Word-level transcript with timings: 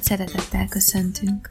Nagy 0.00 0.18
szeretettel 0.18 0.66
köszöntünk! 0.68 1.50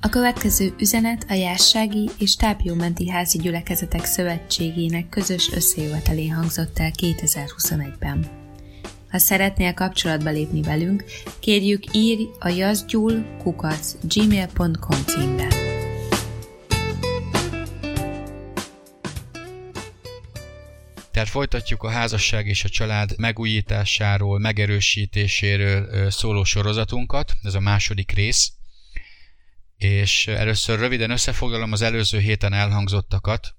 A 0.00 0.08
következő 0.08 0.74
üzenet 0.78 1.24
a 1.28 1.32
Jássági 1.32 2.10
és 2.18 2.36
Tápjómenti 2.36 3.10
Házi 3.10 3.38
Gyülekezetek 3.38 4.04
Szövetségének 4.04 5.08
közös 5.08 5.52
összejövetelén 5.52 6.34
hangzott 6.34 6.78
el 6.78 6.90
2021-ben. 7.02 8.26
Ha 9.10 9.18
szeretnél 9.18 9.74
kapcsolatba 9.74 10.30
lépni 10.30 10.62
velünk, 10.62 11.04
kérjük 11.40 11.82
írj 11.92 12.22
a 12.38 12.48
jazgyul.gmail.com 12.48 15.04
címre. 15.06 15.55
Tehát 21.16 21.30
folytatjuk 21.30 21.82
a 21.82 21.90
házasság 21.90 22.46
és 22.46 22.64
a 22.64 22.68
család 22.68 23.18
megújításáról, 23.18 24.38
megerősítéséről 24.38 26.10
szóló 26.10 26.44
sorozatunkat, 26.44 27.32
ez 27.42 27.54
a 27.54 27.60
második 27.60 28.12
rész. 28.12 28.52
És 29.76 30.26
először 30.26 30.78
röviden 30.78 31.10
összefoglalom 31.10 31.72
az 31.72 31.82
előző 31.82 32.18
héten 32.18 32.52
elhangzottakat. 32.52 33.54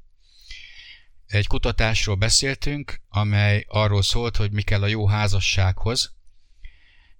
Egy 1.27 1.47
kutatásról 1.47 2.15
beszéltünk, 2.15 3.01
amely 3.09 3.65
arról 3.67 4.01
szólt, 4.01 4.35
hogy 4.35 4.51
mi 4.51 4.61
kell 4.61 4.81
a 4.81 4.87
jó 4.87 5.07
házassághoz, 5.07 6.15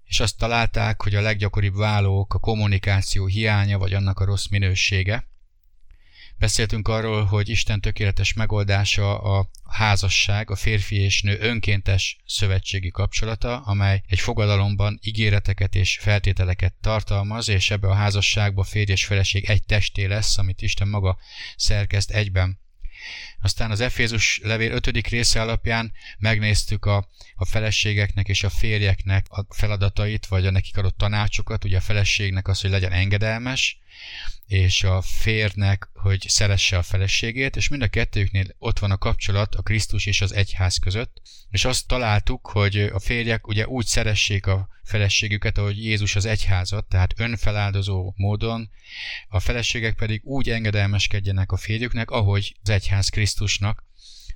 és 0.04 0.20
azt 0.20 0.38
találták, 0.38 1.02
hogy 1.02 1.14
a 1.14 1.20
leggyakoribb 1.20 1.76
válók 1.76 2.34
a 2.34 2.38
kommunikáció 2.38 3.26
hiánya 3.26 3.78
vagy 3.78 3.94
annak 3.94 4.20
a 4.20 4.24
rossz 4.24 4.46
minősége. 4.46 5.28
Beszéltünk 6.38 6.88
arról, 6.88 7.24
hogy 7.24 7.48
Isten 7.48 7.80
tökéletes 7.80 8.32
megoldása 8.32 9.18
a 9.18 9.50
házasság, 9.70 10.50
a 10.50 10.56
férfi 10.56 10.96
és 10.96 11.22
nő 11.22 11.38
önkéntes 11.40 12.16
szövetségi 12.26 12.90
kapcsolata, 12.90 13.60
amely 13.60 14.02
egy 14.06 14.20
fogadalomban 14.20 14.98
ígéreteket 15.02 15.74
és 15.74 15.98
feltételeket 16.00 16.74
tartalmaz, 16.80 17.48
és 17.48 17.70
ebbe 17.70 17.88
a 17.88 17.94
házasságba 17.94 18.62
férj 18.62 18.92
és 18.92 19.04
feleség 19.04 19.44
egy 19.44 19.62
testé 19.64 20.04
lesz, 20.04 20.38
amit 20.38 20.62
Isten 20.62 20.88
maga 20.88 21.18
szerkeszt 21.56 22.10
egyben. 22.10 22.58
Aztán 23.40 23.70
az 23.70 23.80
Efézus 23.80 24.40
levél 24.42 24.72
5. 24.72 25.08
része 25.08 25.40
alapján 25.40 25.92
megnéztük 26.18 26.84
a, 26.84 27.08
a 27.34 27.44
feleségeknek 27.44 28.28
és 28.28 28.44
a 28.44 28.50
férjeknek 28.50 29.26
a 29.28 29.46
feladatait, 29.48 30.26
vagy 30.26 30.46
a 30.46 30.50
nekik 30.50 30.76
adott 30.76 30.96
tanácsokat, 30.96 31.64
ugye 31.64 31.76
a 31.76 31.80
feleségnek 31.80 32.48
az, 32.48 32.60
hogy 32.60 32.70
legyen 32.70 32.92
engedelmes, 32.92 33.78
és 34.48 34.84
a 34.84 35.02
férnek, 35.02 35.88
hogy 35.94 36.24
szeresse 36.28 36.78
a 36.78 36.82
feleségét, 36.82 37.56
és 37.56 37.68
mind 37.68 37.82
a 37.82 37.88
kettőjüknél 37.88 38.54
ott 38.58 38.78
van 38.78 38.90
a 38.90 38.98
kapcsolat 38.98 39.54
a 39.54 39.62
Krisztus 39.62 40.06
és 40.06 40.20
az 40.20 40.32
egyház 40.32 40.76
között, 40.76 41.20
és 41.50 41.64
azt 41.64 41.86
találtuk, 41.86 42.46
hogy 42.46 42.76
a 42.78 42.98
férjek 42.98 43.46
ugye 43.46 43.66
úgy 43.66 43.86
szeressék 43.86 44.46
a 44.46 44.68
feleségüket, 44.82 45.58
ahogy 45.58 45.84
Jézus 45.84 46.16
az 46.16 46.24
egyházat, 46.24 46.88
tehát 46.88 47.14
önfeláldozó 47.16 48.12
módon, 48.16 48.70
a 49.28 49.40
feleségek 49.40 49.94
pedig 49.94 50.20
úgy 50.24 50.50
engedelmeskedjenek 50.50 51.52
a 51.52 51.56
férjüknek, 51.56 52.10
ahogy 52.10 52.56
az 52.62 52.70
egyház 52.70 53.08
Krisztusnak, 53.08 53.86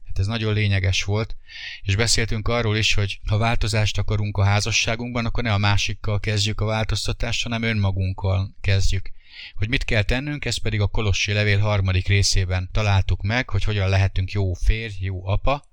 Hát 0.06 0.20
ez 0.20 0.26
nagyon 0.26 0.54
lényeges 0.54 1.04
volt, 1.04 1.36
és 1.82 1.96
beszéltünk 1.96 2.48
arról 2.48 2.76
is, 2.76 2.94
hogy 2.94 3.20
ha 3.28 3.38
változást 3.38 3.98
akarunk 3.98 4.36
a 4.36 4.44
házasságunkban, 4.44 5.26
akkor 5.26 5.42
ne 5.42 5.52
a 5.52 5.58
másikkal 5.58 6.20
kezdjük 6.20 6.60
a 6.60 6.64
változtatást, 6.64 7.42
hanem 7.42 7.62
önmagunkkal 7.62 8.54
kezdjük. 8.60 9.12
Hogy 9.54 9.68
mit 9.68 9.84
kell 9.84 10.02
tennünk, 10.02 10.44
ezt 10.44 10.58
pedig 10.58 10.80
a 10.80 10.86
Kolossi 10.86 11.32
levél 11.32 11.58
harmadik 11.58 12.06
részében 12.06 12.68
találtuk 12.72 13.22
meg, 13.22 13.48
hogy 13.48 13.64
hogyan 13.64 13.88
lehetünk 13.88 14.32
jó 14.32 14.52
férj, 14.52 14.94
jó 14.98 15.26
apa, 15.26 15.64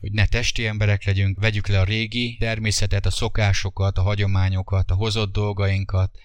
hogy 0.00 0.12
ne 0.12 0.26
testi 0.26 0.66
emberek 0.66 1.04
legyünk, 1.04 1.40
vegyük 1.40 1.66
le 1.66 1.80
a 1.80 1.84
régi 1.84 2.36
természetet, 2.38 3.06
a 3.06 3.10
szokásokat, 3.10 3.98
a 3.98 4.02
hagyományokat, 4.02 4.90
a 4.90 4.94
hozott 4.94 5.32
dolgainkat, 5.32 6.18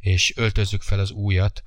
és 0.00 0.32
öltözzük 0.36 0.82
fel 0.82 0.98
az 0.98 1.10
újat, 1.10 1.62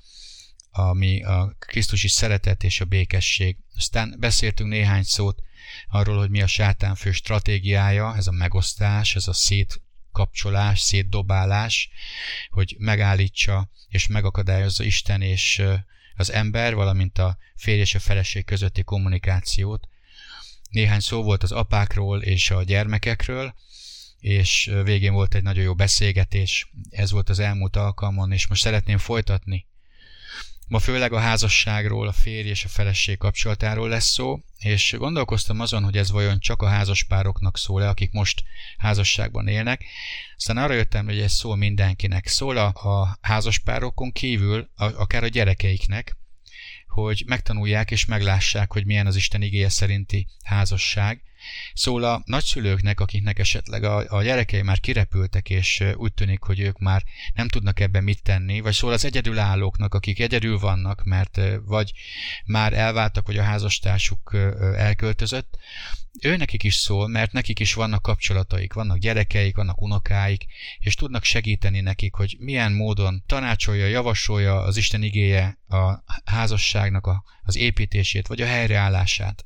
ami 0.71 1.23
a 1.23 1.55
Krisztusi 1.59 2.07
szeretet 2.07 2.63
és 2.63 2.81
a 2.81 2.85
békesség. 2.85 3.57
Aztán 3.75 4.15
beszéltünk 4.19 4.69
néhány 4.69 5.03
szót 5.03 5.41
arról, 5.89 6.17
hogy 6.17 6.29
mi 6.29 6.41
a 6.41 6.47
sátán 6.47 6.95
fő 6.95 7.11
stratégiája, 7.11 8.15
ez 8.15 8.27
a 8.27 8.31
megosztás, 8.31 9.15
ez 9.15 9.27
a 9.27 9.33
szétkapcsolás, 10.11 10.79
szétdobálás, 10.79 11.89
hogy 12.49 12.75
megállítsa 12.77 13.69
és 13.87 14.07
megakadályozza 14.07 14.83
Isten 14.83 15.21
és 15.21 15.63
az 16.15 16.31
ember, 16.31 16.75
valamint 16.75 17.17
a 17.17 17.37
férj 17.55 17.79
és 17.79 17.95
a 17.95 17.99
feleség 17.99 18.45
közötti 18.45 18.83
kommunikációt. 18.83 19.87
Néhány 20.69 20.99
szó 20.99 21.23
volt 21.23 21.43
az 21.43 21.51
apákról 21.51 22.21
és 22.21 22.51
a 22.51 22.63
gyermekekről, 22.63 23.53
és 24.19 24.71
végén 24.83 25.13
volt 25.13 25.35
egy 25.35 25.43
nagyon 25.43 25.63
jó 25.63 25.75
beszélgetés. 25.75 26.71
Ez 26.89 27.11
volt 27.11 27.29
az 27.29 27.39
elmúlt 27.39 27.75
alkalmon, 27.75 28.31
és 28.31 28.47
most 28.47 28.61
szeretném 28.61 28.97
folytatni 28.97 29.67
Ma 30.71 30.79
főleg 30.79 31.13
a 31.13 31.19
házasságról, 31.19 32.07
a 32.07 32.11
férj 32.11 32.49
és 32.49 32.65
a 32.65 32.67
feleség 32.67 33.17
kapcsolatáról 33.17 33.89
lesz 33.89 34.11
szó, 34.11 34.39
és 34.57 34.95
gondolkoztam 34.97 35.59
azon, 35.59 35.83
hogy 35.83 35.97
ez 35.97 36.11
vajon 36.11 36.39
csak 36.39 36.61
a 36.61 36.67
házaspároknak 36.67 37.57
szól-e, 37.57 37.89
akik 37.89 38.11
most 38.11 38.43
házasságban 38.77 39.47
élnek. 39.47 39.85
Aztán 40.35 40.57
arra 40.57 40.73
jöttem, 40.73 41.05
hogy 41.05 41.19
ez 41.19 41.33
szól 41.33 41.55
mindenkinek. 41.55 42.27
Szól 42.27 42.57
a, 42.57 42.65
a 42.67 43.17
házaspárokon 43.21 44.11
kívül, 44.11 44.69
a, 44.75 44.83
akár 44.85 45.23
a 45.23 45.27
gyerekeiknek, 45.27 46.17
hogy 46.87 47.23
megtanulják 47.27 47.91
és 47.91 48.05
meglássák, 48.05 48.71
hogy 48.71 48.85
milyen 48.85 49.07
az 49.07 49.15
Isten 49.15 49.41
igéje 49.41 49.69
szerinti 49.69 50.27
házasság, 50.43 51.21
Szól 51.73 52.03
a 52.03 52.21
nagyszülőknek, 52.25 52.99
akiknek 52.99 53.39
esetleg 53.39 53.83
a, 53.83 54.17
a 54.17 54.23
gyerekei 54.23 54.61
már 54.61 54.79
kirepültek, 54.79 55.49
és 55.49 55.83
úgy 55.95 56.13
tűnik, 56.13 56.41
hogy 56.41 56.59
ők 56.59 56.79
már 56.79 57.03
nem 57.33 57.47
tudnak 57.47 57.79
ebben 57.79 58.03
mit 58.03 58.23
tenni, 58.23 58.59
vagy 58.59 58.73
szól 58.73 58.91
az 58.91 59.05
egyedülállóknak, 59.05 59.93
akik 59.93 60.19
egyedül 60.19 60.59
vannak, 60.59 61.03
mert 61.03 61.39
vagy 61.65 61.91
már 62.45 62.73
elváltak, 62.73 63.27
vagy 63.27 63.37
a 63.37 63.43
házastársuk 63.43 64.35
elköltözött, 64.75 65.57
ő 66.19 66.37
nekik 66.37 66.63
is 66.63 66.75
szól, 66.75 67.07
mert 67.07 67.31
nekik 67.31 67.59
is 67.59 67.73
vannak 67.73 68.01
kapcsolataik, 68.01 68.73
vannak 68.73 68.97
gyerekeik, 68.97 69.55
vannak 69.55 69.81
unokáik, 69.81 70.45
és 70.79 70.95
tudnak 70.95 71.23
segíteni 71.23 71.79
nekik, 71.79 72.13
hogy 72.13 72.35
milyen 72.39 72.71
módon 72.71 73.23
tanácsolja, 73.25 73.85
javasolja 73.85 74.61
az 74.61 74.77
Isten 74.77 75.03
igéje 75.03 75.59
a 75.67 76.03
házasságnak 76.25 77.07
a, 77.07 77.23
az 77.43 77.55
építését, 77.55 78.27
vagy 78.27 78.41
a 78.41 78.45
helyreállását. 78.45 79.45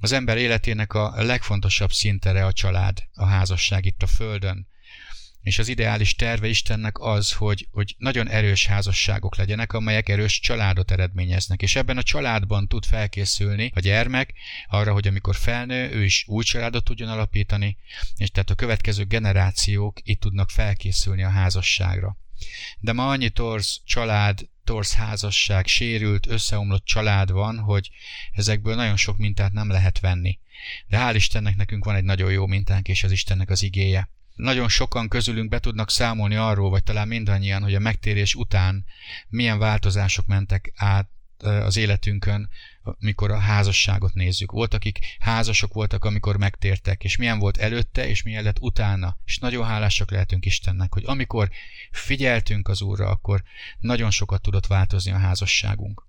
Az 0.00 0.12
ember 0.12 0.36
életének 0.36 0.92
a 0.94 1.22
legfontosabb 1.22 1.92
szintere 1.92 2.44
a 2.44 2.52
család, 2.52 3.02
a 3.14 3.24
házasság 3.24 3.84
itt 3.84 4.02
a 4.02 4.06
Földön. 4.06 4.66
És 5.40 5.58
az 5.58 5.68
ideális 5.68 6.14
terve 6.14 6.46
Istennek 6.46 6.98
az, 6.98 7.32
hogy, 7.32 7.68
hogy 7.70 7.94
nagyon 7.98 8.28
erős 8.28 8.66
házasságok 8.66 9.36
legyenek, 9.36 9.72
amelyek 9.72 10.08
erős 10.08 10.40
családot 10.40 10.90
eredményeznek. 10.90 11.62
És 11.62 11.76
ebben 11.76 11.96
a 11.96 12.02
családban 12.02 12.68
tud 12.68 12.84
felkészülni 12.84 13.72
a 13.74 13.80
gyermek 13.80 14.32
arra, 14.68 14.92
hogy 14.92 15.06
amikor 15.06 15.36
felnő, 15.36 15.90
ő 15.90 16.04
is 16.04 16.24
új 16.28 16.44
családot 16.44 16.84
tudjon 16.84 17.08
alapítani, 17.08 17.76
és 18.16 18.30
tehát 18.30 18.50
a 18.50 18.54
következő 18.54 19.04
generációk 19.04 20.00
itt 20.02 20.20
tudnak 20.20 20.50
felkészülni 20.50 21.22
a 21.22 21.30
házasságra. 21.30 22.16
De 22.78 22.92
ma 22.92 23.08
annyi 23.08 23.30
torz 23.30 23.80
család 23.84 24.48
torz 24.66 24.94
házasság, 24.94 25.66
sérült, 25.66 26.26
összeomlott 26.26 26.84
család 26.84 27.30
van, 27.30 27.58
hogy 27.58 27.90
ezekből 28.32 28.74
nagyon 28.74 28.96
sok 28.96 29.16
mintát 29.16 29.52
nem 29.52 29.70
lehet 29.70 30.00
venni. 30.00 30.38
De 30.86 30.98
hál' 30.98 31.14
Istennek 31.14 31.56
nekünk 31.56 31.84
van 31.84 31.94
egy 31.94 32.04
nagyon 32.04 32.32
jó 32.32 32.46
mintánk, 32.46 32.88
és 32.88 33.04
az 33.04 33.12
Istennek 33.12 33.50
az 33.50 33.62
igéje. 33.62 34.10
Nagyon 34.34 34.68
sokan 34.68 35.08
közülünk 35.08 35.48
be 35.48 35.58
tudnak 35.58 35.90
számolni 35.90 36.34
arról, 36.34 36.70
vagy 36.70 36.82
talán 36.82 37.08
mindannyian, 37.08 37.62
hogy 37.62 37.74
a 37.74 37.78
megtérés 37.78 38.34
után 38.34 38.84
milyen 39.28 39.58
változások 39.58 40.26
mentek 40.26 40.72
át 40.74 41.08
az 41.38 41.76
életünkön, 41.76 42.48
mikor 42.98 43.30
a 43.30 43.38
házasságot 43.38 44.14
nézzük. 44.14 44.50
Volt, 44.50 44.74
akik 44.74 44.98
házasok 45.18 45.72
voltak, 45.72 46.04
amikor 46.04 46.36
megtértek, 46.36 47.04
és 47.04 47.16
milyen 47.16 47.38
volt 47.38 47.56
előtte, 47.56 48.08
és 48.08 48.22
milyen 48.22 48.42
lett 48.42 48.60
utána. 48.60 49.18
És 49.24 49.38
nagyon 49.38 49.66
hálásak 49.66 50.10
lehetünk 50.10 50.46
Istennek, 50.46 50.92
hogy 50.92 51.02
amikor 51.06 51.50
figyeltünk 51.90 52.68
az 52.68 52.82
Úrra, 52.82 53.08
akkor 53.08 53.42
nagyon 53.78 54.10
sokat 54.10 54.42
tudott 54.42 54.66
változni 54.66 55.12
a 55.12 55.18
házasságunk. 55.18 56.06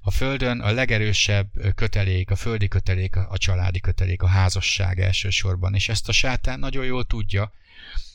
A 0.00 0.10
Földön 0.10 0.60
a 0.60 0.70
legerősebb 0.70 1.74
kötelék, 1.74 2.30
a 2.30 2.36
földi 2.36 2.68
kötelék, 2.68 3.16
a 3.16 3.38
családi 3.38 3.80
kötelék, 3.80 4.22
a 4.22 4.26
házasság 4.26 5.00
elsősorban, 5.00 5.74
és 5.74 5.88
ezt 5.88 6.08
a 6.08 6.12
sátán 6.12 6.58
nagyon 6.58 6.84
jól 6.84 7.04
tudja, 7.04 7.52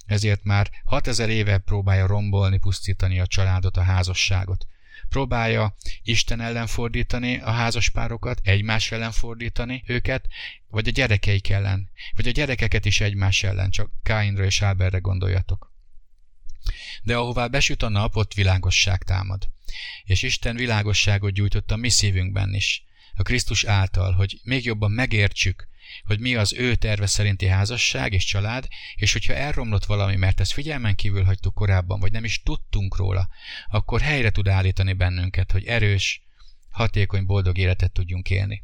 ezért 0.05 0.43
már 0.43 0.69
6000 0.83 1.29
éve 1.29 1.57
próbálja 1.57 2.07
rombolni, 2.07 2.57
pusztítani 2.57 3.19
a 3.19 3.27
családot, 3.27 3.77
a 3.77 3.81
házasságot 3.81 4.67
próbálja 5.13 5.75
Isten 6.03 6.41
ellen 6.41 6.67
fordítani 6.67 7.39
a 7.39 7.51
házaspárokat, 7.51 8.41
egymás 8.43 8.91
ellen 8.91 9.11
fordítani 9.11 9.83
őket, 9.85 10.27
vagy 10.67 10.87
a 10.87 10.91
gyerekeik 10.91 11.49
ellen, 11.49 11.89
vagy 12.15 12.27
a 12.27 12.31
gyerekeket 12.31 12.85
is 12.85 13.01
egymás 13.01 13.43
ellen, 13.43 13.69
csak 13.69 13.91
Káinra 14.03 14.43
és 14.43 14.61
Áberre 14.61 14.97
gondoljatok. 14.97 15.73
De 17.03 17.15
ahová 17.15 17.47
besüt 17.47 17.83
a 17.83 17.89
nap, 17.89 18.15
ott 18.15 18.33
világosság 18.33 19.03
támad. 19.03 19.49
És 20.03 20.21
Isten 20.21 20.55
világosságot 20.55 21.33
gyújtott 21.33 21.71
a 21.71 21.75
mi 21.75 21.89
szívünkben 21.89 22.53
is. 22.53 22.83
a 23.15 23.23
Krisztus 23.23 23.63
által, 23.63 24.11
hogy 24.11 24.39
még 24.43 24.65
jobban 24.65 24.91
megértsük, 24.91 25.67
hogy 26.03 26.19
mi 26.19 26.35
az 26.35 26.53
ő 26.53 26.75
terve 26.75 27.05
szerinti 27.05 27.45
házasság 27.45 28.13
és 28.13 28.25
család, 28.25 28.67
és 28.95 29.11
hogyha 29.11 29.33
elromlott 29.33 29.85
valami, 29.85 30.15
mert 30.15 30.39
ezt 30.39 30.53
figyelmen 30.53 30.95
kívül 30.95 31.23
hagytuk 31.23 31.53
korábban, 31.53 31.99
vagy 31.99 32.11
nem 32.11 32.23
is 32.23 32.41
tudtunk 32.41 32.97
róla, 32.97 33.29
akkor 33.69 34.01
helyre 34.01 34.29
tud 34.29 34.47
állítani 34.47 34.93
bennünket, 34.93 35.51
hogy 35.51 35.65
erős, 35.65 36.21
hatékony, 36.69 37.25
boldog 37.25 37.57
életet 37.57 37.91
tudjunk 37.91 38.29
élni. 38.29 38.63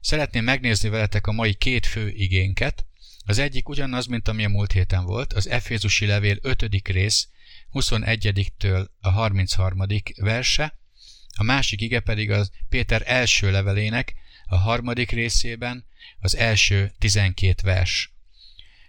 Szeretném 0.00 0.44
megnézni 0.44 0.88
veletek 0.88 1.26
a 1.26 1.32
mai 1.32 1.54
két 1.54 1.86
fő 1.86 2.08
igénket. 2.08 2.86
Az 3.24 3.38
egyik 3.38 3.68
ugyanaz, 3.68 4.06
mint 4.06 4.28
ami 4.28 4.44
a 4.44 4.48
múlt 4.48 4.72
héten 4.72 5.04
volt, 5.04 5.32
az 5.32 5.48
Efézusi 5.48 6.06
levél 6.06 6.38
5. 6.40 6.88
rész 6.88 7.28
21-től 7.72 8.86
a 9.00 9.08
33. 9.08 9.86
verse, 10.16 10.80
a 11.36 11.42
másik 11.42 11.80
ige 11.80 12.00
pedig 12.00 12.30
az 12.30 12.50
Péter 12.68 13.02
első 13.04 13.50
levelének 13.50 14.14
a 14.46 14.56
harmadik 14.56 15.10
részében 15.10 15.86
az 16.18 16.36
első 16.36 16.92
12 16.98 17.62
vers. 17.62 18.12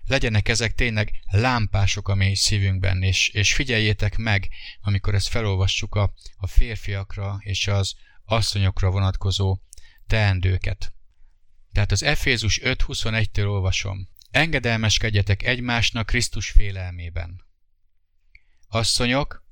Legyenek 0.05 0.47
ezek 0.49 0.75
tényleg 0.75 1.11
lámpások 1.31 2.07
a 2.07 2.15
mély 2.15 2.33
szívünkben, 2.33 3.03
és, 3.03 3.27
és 3.27 3.53
figyeljétek 3.53 4.17
meg, 4.17 4.49
amikor 4.81 5.15
ezt 5.15 5.27
felolvassuk 5.27 5.95
a, 5.95 6.13
a 6.35 6.47
férfiakra 6.47 7.37
és 7.39 7.67
az 7.67 7.95
asszonyokra 8.25 8.89
vonatkozó 8.89 9.59
teendőket. 10.07 10.93
Tehát 11.71 11.91
az 11.91 12.03
Efézus 12.03 12.59
5.21-től 12.63 13.47
olvasom. 13.47 14.09
Engedelmeskedjetek 14.31 15.43
egymásnak 15.43 16.05
Krisztus 16.05 16.49
félelmében. 16.49 17.45
Asszonyok, 18.67 19.45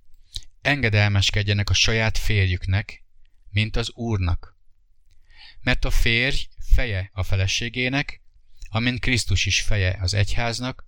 engedelmeskedjenek 0.62 1.70
a 1.70 1.74
saját 1.74 2.18
férjüknek, 2.18 3.04
mint 3.50 3.76
az 3.76 3.92
Úrnak. 3.92 4.58
Mert 5.62 5.86
a 5.86 5.92
férj 5.92 6.48
feje 6.74 7.10
a 7.14 7.24
feleségének, 7.24 8.22
amint 8.70 9.00
Krisztus 9.00 9.46
is 9.46 9.62
feje 9.62 9.98
az 10.02 10.14
egyháznak, 10.14 10.86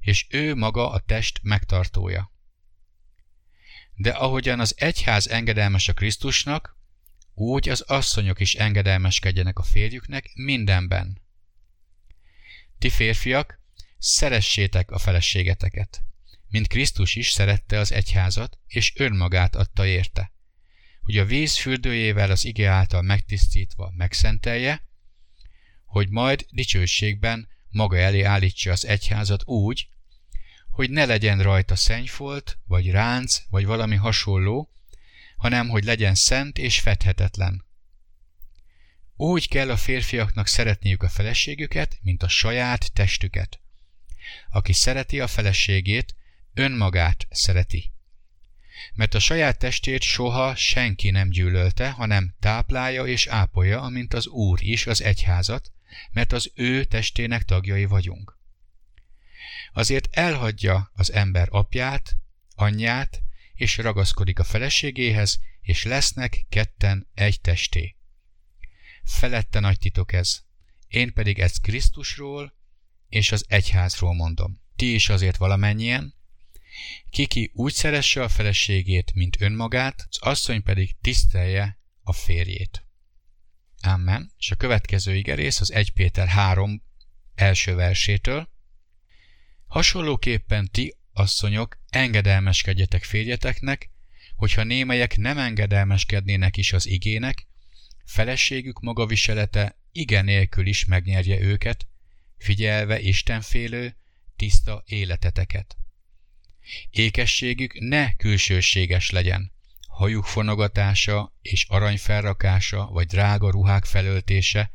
és 0.00 0.26
ő 0.30 0.54
maga 0.54 0.90
a 0.90 0.98
test 0.98 1.40
megtartója. 1.42 2.32
De 3.94 4.10
ahogyan 4.10 4.60
az 4.60 4.74
egyház 4.76 5.28
engedelmes 5.28 5.88
a 5.88 5.92
Krisztusnak, 5.92 6.76
úgy 7.34 7.68
az 7.68 7.80
asszonyok 7.80 8.40
is 8.40 8.54
engedelmeskedjenek 8.54 9.58
a 9.58 9.62
férjüknek 9.62 10.30
mindenben. 10.34 11.22
Ti 12.78 12.90
férfiak, 12.90 13.60
szeressétek 13.98 14.90
a 14.90 14.98
feleségeteket, 14.98 16.02
mint 16.48 16.66
Krisztus 16.66 17.14
is 17.14 17.30
szerette 17.30 17.78
az 17.78 17.92
egyházat, 17.92 18.58
és 18.66 18.92
önmagát 18.96 19.56
adta 19.56 19.86
érte, 19.86 20.32
hogy 21.02 21.18
a 21.18 21.24
víz 21.24 21.56
fürdőjével 21.56 22.30
az 22.30 22.44
ige 22.44 22.68
által 22.68 23.02
megtisztítva 23.02 23.92
megszentelje, 23.96 24.87
hogy 25.88 26.08
majd 26.08 26.46
dicsőségben 26.50 27.48
maga 27.70 27.96
elé 27.96 28.22
állítsa 28.22 28.70
az 28.70 28.86
egyházat 28.86 29.46
úgy, 29.46 29.88
hogy 30.70 30.90
ne 30.90 31.04
legyen 31.04 31.42
rajta 31.42 31.76
szennyfolt, 31.76 32.58
vagy 32.66 32.90
ránc, 32.90 33.42
vagy 33.50 33.64
valami 33.64 33.96
hasonló, 33.96 34.70
hanem 35.36 35.68
hogy 35.68 35.84
legyen 35.84 36.14
szent 36.14 36.58
és 36.58 36.80
fedhetetlen. 36.80 37.64
Úgy 39.16 39.48
kell 39.48 39.70
a 39.70 39.76
férfiaknak 39.76 40.46
szeretniük 40.46 41.02
a 41.02 41.08
feleségüket, 41.08 41.98
mint 42.02 42.22
a 42.22 42.28
saját 42.28 42.92
testüket. 42.92 43.60
Aki 44.50 44.72
szereti 44.72 45.20
a 45.20 45.26
feleségét, 45.26 46.14
önmagát 46.54 47.26
szereti. 47.30 47.92
Mert 48.94 49.14
a 49.14 49.18
saját 49.18 49.58
testét 49.58 50.02
soha 50.02 50.54
senki 50.54 51.10
nem 51.10 51.28
gyűlölte, 51.28 51.90
hanem 51.90 52.34
táplálja 52.40 53.06
és 53.06 53.26
ápolja, 53.26 53.80
amint 53.80 54.14
az 54.14 54.26
Úr 54.26 54.58
is 54.62 54.86
az 54.86 55.02
egyházat, 55.02 55.72
mert 56.12 56.32
az 56.32 56.50
ő 56.54 56.84
testének 56.84 57.42
tagjai 57.42 57.84
vagyunk. 57.84 58.38
Azért 59.72 60.08
elhagyja 60.10 60.90
az 60.94 61.12
ember 61.12 61.48
apját, 61.50 62.16
anyját, 62.54 63.22
és 63.54 63.76
ragaszkodik 63.76 64.38
a 64.38 64.44
feleségéhez, 64.44 65.40
és 65.60 65.84
lesznek 65.84 66.46
ketten 66.48 67.08
egy 67.14 67.40
testé. 67.40 67.96
Felette 69.04 69.60
nagy 69.60 69.78
titok 69.78 70.12
ez. 70.12 70.40
Én 70.88 71.12
pedig 71.12 71.38
ezt 71.38 71.60
Krisztusról 71.60 72.54
és 73.08 73.32
az 73.32 73.44
egyházról 73.48 74.14
mondom. 74.14 74.60
Ti 74.76 74.94
is 74.94 75.08
azért 75.08 75.36
valamennyien, 75.36 76.14
Kiki 77.10 77.50
úgy 77.54 77.72
szeresse 77.72 78.22
a 78.22 78.28
feleségét, 78.28 79.14
mint 79.14 79.40
önmagát, 79.40 80.06
az 80.08 80.18
asszony 80.20 80.62
pedig 80.62 80.96
tisztelje 81.00 81.78
a 82.02 82.12
férjét. 82.12 82.86
Amen. 83.80 84.32
És 84.38 84.50
a 84.50 84.54
következő 84.56 85.16
igerész 85.16 85.60
az 85.60 85.72
1 85.72 85.92
Péter 85.92 86.28
3 86.28 86.82
első 87.34 87.74
versétől. 87.74 88.48
Hasonlóképpen 89.66 90.70
ti, 90.70 90.96
asszonyok, 91.12 91.78
engedelmeskedjetek 91.88 93.04
férjeteknek, 93.04 93.90
hogyha 94.36 94.62
némelyek 94.62 95.16
nem 95.16 95.38
engedelmeskednének 95.38 96.56
is 96.56 96.72
az 96.72 96.86
igének, 96.86 97.46
feleségük 98.04 98.80
maga 98.80 99.06
viselete 99.06 99.78
igen 99.92 100.24
nélkül 100.24 100.66
is 100.66 100.84
megnyerje 100.84 101.40
őket, 101.40 101.86
figyelve 102.36 103.00
istenfélő, 103.00 103.96
tiszta 104.36 104.82
életeteket. 104.86 105.76
Ékességük 106.90 107.78
ne 107.78 108.14
külsőséges 108.14 109.10
legyen, 109.10 109.52
hajuk 109.88 110.24
fonogatása 110.24 111.32
és 111.42 111.66
arany 111.68 111.98
felrakása 111.98 112.86
vagy 112.86 113.06
drága 113.06 113.50
ruhák 113.50 113.84
felöltése, 113.84 114.72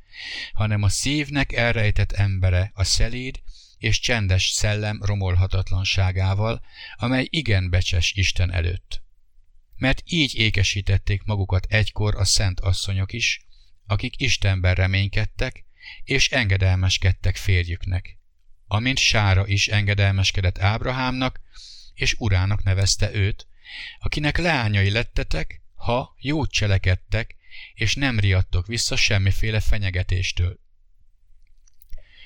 hanem 0.54 0.84
a 0.84 0.90
szívnek 0.90 1.51
elrejtett 1.51 2.12
embere 2.12 2.72
a 2.74 2.84
szelíd 2.84 3.42
és 3.78 4.00
csendes 4.00 4.50
szellem 4.50 5.01
romolhatatlanságával, 5.04 6.62
amely 6.95 7.28
igen 7.30 7.69
becses 7.69 8.12
Isten 8.13 8.51
előtt. 8.51 9.01
Mert 9.75 10.01
így 10.06 10.36
ékesítették 10.36 11.24
magukat 11.24 11.66
egykor 11.69 12.16
a 12.16 12.25
szent 12.25 12.60
asszonyok 12.60 13.13
is, 13.13 13.45
akik 13.88 14.19
Istenben 14.22 14.74
reménykedtek, 14.75 15.66
és 16.04 16.30
engedelmeskedtek 16.30 17.36
férjüknek. 17.36 18.18
Amint 18.68 18.98
Sára 18.98 19.48
is 19.48 19.68
engedelmeskedett 19.68 20.60
Ábrahámnak, 20.60 21.42
és 21.94 22.16
urának 22.18 22.63
nevezte 22.63 23.13
őt, 23.13 23.48
akinek 24.00 24.38
leányai 24.38 24.90
lettetek, 24.90 25.62
ha 25.75 26.16
jót 26.19 26.51
cselekedtek, 26.51 27.36
és 27.73 27.95
nem 27.95 28.19
riadtok 28.19 28.68
vissza 28.68 28.95
semmiféle 28.95 29.59
fenyegetéstől. 29.59 30.59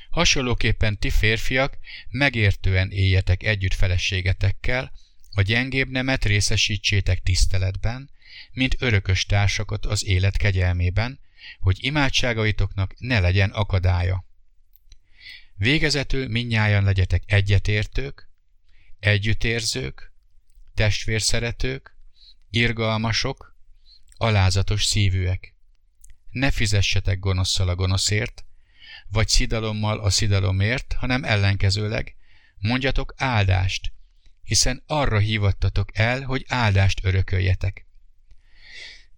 Hasonlóképpen 0.09 1.00
ti 1.00 1.09
férfiak 1.09 1.77
megértően 2.09 2.91
éljetek 2.91 3.43
együtt 3.43 3.74
feleségetekkel, 3.74 4.91
a 5.31 5.41
gyengébb 5.41 5.89
nemet 5.89 6.25
részesítsétek 6.25 7.21
tiszteletben, 7.24 8.09
mint 8.51 8.75
örökös 8.79 9.25
társakat 9.25 9.86
az 9.86 10.05
élet 10.05 10.38
kegyelmében, 10.38 11.19
hogy 11.59 11.77
imádságaitoknak 11.79 12.93
ne 12.97 13.19
legyen 13.19 13.50
akadálya. 13.50 14.25
Végezetül 15.55 16.27
minnyájan 16.27 16.83
legyetek 16.83 17.24
egyetértők, 17.25 18.26
együttérzők, 18.99 20.11
testvérszeretők, 20.73 21.97
irgalmasok, 22.49 23.55
alázatos 24.17 24.85
szívűek. 24.85 25.55
Ne 26.29 26.51
fizessetek 26.51 27.19
gonoszszal 27.19 27.69
a 27.69 27.75
gonoszért, 27.75 28.45
vagy 29.09 29.27
szidalommal 29.27 29.99
a 29.99 30.09
szidalomért, 30.09 30.93
hanem 30.93 31.23
ellenkezőleg 31.23 32.15
mondjatok 32.57 33.13
áldást, 33.17 33.91
hiszen 34.43 34.83
arra 34.85 35.19
hívattatok 35.19 35.97
el, 35.97 36.21
hogy 36.21 36.45
áldást 36.47 36.99
örököljetek. 37.03 37.85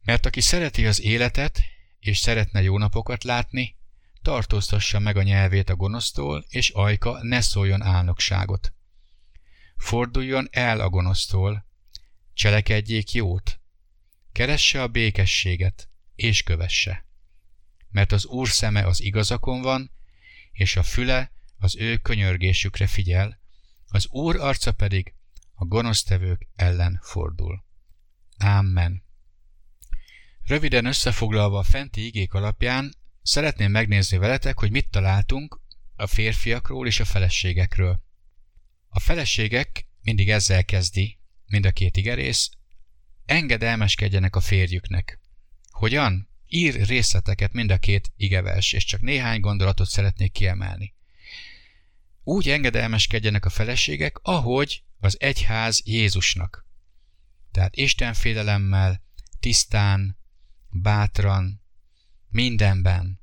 Mert 0.01 0.25
aki 0.25 0.41
szereti 0.41 0.85
az 0.85 1.01
életet, 1.01 1.61
és 1.99 2.17
szeretne 2.17 2.61
jó 2.61 2.77
napokat 2.77 3.23
látni, 3.23 3.75
tartóztassa 4.21 4.99
meg 4.99 5.17
a 5.17 5.23
nyelvét 5.23 5.69
a 5.69 5.75
gonosztól, 5.75 6.45
és 6.49 6.69
ajka 6.69 7.19
ne 7.21 7.41
szóljon 7.41 7.81
álnokságot. 7.81 8.73
Forduljon 9.79 10.47
el 10.51 10.79
a 10.79 10.89
gonosztól, 10.89 11.65
cselekedjék 12.33 13.11
jót, 13.11 13.59
keresse 14.31 14.81
a 14.81 14.87
békességet, 14.87 15.89
és 16.15 16.43
kövesse. 16.43 17.05
Mert 17.89 18.11
az 18.11 18.25
Úr 18.25 18.47
szeme 18.47 18.85
az 18.85 19.01
igazakon 19.01 19.61
van, 19.61 19.91
és 20.51 20.75
a 20.75 20.83
füle 20.83 21.31
az 21.57 21.75
ő 21.75 21.97
könyörgésükre 21.97 22.87
figyel, 22.87 23.39
az 23.87 24.07
Úr 24.09 24.35
arca 24.35 24.71
pedig 24.71 25.13
a 25.53 25.65
gonosztevők 25.65 26.47
ellen 26.55 26.99
fordul. 27.03 27.63
Amen. 28.37 29.03
Röviden 30.43 30.85
összefoglalva 30.85 31.59
a 31.59 31.63
fenti 31.63 32.05
igék 32.05 32.33
alapján, 32.33 32.93
szeretném 33.21 33.71
megnézni 33.71 34.17
veletek, 34.17 34.59
hogy 34.59 34.71
mit 34.71 34.89
találtunk 34.89 35.61
a 35.95 36.07
férfiakról 36.07 36.87
és 36.87 36.99
a 36.99 37.05
feleségekről. 37.05 38.07
A 38.89 38.99
feleségek 38.99 39.87
mindig 40.01 40.29
ezzel 40.29 40.65
kezdi, 40.65 41.17
mind 41.45 41.65
a 41.65 41.71
két 41.71 41.97
igerész, 41.97 42.49
engedelmeskedjenek 43.25 44.35
a 44.35 44.39
férjüknek. 44.39 45.19
Hogyan? 45.69 46.29
ír 46.49 46.87
részleteket 46.87 47.53
mind 47.53 47.71
a 47.71 47.77
két 47.77 48.11
igevers, 48.15 48.73
és 48.73 48.85
csak 48.85 49.01
néhány 49.01 49.39
gondolatot 49.39 49.87
szeretnék 49.87 50.31
kiemelni. 50.31 50.93
Úgy 52.23 52.49
engedelmeskedjenek 52.49 53.45
a 53.45 53.49
feleségek, 53.49 54.17
ahogy 54.21 54.83
az 54.99 55.19
egyház 55.19 55.81
Jézusnak. 55.85 56.65
Tehát 57.51 57.75
Isten 57.75 58.13
félelemmel, 58.13 59.03
tisztán, 59.39 60.17
bátran, 60.69 61.61
mindenben. 62.29 63.19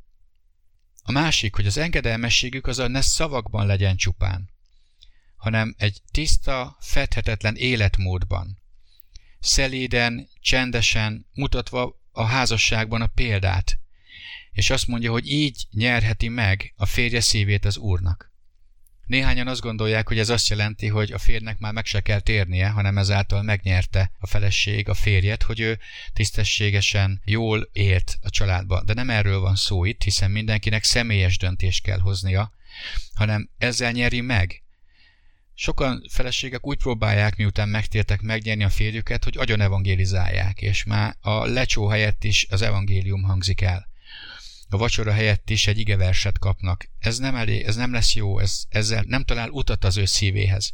A 1.02 1.12
másik, 1.12 1.54
hogy 1.54 1.66
az 1.66 1.76
engedelmességük 1.76 2.66
az 2.66 2.78
a 2.78 2.88
ne 2.88 3.00
szavakban 3.00 3.66
legyen 3.66 3.96
csupán, 3.96 4.50
hanem 5.37 5.75
egy 5.78 6.02
tiszta, 6.11 6.76
fedhetetlen 6.81 7.57
életmódban. 7.57 8.59
Szeléden, 9.40 10.28
csendesen, 10.40 11.26
mutatva 11.35 12.00
a 12.12 12.25
házasságban 12.25 13.02
a 13.02 13.07
példát, 13.07 13.78
és 14.52 14.71
azt 14.71 14.87
mondja, 14.87 15.11
hogy 15.11 15.31
így 15.31 15.66
nyerheti 15.71 16.28
meg 16.28 16.73
a 16.76 16.87
férje 16.87 17.21
szívét 17.21 17.64
az 17.64 17.76
Úrnak. 17.76 18.35
Néhányan 19.07 19.49
azt 19.49 19.61
gondolják, 19.61 20.09
hogy 20.09 20.19
ez 20.19 20.28
azt 20.28 20.49
jelenti, 20.49 20.88
hogy 20.88 21.12
a 21.12 21.19
férnek 21.19 21.59
már 21.59 21.73
meg 21.73 21.87
se 21.87 22.00
kell 22.00 22.21
térnie, 22.21 22.69
hanem 22.69 22.99
ezáltal 22.99 23.43
megnyerte 23.43 24.11
a 24.19 24.26
feleség 24.26 24.88
a 24.88 24.95
férjet, 24.95 25.43
hogy 25.43 25.61
ő 25.61 25.78
tisztességesen 26.12 27.21
jól 27.25 27.69
élt 27.73 28.19
a 28.23 28.31
családba. 28.31 28.83
De 28.83 28.95
nem 28.95 29.11
erről 29.11 29.40
van 29.40 29.57
szó 29.57 29.85
itt, 29.85 30.02
hiszen 30.02 30.31
mindenkinek 30.31 30.85
személyes 30.85 31.38
döntést 31.38 31.83
kell 31.83 31.99
hoznia, 31.99 32.52
hanem 33.14 33.50
ezzel 33.59 33.93
nyeri 33.93 34.21
meg. 34.21 34.62
Sokan 35.58 36.02
feleségek 36.08 36.66
úgy 36.66 36.78
próbálják, 36.78 37.36
miután 37.36 37.68
megtértek 37.68 38.20
megnyerni 38.20 38.64
a 38.64 38.70
férjüket, 38.70 39.25
hogy 39.25 39.36
agyon 39.38 39.60
evangelizálják, 39.60 40.62
és 40.62 40.84
már 40.84 41.16
a 41.20 41.44
lecsó 41.44 41.86
helyett 41.88 42.25
is 42.25 42.46
az 42.50 42.62
evangélium 42.62 43.22
hangzik 43.22 43.60
el 43.60 43.94
a 44.68 44.76
vacsora 44.76 45.12
helyett 45.12 45.50
is 45.50 45.66
egy 45.66 45.78
igeverset 45.78 46.38
kapnak. 46.38 46.88
Ez 46.98 47.18
nem 47.18 47.34
elég, 47.34 47.62
ez 47.62 47.76
nem 47.76 47.92
lesz 47.92 48.14
jó, 48.14 48.38
ez, 48.38 48.62
ezzel 48.68 49.04
nem 49.06 49.25
talál 49.25 49.50
utat 49.50 49.84
az 49.84 49.96
ő 49.96 50.04
szívéhez. 50.04 50.72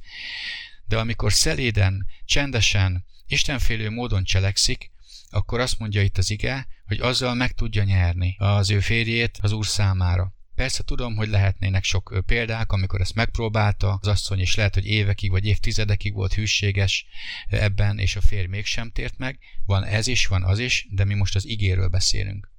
De 0.84 0.98
amikor 0.98 1.32
szeléden, 1.32 2.06
csendesen, 2.24 3.04
istenfélő 3.26 3.90
módon 3.90 4.24
cselekszik, 4.24 4.90
akkor 5.30 5.60
azt 5.60 5.78
mondja 5.78 6.02
itt 6.02 6.18
az 6.18 6.30
ige, 6.30 6.66
hogy 6.86 7.00
azzal 7.00 7.34
meg 7.34 7.52
tudja 7.52 7.82
nyerni 7.82 8.36
az 8.38 8.70
ő 8.70 8.80
férjét 8.80 9.38
az 9.40 9.52
úr 9.52 9.66
számára. 9.66 10.34
Persze 10.54 10.82
tudom, 10.82 11.16
hogy 11.16 11.28
lehetnének 11.28 11.84
sok 11.84 12.22
példák, 12.26 12.72
amikor 12.72 13.00
ezt 13.00 13.14
megpróbálta 13.14 13.98
az 14.00 14.08
asszony, 14.08 14.40
és 14.40 14.54
lehet, 14.54 14.74
hogy 14.74 14.86
évekig 14.86 15.30
vagy 15.30 15.46
évtizedekig 15.46 16.14
volt 16.14 16.34
hűséges 16.34 17.06
ebben, 17.48 17.98
és 17.98 18.16
a 18.16 18.20
férj 18.20 18.46
mégsem 18.46 18.90
tért 18.90 19.18
meg. 19.18 19.38
Van 19.66 19.84
ez 19.84 20.06
is, 20.06 20.26
van 20.26 20.42
az 20.42 20.58
is, 20.58 20.86
de 20.90 21.04
mi 21.04 21.14
most 21.14 21.34
az 21.34 21.46
igéről 21.46 21.88
beszélünk. 21.88 22.50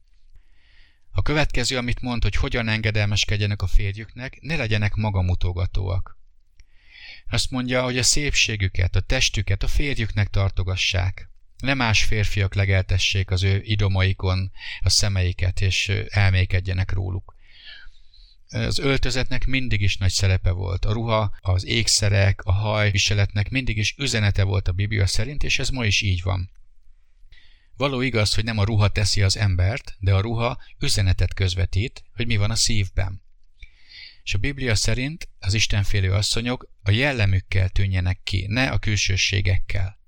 A 1.12 1.22
következő, 1.22 1.78
amit 1.78 2.02
mond, 2.02 2.24
hogy 2.24 2.36
hogyan 2.36 2.68
engedelmeskedjenek 2.68 3.62
a 3.62 3.68
férjüknek, 3.68 4.38
ne 4.42 4.56
legyenek 4.56 4.94
magamutogatóak. 4.94 6.18
Azt 7.30 7.52
mondja, 7.52 7.84
hogy 7.84 7.98
a 7.98 8.04
szépségüket, 8.04 8.96
a 8.96 9.00
testüket 9.00 9.64
a 9.64 9.68
férjüknek 9.68 10.28
tartogassák. 10.28 11.30
Ne 11.58 11.74
más 11.74 12.04
férfiak 12.04 12.54
legeltessék 12.54 13.32
az 13.32 13.44
ő 13.44 13.62
idomaikon 13.64 14.52
a 14.82 14.90
szemeiket, 14.90 15.62
és 15.62 15.92
elmékedjenek 16.10 16.92
róluk. 16.92 17.36
Az 18.54 18.80
öltözetnek 18.80 19.46
mindig 19.46 19.82
is 19.82 19.98
nagy 19.98 20.12
szerepe 20.12 20.52
volt. 20.52 20.86
A 20.86 20.92
ruha, 20.92 21.36
az 21.42 21.66
ékszerek, 21.66 22.42
a 22.44 22.52
haj 22.52 22.92
viseletnek 22.92 23.50
mindig 23.50 23.78
is 23.78 23.96
üzenete 23.98 24.44
volt 24.44 24.68
a 24.68 24.72
Biblia 24.72 25.08
szerint, 25.08 25.44
és 25.44 25.60
ez 25.60 25.70
ma 25.70 25.86
is 25.86 26.02
így 26.02 26.22
van. 26.24 26.52
Való 27.78 28.02
igaz, 28.02 28.34
hogy 28.34 28.44
nem 28.44 28.58
a 28.58 28.64
ruha 28.64 28.88
teszi 28.88 29.22
az 29.22 29.38
embert, 29.38 29.96
de 30.00 30.14
a 30.14 30.22
ruha 30.22 30.58
üzenetet 30.80 31.34
közvetít, 31.34 32.04
hogy 32.16 32.26
mi 32.26 32.38
van 32.38 32.52
a 32.52 32.56
szívben. 32.56 33.22
És 34.24 34.34
a 34.34 34.38
Biblia 34.38 34.76
szerint 34.76 35.30
az 35.40 35.54
istenfélő 35.54 36.12
asszonyok 36.12 36.70
a 36.84 36.92
jellemükkel 36.92 37.70
tűnjenek 37.70 38.20
ki, 38.24 38.46
ne 38.50 38.70
a 38.70 38.78
külsőségekkel. 38.78 40.00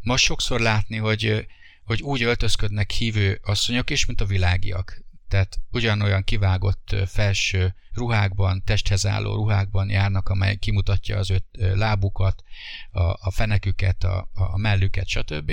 Ma 0.00 0.16
sokszor 0.16 0.60
látni, 0.60 0.96
hogy, 0.96 1.46
hogy 1.84 2.02
úgy 2.02 2.22
öltözködnek 2.22 2.90
hívő 2.90 3.40
asszonyok 3.42 3.90
is, 3.90 4.06
mint 4.06 4.20
a 4.20 4.24
világiak. 4.24 5.04
Tehát 5.30 5.60
ugyanolyan 5.70 6.24
kivágott 6.24 6.96
felső 7.06 7.74
ruhákban, 7.92 8.62
testhez 8.64 9.06
álló 9.06 9.34
ruhákban 9.34 9.90
járnak, 9.90 10.28
amely 10.28 10.56
kimutatja 10.56 11.18
az 11.18 11.30
öt 11.30 11.44
lábukat, 11.52 12.42
a, 12.90 13.00
a 13.00 13.30
feneküket, 13.30 14.04
a, 14.04 14.28
a 14.32 14.58
mellüket, 14.58 15.06
stb. 15.06 15.52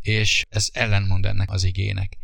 És 0.00 0.44
ez 0.48 0.68
ellenmond 0.72 1.26
ennek 1.26 1.50
az 1.50 1.64
igének. 1.64 2.16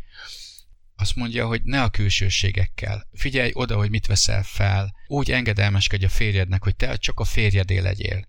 Azt 0.95 1.15
mondja, 1.15 1.47
hogy 1.47 1.61
ne 1.63 1.81
a 1.83 1.89
külsőségekkel. 1.89 3.07
Figyelj 3.13 3.51
oda, 3.53 3.75
hogy 3.75 3.89
mit 3.89 4.07
veszel 4.07 4.43
fel. 4.43 4.95
Úgy 5.07 5.31
engedelmeskedj 5.31 6.05
a 6.05 6.09
férjednek, 6.09 6.63
hogy 6.63 6.75
te 6.75 6.95
csak 6.95 7.19
a 7.19 7.23
férjedé 7.23 7.77
legyél. 7.77 8.27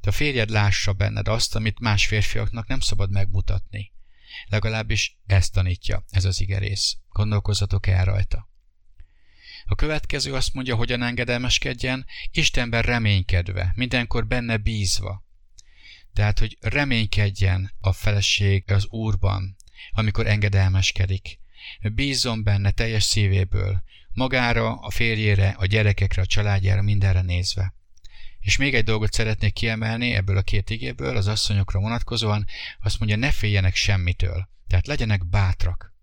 Te 0.00 0.08
a 0.08 0.12
férjed 0.12 0.50
lássa 0.50 0.92
benned 0.92 1.28
azt, 1.28 1.54
amit 1.54 1.80
más 1.80 2.06
férfiaknak 2.06 2.66
nem 2.66 2.80
szabad 2.80 3.10
megmutatni. 3.10 3.92
Legalábbis 4.46 5.18
ezt 5.26 5.52
tanítja 5.52 6.04
ez 6.10 6.24
az 6.24 6.40
igerész. 6.40 6.96
Gondolkozzatok 7.08 7.86
el 7.86 8.04
rajta. 8.04 8.48
A 9.66 9.74
következő 9.74 10.34
azt 10.34 10.54
mondja, 10.54 10.76
hogyan 10.76 11.02
engedelmeskedjen, 11.02 12.06
Istenben 12.30 12.82
reménykedve, 12.82 13.72
mindenkor 13.74 14.26
benne 14.26 14.56
bízva. 14.56 15.24
Tehát, 16.12 16.38
hogy 16.38 16.56
reménykedjen 16.60 17.74
a 17.80 17.92
feleség 17.92 18.70
az 18.70 18.86
Úrban, 18.86 19.56
amikor 19.90 20.26
engedelmeskedik. 20.26 21.38
Bízzon 21.92 22.42
benne 22.42 22.70
teljes 22.70 23.02
szívéből, 23.02 23.82
magára, 24.12 24.74
a 24.74 24.90
férjére, 24.90 25.48
a 25.48 25.66
gyerekekre, 25.66 26.22
a 26.22 26.26
családjára, 26.26 26.82
mindenre 26.82 27.22
nézve. 27.22 27.74
És 28.44 28.56
még 28.56 28.74
egy 28.74 28.84
dolgot 28.84 29.12
szeretnék 29.12 29.52
kiemelni 29.52 30.12
ebből 30.12 30.36
a 30.36 30.42
két 30.42 30.70
igéből, 30.70 31.16
az 31.16 31.26
asszonyokra 31.26 31.80
vonatkozóan, 31.80 32.46
azt 32.82 32.98
mondja, 32.98 33.16
ne 33.16 33.30
féljenek 33.30 33.74
semmitől, 33.74 34.48
tehát 34.68 34.86
legyenek 34.86 35.26
bátrak. 35.26 35.94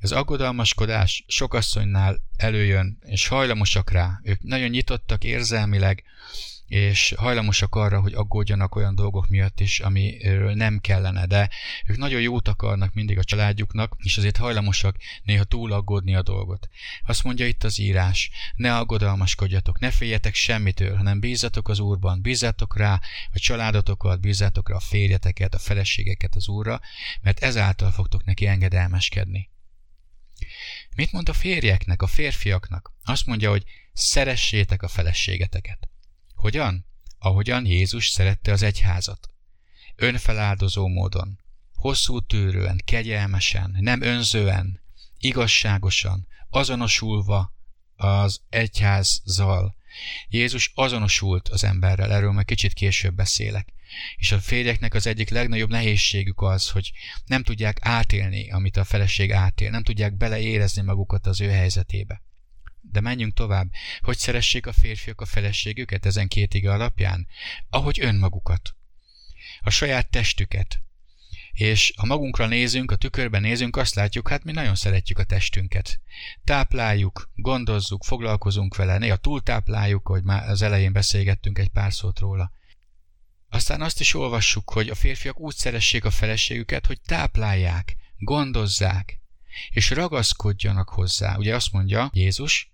Az 0.00 0.12
aggodalmaskodás 0.12 1.24
sok 1.28 1.54
asszonynál 1.54 2.20
előjön, 2.36 2.98
és 3.00 3.26
hajlamosak 3.26 3.90
rá. 3.90 4.20
Ők 4.22 4.42
nagyon 4.42 4.68
nyitottak 4.68 5.24
érzelmileg, 5.24 6.02
és 6.70 7.14
hajlamosak 7.16 7.74
arra, 7.74 8.00
hogy 8.00 8.14
aggódjanak 8.14 8.74
olyan 8.74 8.94
dolgok 8.94 9.28
miatt 9.28 9.60
is, 9.60 9.80
amiről 9.80 10.54
nem 10.54 10.78
kellene, 10.78 11.26
de 11.26 11.50
ők 11.86 11.96
nagyon 11.96 12.20
jót 12.20 12.48
akarnak 12.48 12.94
mindig 12.94 13.18
a 13.18 13.24
családjuknak, 13.24 13.96
és 13.98 14.16
azért 14.16 14.36
hajlamosak 14.36 14.96
néha 15.22 15.44
túl 15.44 15.72
aggódni 15.72 16.14
a 16.14 16.22
dolgot. 16.22 16.68
Azt 17.06 17.24
mondja 17.24 17.46
itt 17.46 17.64
az 17.64 17.78
írás, 17.78 18.30
ne 18.54 18.76
aggodalmaskodjatok, 18.76 19.78
ne 19.78 19.90
féljetek 19.90 20.34
semmitől, 20.34 20.96
hanem 20.96 21.20
bízzatok 21.20 21.68
az 21.68 21.78
Úrban, 21.78 22.22
bízzatok 22.22 22.76
rá 22.76 23.00
a 23.32 23.38
családotokat, 23.38 24.20
bízzatok 24.20 24.68
rá 24.68 24.74
a 24.74 24.80
férjeteket, 24.80 25.54
a 25.54 25.58
feleségeket 25.58 26.34
az 26.34 26.48
Úrra, 26.48 26.80
mert 27.20 27.42
ezáltal 27.42 27.90
fogtok 27.90 28.24
neki 28.24 28.46
engedelmeskedni. 28.46 29.50
Mit 30.94 31.12
mond 31.12 31.28
a 31.28 31.32
férjeknek, 31.32 32.02
a 32.02 32.06
férfiaknak? 32.06 32.92
Azt 33.04 33.26
mondja, 33.26 33.50
hogy 33.50 33.64
szeressétek 33.92 34.82
a 34.82 34.88
feleségeteket. 34.88 35.88
Hogyan? 36.40 36.86
Ahogyan 37.18 37.66
Jézus 37.66 38.08
szerette 38.08 38.52
az 38.52 38.62
egyházat. 38.62 39.28
Önfeláldozó 39.96 40.88
módon, 40.88 41.38
hosszú 41.74 42.20
tűrően, 42.20 42.80
kegyelmesen, 42.84 43.76
nem 43.80 44.02
önzően, 44.02 44.80
igazságosan, 45.18 46.26
azonosulva 46.50 47.52
az 47.96 48.40
egyházzal. 48.48 49.76
Jézus 50.28 50.72
azonosult 50.74 51.48
az 51.48 51.64
emberrel, 51.64 52.12
erről 52.12 52.32
majd 52.32 52.46
kicsit 52.46 52.72
később 52.72 53.14
beszélek. 53.14 53.72
És 54.16 54.32
a 54.32 54.38
férjeknek 54.38 54.94
az 54.94 55.06
egyik 55.06 55.28
legnagyobb 55.28 55.70
nehézségük 55.70 56.40
az, 56.42 56.70
hogy 56.70 56.92
nem 57.26 57.42
tudják 57.42 57.78
átélni, 57.80 58.50
amit 58.50 58.76
a 58.76 58.84
feleség 58.84 59.32
átél, 59.32 59.70
nem 59.70 59.82
tudják 59.82 60.16
beleérezni 60.16 60.82
magukat 60.82 61.26
az 61.26 61.40
ő 61.40 61.48
helyzetébe. 61.48 62.22
De 62.92 63.00
menjünk 63.00 63.34
tovább. 63.34 63.70
Hogy 64.00 64.18
szeressék 64.18 64.66
a 64.66 64.72
férfiak 64.72 65.20
a 65.20 65.24
feleségüket 65.24 66.06
ezen 66.06 66.28
két 66.28 66.54
ige 66.54 66.72
alapján? 66.72 67.26
Ahogy 67.70 68.00
önmagukat. 68.00 68.74
A 69.60 69.70
saját 69.70 70.10
testüket. 70.10 70.80
És 71.52 71.92
ha 71.96 72.06
magunkra 72.06 72.46
nézünk, 72.46 72.90
a 72.90 72.96
tükörben 72.96 73.40
nézünk, 73.40 73.76
azt 73.76 73.94
látjuk, 73.94 74.28
hát 74.28 74.44
mi 74.44 74.52
nagyon 74.52 74.74
szeretjük 74.74 75.18
a 75.18 75.24
testünket. 75.24 76.00
Tápláljuk, 76.44 77.30
gondozzuk, 77.34 78.04
foglalkozunk 78.04 78.76
vele, 78.76 78.98
néha 78.98 79.16
túltápláljuk, 79.16 80.06
hogy 80.06 80.22
már 80.22 80.48
az 80.48 80.62
elején 80.62 80.92
beszélgettünk 80.92 81.58
egy 81.58 81.68
pár 81.68 81.92
szót 81.92 82.18
róla. 82.18 82.52
Aztán 83.48 83.80
azt 83.80 84.00
is 84.00 84.14
olvassuk, 84.14 84.70
hogy 84.70 84.88
a 84.88 84.94
férfiak 84.94 85.40
úgy 85.40 85.54
szeressék 85.54 86.04
a 86.04 86.10
feleségüket, 86.10 86.86
hogy 86.86 87.00
táplálják, 87.00 87.96
gondozzák, 88.18 89.20
és 89.70 89.90
ragaszkodjanak 89.90 90.88
hozzá. 90.88 91.36
Ugye 91.36 91.54
azt 91.54 91.72
mondja 91.72 92.10
Jézus, 92.12 92.70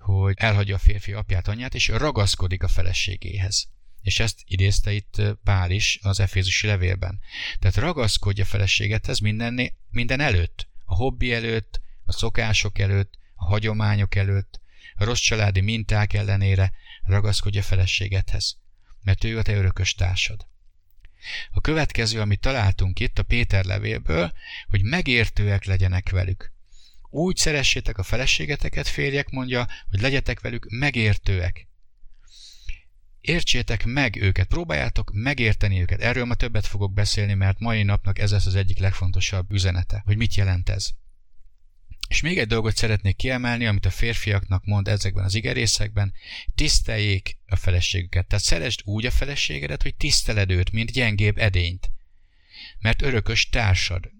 hogy 0.00 0.34
elhagyja 0.36 0.74
a 0.74 0.78
férfi 0.78 1.12
apját, 1.12 1.48
anyját, 1.48 1.74
és 1.74 1.88
ragaszkodik 1.88 2.62
a 2.62 2.68
feleségéhez. 2.68 3.68
És 4.02 4.20
ezt 4.20 4.38
idézte 4.44 4.92
itt 4.92 5.22
Pál 5.44 5.70
is 5.70 5.98
az 6.02 6.20
Efézusi 6.20 6.66
levélben. 6.66 7.20
Tehát 7.58 7.76
ragaszkodja 7.76 8.44
a 8.44 8.46
feleségethez 8.46 9.18
minden, 9.18 9.72
minden 9.90 10.20
előtt, 10.20 10.68
a 10.84 10.94
hobbi 10.94 11.32
előtt, 11.32 11.80
a 12.04 12.12
szokások 12.12 12.78
előtt, 12.78 13.18
a 13.34 13.44
hagyományok 13.44 14.14
előtt, 14.14 14.60
a 14.94 15.04
rossz 15.04 15.20
családi 15.20 15.60
minták 15.60 16.12
ellenére 16.12 16.72
ragaszkodj 17.02 17.58
a 17.58 17.62
feleségedhez, 17.62 18.56
mert 19.02 19.24
ő 19.24 19.38
a 19.38 19.42
te 19.42 19.54
örökös 19.54 19.94
társad. 19.94 20.46
A 21.50 21.60
következő, 21.60 22.20
amit 22.20 22.40
találtunk 22.40 23.00
itt 23.00 23.18
a 23.18 23.22
Péter 23.22 23.64
levélből, 23.64 24.32
hogy 24.68 24.82
megértőek 24.82 25.64
legyenek 25.64 26.10
velük. 26.10 26.52
Úgy 27.10 27.36
szeressétek 27.36 27.98
a 27.98 28.02
feleségeteket, 28.02 28.88
férjek, 28.88 29.30
mondja, 29.30 29.66
hogy 29.90 30.00
legyetek 30.00 30.40
velük 30.40 30.66
megértőek. 30.68 31.68
Értsétek 33.20 33.84
meg 33.84 34.16
őket, 34.16 34.48
próbáljátok 34.48 35.10
megérteni 35.12 35.80
őket. 35.80 36.00
Erről 36.00 36.24
ma 36.24 36.34
többet 36.34 36.66
fogok 36.66 36.92
beszélni, 36.92 37.34
mert 37.34 37.58
mai 37.58 37.82
napnak 37.82 38.18
ez 38.18 38.30
lesz 38.30 38.46
az 38.46 38.54
egyik 38.54 38.78
legfontosabb 38.78 39.52
üzenete, 39.52 40.02
hogy 40.04 40.16
mit 40.16 40.34
jelent 40.34 40.68
ez. 40.68 40.90
És 42.08 42.20
még 42.20 42.38
egy 42.38 42.46
dolgot 42.46 42.76
szeretnék 42.76 43.16
kiemelni, 43.16 43.66
amit 43.66 43.86
a 43.86 43.90
férfiaknak 43.90 44.64
mond 44.64 44.88
ezekben 44.88 45.24
az 45.24 45.34
igerészekben, 45.34 46.12
tiszteljék 46.54 47.38
a 47.46 47.56
feleségüket. 47.56 48.26
Tehát 48.26 48.44
szeresd 48.44 48.80
úgy 48.84 49.06
a 49.06 49.10
feleségedet, 49.10 49.82
hogy 49.82 49.94
tiszteled 49.94 50.50
őt, 50.50 50.72
mint 50.72 50.92
gyengébb 50.92 51.38
edényt. 51.38 51.90
Mert 52.78 53.02
örökös 53.02 53.48
társad. 53.48 54.10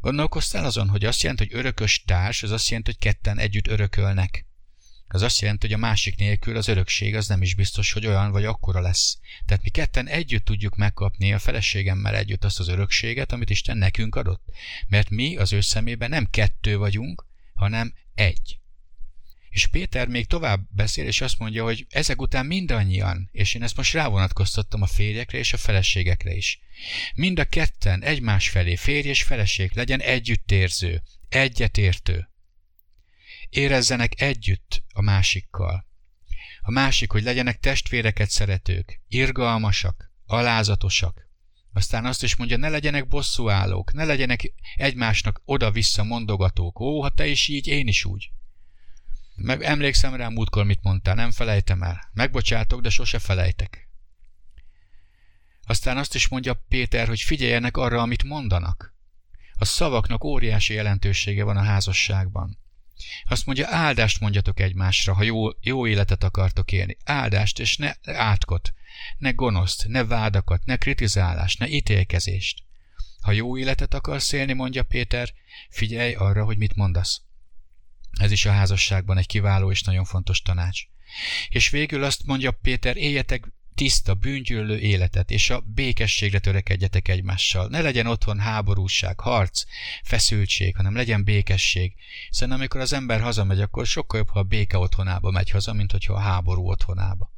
Gondolkoztál 0.00 0.64
azon, 0.64 0.88
hogy 0.88 1.04
azt 1.04 1.22
jelenti, 1.22 1.44
hogy 1.44 1.58
örökös 1.58 2.02
társ, 2.04 2.42
az 2.42 2.50
azt 2.50 2.68
jelenti, 2.68 2.90
hogy 2.90 3.00
ketten 3.00 3.38
együtt 3.38 3.68
örökölnek. 3.68 4.46
Az 5.08 5.22
azt 5.22 5.40
jelenti, 5.40 5.66
hogy 5.66 5.76
a 5.76 5.78
másik 5.78 6.16
nélkül 6.16 6.56
az 6.56 6.68
örökség 6.68 7.14
az 7.14 7.28
nem 7.28 7.42
is 7.42 7.54
biztos, 7.54 7.92
hogy 7.92 8.06
olyan 8.06 8.30
vagy 8.30 8.44
akkora 8.44 8.80
lesz. 8.80 9.18
Tehát 9.46 9.62
mi 9.62 9.68
ketten 9.68 10.08
együtt 10.08 10.44
tudjuk 10.44 10.76
megkapni 10.76 11.32
a 11.32 11.38
feleségemmel 11.38 12.14
együtt 12.14 12.44
azt 12.44 12.58
az 12.58 12.68
örökséget, 12.68 13.32
amit 13.32 13.50
Isten 13.50 13.76
nekünk 13.76 14.14
adott. 14.14 14.44
Mert 14.88 15.10
mi 15.10 15.36
az 15.36 15.52
ő 15.52 15.60
szemében 15.60 16.10
nem 16.10 16.30
kettő 16.30 16.78
vagyunk, 16.78 17.26
hanem 17.54 17.94
egy. 18.14 18.58
És 19.56 19.66
Péter 19.66 20.08
még 20.08 20.26
tovább 20.26 20.60
beszél, 20.70 21.06
és 21.06 21.20
azt 21.20 21.38
mondja, 21.38 21.64
hogy 21.64 21.86
ezek 21.88 22.20
után 22.20 22.46
mindannyian, 22.46 23.28
és 23.32 23.54
én 23.54 23.62
ezt 23.62 23.76
most 23.76 23.92
rávonatkoztattam 23.92 24.82
a 24.82 24.86
férjekre 24.86 25.38
és 25.38 25.52
a 25.52 25.56
feleségekre 25.56 26.34
is. 26.34 26.60
Mind 27.14 27.38
a 27.38 27.44
ketten 27.44 28.02
egymás 28.02 28.48
felé 28.48 28.74
férj 28.74 29.08
és 29.08 29.22
feleség 29.22 29.70
legyen 29.74 30.00
együttérző, 30.00 31.02
egyetértő 31.28 32.30
érezzenek 33.48 34.20
együtt 34.20 34.82
a 34.92 35.00
másikkal. 35.00 35.86
A 36.60 36.70
másik, 36.70 37.10
hogy 37.10 37.22
legyenek 37.22 37.58
testvéreket 37.58 38.30
szeretők, 38.30 39.00
irgalmasak, 39.08 40.12
alázatosak. 40.26 41.28
Aztán 41.72 42.04
azt 42.04 42.22
is 42.22 42.36
mondja, 42.36 42.56
ne 42.56 42.68
legyenek 42.68 43.08
bosszúállók, 43.08 43.92
ne 43.92 44.04
legyenek 44.04 44.52
egymásnak 44.74 45.42
oda-vissza 45.44 46.04
mondogatók. 46.04 46.80
Ó, 46.80 47.00
ha 47.00 47.10
te 47.10 47.26
is 47.26 47.48
így, 47.48 47.66
én 47.66 47.86
is 47.86 48.04
úgy. 48.04 48.30
Meg 49.36 49.62
emlékszem 49.62 50.14
rá 50.14 50.28
múltkor, 50.28 50.64
mit 50.64 50.82
mondtál, 50.82 51.14
nem 51.14 51.30
felejtem 51.30 51.82
el. 51.82 52.10
Megbocsátok, 52.12 52.80
de 52.80 52.90
sose 52.90 53.18
felejtek. 53.18 53.88
Aztán 55.66 55.98
azt 55.98 56.14
is 56.14 56.28
mondja 56.28 56.64
Péter, 56.68 57.08
hogy 57.08 57.20
figyeljenek 57.20 57.76
arra, 57.76 58.00
amit 58.00 58.22
mondanak. 58.22 58.94
A 59.58 59.64
szavaknak 59.64 60.24
óriási 60.24 60.74
jelentősége 60.74 61.44
van 61.44 61.56
a 61.56 61.62
házasságban. 61.62 62.58
Azt 63.28 63.46
mondja, 63.46 63.66
áldást 63.70 64.20
mondjatok 64.20 64.60
egymásra, 64.60 65.14
ha 65.14 65.22
jó, 65.22 65.48
jó 65.60 65.86
életet 65.86 66.24
akartok 66.24 66.72
élni. 66.72 66.96
Áldást, 67.04 67.58
és 67.58 67.76
ne 67.76 67.94
átkot, 68.02 68.72
ne 69.18 69.30
gonoszt, 69.30 69.86
ne 69.88 70.04
vádakat, 70.04 70.64
ne 70.64 70.76
kritizálást, 70.76 71.58
ne 71.58 71.68
ítélkezést. 71.68 72.62
Ha 73.20 73.32
jó 73.32 73.58
életet 73.58 73.94
akarsz 73.94 74.32
élni, 74.32 74.52
mondja 74.52 74.82
Péter, 74.82 75.32
figyelj 75.70 76.14
arra, 76.14 76.44
hogy 76.44 76.58
mit 76.58 76.76
mondasz. 76.76 77.22
Ez 78.18 78.30
is 78.30 78.46
a 78.46 78.52
házasságban 78.52 79.18
egy 79.18 79.26
kiváló 79.26 79.70
és 79.70 79.82
nagyon 79.82 80.04
fontos 80.04 80.42
tanács. 80.42 80.82
És 81.48 81.70
végül 81.70 82.04
azt 82.04 82.24
mondja 82.24 82.50
Péter, 82.50 82.96
éljetek 82.96 83.52
tiszta, 83.76 84.14
bűngyűlő 84.14 84.78
életet, 84.78 85.30
és 85.30 85.50
a 85.50 85.60
békességre 85.60 86.38
törekedjetek 86.38 87.08
egymással. 87.08 87.68
Ne 87.68 87.80
legyen 87.80 88.06
otthon 88.06 88.38
háborúság, 88.38 89.20
harc, 89.20 89.64
feszültség, 90.02 90.76
hanem 90.76 90.94
legyen 90.94 91.24
békesség. 91.24 91.94
Hiszen 92.28 92.50
amikor 92.50 92.80
az 92.80 92.92
ember 92.92 93.20
hazamegy, 93.20 93.60
akkor 93.60 93.86
sokkal 93.86 94.18
jobb, 94.18 94.28
ha 94.28 94.38
a 94.38 94.42
béke 94.42 94.78
otthonába 94.78 95.30
megy 95.30 95.50
haza, 95.50 95.72
mint 95.72 95.92
hogyha 95.92 96.14
a 96.14 96.18
háború 96.18 96.68
otthonába. 96.68 97.32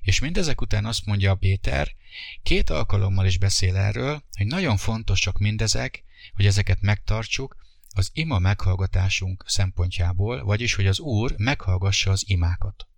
És 0.00 0.18
mindezek 0.18 0.60
után 0.60 0.84
azt 0.84 1.06
mondja 1.06 1.34
Péter, 1.34 1.94
két 2.42 2.70
alkalommal 2.70 3.26
is 3.26 3.38
beszél 3.38 3.76
erről, 3.76 4.22
hogy 4.36 4.46
nagyon 4.46 4.76
fontosak 4.76 5.38
mindezek, 5.38 6.04
hogy 6.34 6.46
ezeket 6.46 6.80
megtartsuk, 6.80 7.56
az 7.94 8.10
ima 8.12 8.38
meghallgatásunk 8.38 9.44
szempontjából, 9.46 10.44
vagyis 10.44 10.74
hogy 10.74 10.86
az 10.86 10.98
Úr 10.98 11.34
meghallgassa 11.36 12.10
az 12.10 12.24
imákat. 12.26 12.88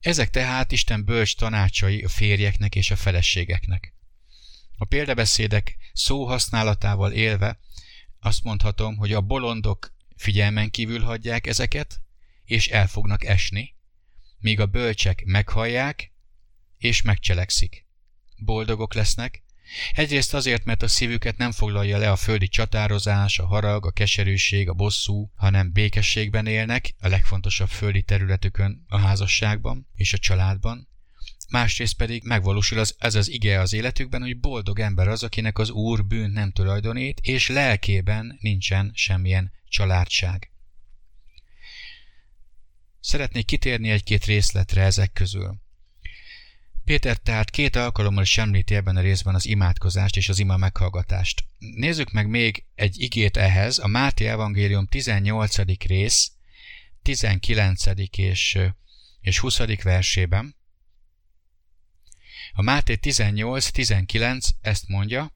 Ezek 0.00 0.30
tehát 0.30 0.72
Isten 0.72 1.04
bölcs 1.04 1.36
tanácsai 1.36 2.02
a 2.02 2.08
férjeknek 2.08 2.74
és 2.74 2.90
a 2.90 2.96
feleségeknek. 2.96 3.94
A 4.76 4.84
példabeszédek 4.84 5.76
szóhasználatával 5.92 7.12
élve 7.12 7.58
azt 8.20 8.42
mondhatom, 8.42 8.96
hogy 8.96 9.12
a 9.12 9.20
bolondok 9.20 9.94
figyelmen 10.16 10.70
kívül 10.70 11.00
hagyják 11.00 11.46
ezeket, 11.46 12.00
és 12.44 12.68
el 12.68 12.86
fognak 12.86 13.24
esni, 13.24 13.74
míg 14.38 14.60
a 14.60 14.66
bölcsek 14.66 15.22
meghallják, 15.24 16.12
és 16.78 17.02
megcselekszik. 17.02 17.86
Boldogok 18.36 18.94
lesznek, 18.94 19.42
Egyrészt 19.92 20.34
azért, 20.34 20.64
mert 20.64 20.82
a 20.82 20.88
szívüket 20.88 21.36
nem 21.36 21.52
foglalja 21.52 21.98
le 21.98 22.10
a 22.10 22.16
földi 22.16 22.48
csatározás, 22.48 23.38
a 23.38 23.46
harag, 23.46 23.86
a 23.86 23.90
keserűség, 23.90 24.68
a 24.68 24.74
bosszú, 24.74 25.30
hanem 25.34 25.72
békességben 25.72 26.46
élnek, 26.46 26.94
a 26.98 27.08
legfontosabb 27.08 27.68
földi 27.68 28.02
területükön, 28.02 28.84
a 28.88 28.98
házasságban 28.98 29.88
és 29.94 30.12
a 30.12 30.18
családban. 30.18 30.88
Másrészt 31.48 31.96
pedig 31.96 32.22
megvalósul 32.24 32.78
az, 32.78 32.94
ez 32.98 33.14
az 33.14 33.30
ige 33.30 33.60
az 33.60 33.72
életükben, 33.72 34.20
hogy 34.20 34.40
boldog 34.40 34.80
ember 34.80 35.08
az, 35.08 35.22
akinek 35.22 35.58
az 35.58 35.70
Úr 35.70 36.06
bűnt 36.06 36.32
nem 36.32 36.52
tulajdonít, 36.52 37.20
és 37.22 37.48
lelkében 37.48 38.38
nincsen 38.40 38.90
semmilyen 38.94 39.52
családság. 39.68 40.50
Szeretnék 43.00 43.44
kitérni 43.44 43.90
egy-két 43.90 44.24
részletre 44.24 44.82
ezek 44.82 45.12
közül. 45.12 45.60
Péter 46.90 47.16
tehát 47.16 47.50
két 47.50 47.76
alkalommal 47.76 48.22
is 48.22 48.38
említi 48.38 48.74
ebben 48.74 48.96
a 48.96 49.00
részben 49.00 49.34
az 49.34 49.46
imádkozást 49.46 50.16
és 50.16 50.28
az 50.28 50.38
ima 50.38 50.56
meghallgatást. 50.56 51.44
Nézzük 51.58 52.10
meg 52.10 52.28
még 52.28 52.64
egy 52.74 53.00
igét 53.00 53.36
ehhez, 53.36 53.78
a 53.78 53.86
Máté 53.86 54.26
Evangélium 54.26 54.86
18. 54.86 55.56
rész, 55.86 56.32
19. 57.02 57.84
és, 58.16 58.58
és 59.20 59.38
20. 59.38 59.58
versében. 59.82 60.56
A 62.52 62.62
Máté 62.62 62.98
18-19 63.02 64.44
ezt 64.60 64.88
mondja, 64.88 65.34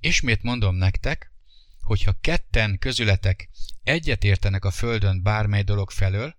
Ismét 0.00 0.42
mondom 0.42 0.74
nektek, 0.74 1.32
hogyha 1.80 2.18
ketten 2.20 2.78
közületek 2.78 3.48
egyet 3.82 4.24
értenek 4.24 4.64
a 4.64 4.70
földön 4.70 5.22
bármely 5.22 5.62
dolog 5.62 5.90
felől, 5.90 6.36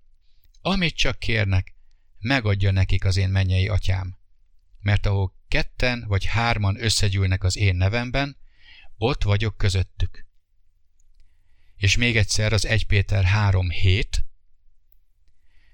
amit 0.62 0.96
csak 0.96 1.20
kérnek, 1.20 1.75
megadja 2.20 2.72
nekik 2.72 3.06
az 3.06 3.18
én 3.18 3.30
mennyei 3.30 3.68
atyám. 3.68 4.18
Mert 4.80 5.06
ahol 5.06 5.34
ketten 5.48 6.04
vagy 6.08 6.26
hárman 6.26 6.84
összegyűlnek 6.84 7.44
az 7.44 7.58
én 7.58 7.76
nevemben, 7.76 8.38
ott 8.98 9.24
vagyok 9.24 9.58
közöttük. 9.58 10.26
És 11.76 11.98
még 11.98 12.18
egyszer 12.18 12.54
az 12.54 12.66
1 12.66 12.86
Péter 12.86 13.24
3 13.24 13.70
hét. 13.70 14.26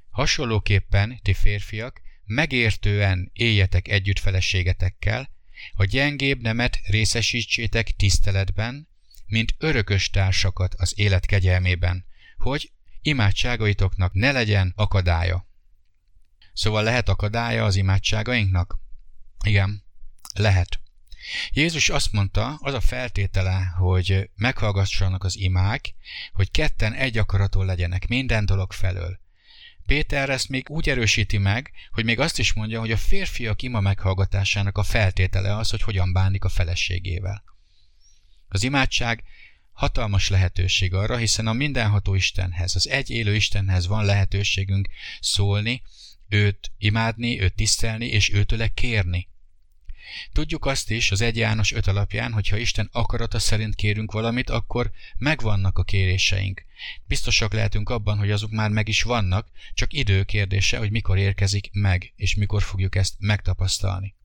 Hasonlóképpen, 0.10 1.20
ti 1.22 1.34
férfiak, 1.34 2.02
megértően 2.26 3.30
éljetek 3.34 3.88
együtt 3.88 4.20
feleségetekkel, 4.20 5.30
a 5.74 5.84
gyengébb 5.84 6.42
nemet 6.42 6.80
részesítsétek 6.84 7.92
tiszteletben, 7.92 8.88
mint 9.26 9.56
örökös 9.58 10.10
társakat 10.10 10.74
az 10.74 10.94
élet 11.00 11.26
kegyelmében, 11.26 12.06
hogy 12.38 12.72
imádságaitoknak 13.02 14.14
ne 14.14 14.32
legyen 14.32 14.74
akadálya. 14.76 15.50
Szóval 16.54 16.84
lehet 16.84 17.10
akadálya 17.10 17.66
az 17.66 17.76
imádságainknak? 17.76 18.80
Igen, 19.44 19.84
lehet. 20.34 20.80
Jézus 21.52 21.90
azt 21.90 22.12
mondta, 22.12 22.58
az 22.62 22.74
a 22.74 22.82
feltétele, 22.82 23.74
hogy 23.78 24.30
meghallgassanak 24.36 25.24
az 25.24 25.38
imák, 25.38 25.94
hogy 26.34 26.52
ketten 26.52 26.94
egy 26.94 27.18
akaraton 27.18 27.66
legyenek 27.66 28.08
minden 28.08 28.46
dolog 28.46 28.74
felől. 28.74 29.20
Péter 29.86 30.30
ezt 30.30 30.50
még 30.50 30.70
úgy 30.70 30.90
erősíti 30.90 31.38
meg, 31.38 31.72
hogy 31.92 32.04
még 32.04 32.20
azt 32.20 32.40
is 32.40 32.54
mondja, 32.54 32.80
hogy 32.80 32.92
a 32.92 32.98
férfiak 32.98 33.62
ima 33.62 33.80
meghallgatásának 33.80 34.78
a 34.78 34.84
feltétele 34.84 35.56
az, 35.56 35.70
hogy 35.70 35.82
hogyan 35.82 36.14
bánik 36.14 36.44
a 36.44 36.50
feleségével. 36.50 37.44
Az 38.48 38.64
imádság 38.64 39.24
hatalmas 39.72 40.30
lehetőség 40.30 40.94
arra, 40.94 41.18
hiszen 41.18 41.48
a 41.48 41.54
mindenható 41.54 42.16
Istenhez, 42.16 42.76
az 42.76 42.88
egy 42.88 43.10
élő 43.10 43.36
Istenhez 43.36 43.88
van 43.88 44.06
lehetőségünk 44.06 44.88
szólni, 45.20 45.82
őt 46.32 46.72
imádni, 46.78 47.42
őt 47.42 47.56
tisztelni, 47.56 48.06
és 48.06 48.34
őtőle 48.34 48.68
kérni. 48.68 49.30
Tudjuk 50.32 50.66
azt 50.66 50.90
is 50.90 51.12
az 51.12 51.22
1 51.22 51.38
János 51.38 51.72
5 51.72 51.88
alapján, 51.88 52.32
hogy 52.32 52.48
ha 52.48 52.58
Isten 52.58 52.90
akarata 52.92 53.40
szerint 53.40 53.76
kérünk 53.76 54.12
valamit, 54.12 54.50
akkor 54.50 54.92
megvannak 55.18 55.78
a 55.78 55.84
kéréseink. 55.84 56.66
Biztosak 57.06 57.54
lehetünk 57.54 57.90
abban, 57.90 58.18
hogy 58.18 58.32
azok 58.32 58.52
már 58.52 58.70
meg 58.70 58.88
is 58.88 59.02
vannak, 59.02 59.50
csak 59.74 59.94
idő 59.94 60.24
kérdése, 60.24 60.78
hogy 60.78 60.92
mikor 60.92 61.18
érkezik 61.18 61.70
meg, 61.72 62.14
és 62.16 62.36
mikor 62.36 62.62
fogjuk 62.62 62.96
ezt 62.96 63.16
megtapasztalni. 63.18 64.16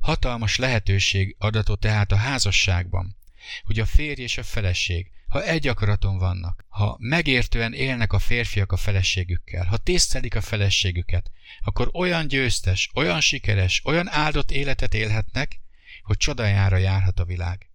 Hatalmas 0.00 0.56
lehetőség 0.56 1.36
adatot 1.38 1.80
tehát 1.80 2.12
a 2.12 2.16
házasságban, 2.16 3.16
hogy 3.64 3.80
a 3.80 3.86
férj 3.86 4.22
és 4.22 4.38
a 4.38 4.42
feleség, 4.42 5.10
ha 5.26 5.44
egy 5.44 5.68
akaraton 5.68 6.18
vannak, 6.18 6.64
ha 6.68 6.96
megértően 6.98 7.72
élnek 7.72 8.12
a 8.12 8.18
férfiak 8.18 8.72
a 8.72 8.76
feleségükkel, 8.76 9.64
ha 9.64 9.76
tisztelik 9.76 10.34
a 10.34 10.40
feleségüket, 10.40 11.30
akkor 11.60 11.90
olyan 11.92 12.28
győztes, 12.28 12.90
olyan 12.94 13.20
sikeres, 13.20 13.84
olyan 13.84 14.08
áldott 14.08 14.50
életet 14.50 14.94
élhetnek, 14.94 15.60
hogy 16.02 16.16
csodájára 16.16 16.76
járhat 16.76 17.20
a 17.20 17.24
világ. 17.24 17.70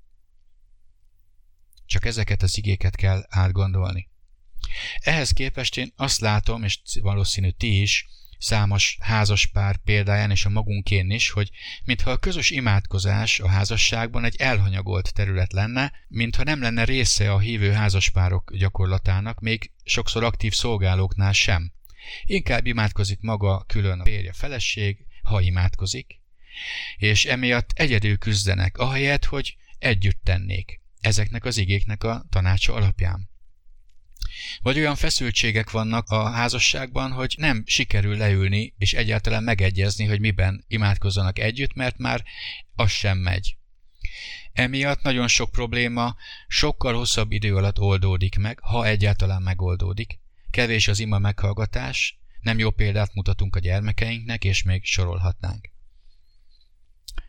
Csak 1.86 2.06
ezeket 2.06 2.42
az 2.42 2.58
igéket 2.58 2.96
kell 2.96 3.26
átgondolni. 3.30 4.10
Ehhez 5.00 5.32
képest 5.32 5.78
én 5.78 5.94
azt 5.96 6.20
látom, 6.20 6.64
és 6.64 6.80
valószínű 7.02 7.50
ti 7.50 7.82
is, 7.82 8.08
számos 8.38 8.98
házaspár 9.02 9.78
példáján 9.78 10.32
és 10.32 10.46
a 10.46 10.50
magunkén 10.50 11.10
is, 11.10 11.30
hogy 11.30 11.50
mintha 11.84 12.12
a 12.12 12.18
közös 12.18 12.50
imádkozás 12.50 13.40
a 13.40 13.48
házasságban 13.48 14.24
egy 14.24 14.36
elhanyagolt 14.38 15.14
terület 15.14 15.54
lenne, 15.54 15.92
mintha 16.08 16.44
nem 16.44 16.62
lenne 16.62 16.84
része 16.84 17.32
a 17.32 17.40
hívő 17.40 17.72
házaspárok 17.72 18.56
gyakorlatának, 18.56 19.40
még 19.40 19.72
sokszor 19.84 20.24
aktív 20.24 20.54
szolgálóknál 20.54 21.34
sem. 21.34 21.74
Inkább 22.26 22.66
imádkozik 22.66 23.20
maga 23.22 23.64
külön 23.68 24.00
a 24.00 24.04
férje 24.04 24.34
feleség, 24.34 25.06
ha 25.24 25.42
imádkozik, 25.42 26.20
és 26.98 27.26
emiatt 27.26 27.72
egyedül 27.76 28.18
küzdenek, 28.18 28.78
ahelyett, 28.78 29.26
hogy 29.26 29.58
együtt 29.80 30.20
tennék 30.24 30.82
ezeknek 31.02 31.46
az 31.46 31.58
igéknek 31.58 32.04
a 32.04 32.26
tanácsa 32.30 32.74
alapján. 32.74 33.30
Vagy 34.62 34.78
olyan 34.78 34.96
feszültségek 34.96 35.72
vannak 35.72 36.10
a 36.10 36.30
házasságban, 36.30 37.12
hogy 37.12 37.36
nem 37.38 37.64
sikerül 37.66 38.18
leülni 38.18 38.74
és 38.78 38.94
egyáltalán 38.94 39.44
megegyezni, 39.44 40.06
hogy 40.06 40.20
miben 40.20 40.66
imádkozzanak 40.68 41.40
együtt, 41.40 41.74
mert 41.74 41.98
már 41.98 42.24
az 42.76 42.92
sem 42.92 43.18
megy. 43.18 43.58
Emiatt 44.54 45.02
nagyon 45.02 45.28
sok 45.28 45.52
probléma 45.52 46.16
sokkal 46.48 46.94
hosszabb 46.94 47.32
idő 47.32 47.56
alatt 47.56 47.80
oldódik 47.80 48.38
meg, 48.38 48.60
ha 48.60 48.86
egyáltalán 48.86 49.42
megoldódik. 49.42 50.20
Kevés 50.52 50.88
az 50.88 51.00
ima 51.00 51.20
meghallgatás, 51.20 52.20
nem 52.42 52.60
jó 52.60 52.70
példát 52.70 53.14
mutatunk 53.14 53.56
a 53.56 53.60
gyermekeinknek, 53.60 54.44
és 54.44 54.64
még 54.64 54.84
sorolhatnánk. 54.84 55.70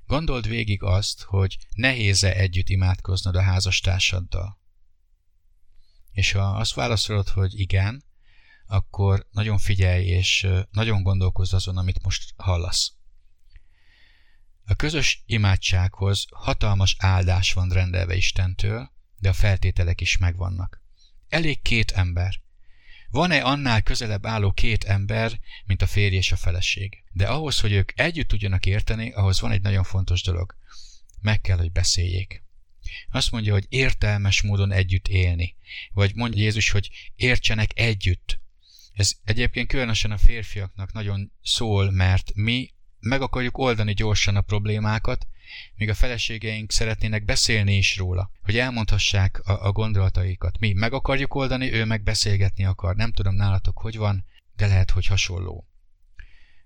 Gondold 0.06 0.48
végig 0.48 0.82
azt, 0.82 1.22
hogy 1.22 1.56
nehéz-e 1.74 2.32
együtt 2.32 2.68
imádkoznod 2.68 3.36
a 3.36 3.42
házastársaddal. 3.42 4.58
És 6.16 6.32
ha 6.32 6.40
azt 6.40 6.74
válaszolod, 6.74 7.28
hogy 7.28 7.60
igen, 7.60 8.04
akkor 8.66 9.26
nagyon 9.30 9.58
figyelj, 9.58 10.04
és 10.06 10.46
nagyon 10.70 11.02
gondolkozz 11.02 11.52
azon, 11.52 11.76
amit 11.76 12.02
most 12.02 12.32
hallasz. 12.36 12.92
A 14.64 14.74
közös 14.74 15.22
imádsághoz 15.26 16.26
hatalmas 16.30 16.96
áldás 16.98 17.52
van 17.52 17.68
rendelve 17.68 18.14
Istentől, 18.14 18.90
de 19.18 19.28
a 19.28 19.32
feltételek 19.32 20.00
is 20.00 20.16
megvannak. 20.16 20.82
Elég 21.28 21.62
két 21.62 21.90
ember. 21.90 22.40
Van-e 23.10 23.42
annál 23.42 23.82
közelebb 23.82 24.26
álló 24.26 24.52
két 24.52 24.84
ember, 24.84 25.40
mint 25.64 25.82
a 25.82 25.86
férj 25.86 26.16
és 26.16 26.32
a 26.32 26.36
feleség? 26.36 27.04
De 27.12 27.26
ahhoz, 27.28 27.60
hogy 27.60 27.72
ők 27.72 28.00
együtt 28.00 28.28
tudjanak 28.28 28.66
érteni, 28.66 29.12
ahhoz 29.12 29.40
van 29.40 29.50
egy 29.50 29.62
nagyon 29.62 29.84
fontos 29.84 30.22
dolog. 30.22 30.56
Meg 31.20 31.40
kell, 31.40 31.56
hogy 31.56 31.72
beszéljék. 31.72 32.45
Azt 33.10 33.30
mondja, 33.30 33.52
hogy 33.52 33.66
értelmes 33.68 34.42
módon 34.42 34.72
együtt 34.72 35.08
élni. 35.08 35.56
Vagy 35.92 36.14
mondja 36.14 36.42
Jézus, 36.42 36.70
hogy 36.70 36.90
értsenek 37.14 37.70
együtt. 37.74 38.40
Ez 38.92 39.12
egyébként 39.24 39.68
különösen 39.68 40.10
a 40.10 40.18
férfiaknak 40.18 40.92
nagyon 40.92 41.32
szól, 41.42 41.90
mert 41.90 42.34
mi 42.34 42.70
meg 43.00 43.22
akarjuk 43.22 43.58
oldani 43.58 43.92
gyorsan 43.92 44.36
a 44.36 44.40
problémákat, 44.40 45.26
míg 45.74 45.88
a 45.88 45.94
feleségeink 45.94 46.72
szeretnének 46.72 47.24
beszélni 47.24 47.76
is 47.76 47.96
róla, 47.96 48.30
hogy 48.42 48.58
elmondhassák 48.58 49.40
a, 49.44 49.66
a 49.66 49.72
gondolataikat. 49.72 50.58
Mi 50.58 50.72
meg 50.72 50.92
akarjuk 50.92 51.34
oldani, 51.34 51.72
ő 51.72 51.84
meg 51.84 52.02
beszélgetni 52.02 52.64
akar. 52.64 52.96
Nem 52.96 53.12
tudom 53.12 53.34
nálatok, 53.34 53.78
hogy 53.78 53.96
van, 53.96 54.24
de 54.56 54.66
lehet, 54.66 54.90
hogy 54.90 55.06
hasonló. 55.06 55.68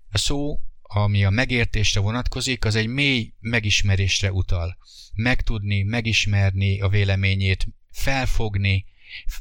A 0.09 0.17
szó 0.17 0.59
ami 0.93 1.25
a 1.25 1.29
megértésre 1.29 1.99
vonatkozik, 1.99 2.65
az 2.65 2.75
egy 2.75 2.87
mély 2.87 3.33
megismerésre 3.39 4.31
utal. 4.31 4.77
Megtudni, 5.15 5.81
megismerni 5.81 6.81
a 6.81 6.87
véleményét, 6.87 7.67
felfogni, 7.91 8.85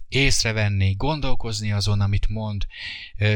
észrevenni, 0.09 0.95
gondolkozni 0.95 1.73
azon, 1.73 2.01
amit 2.01 2.29
mond, 2.29 2.67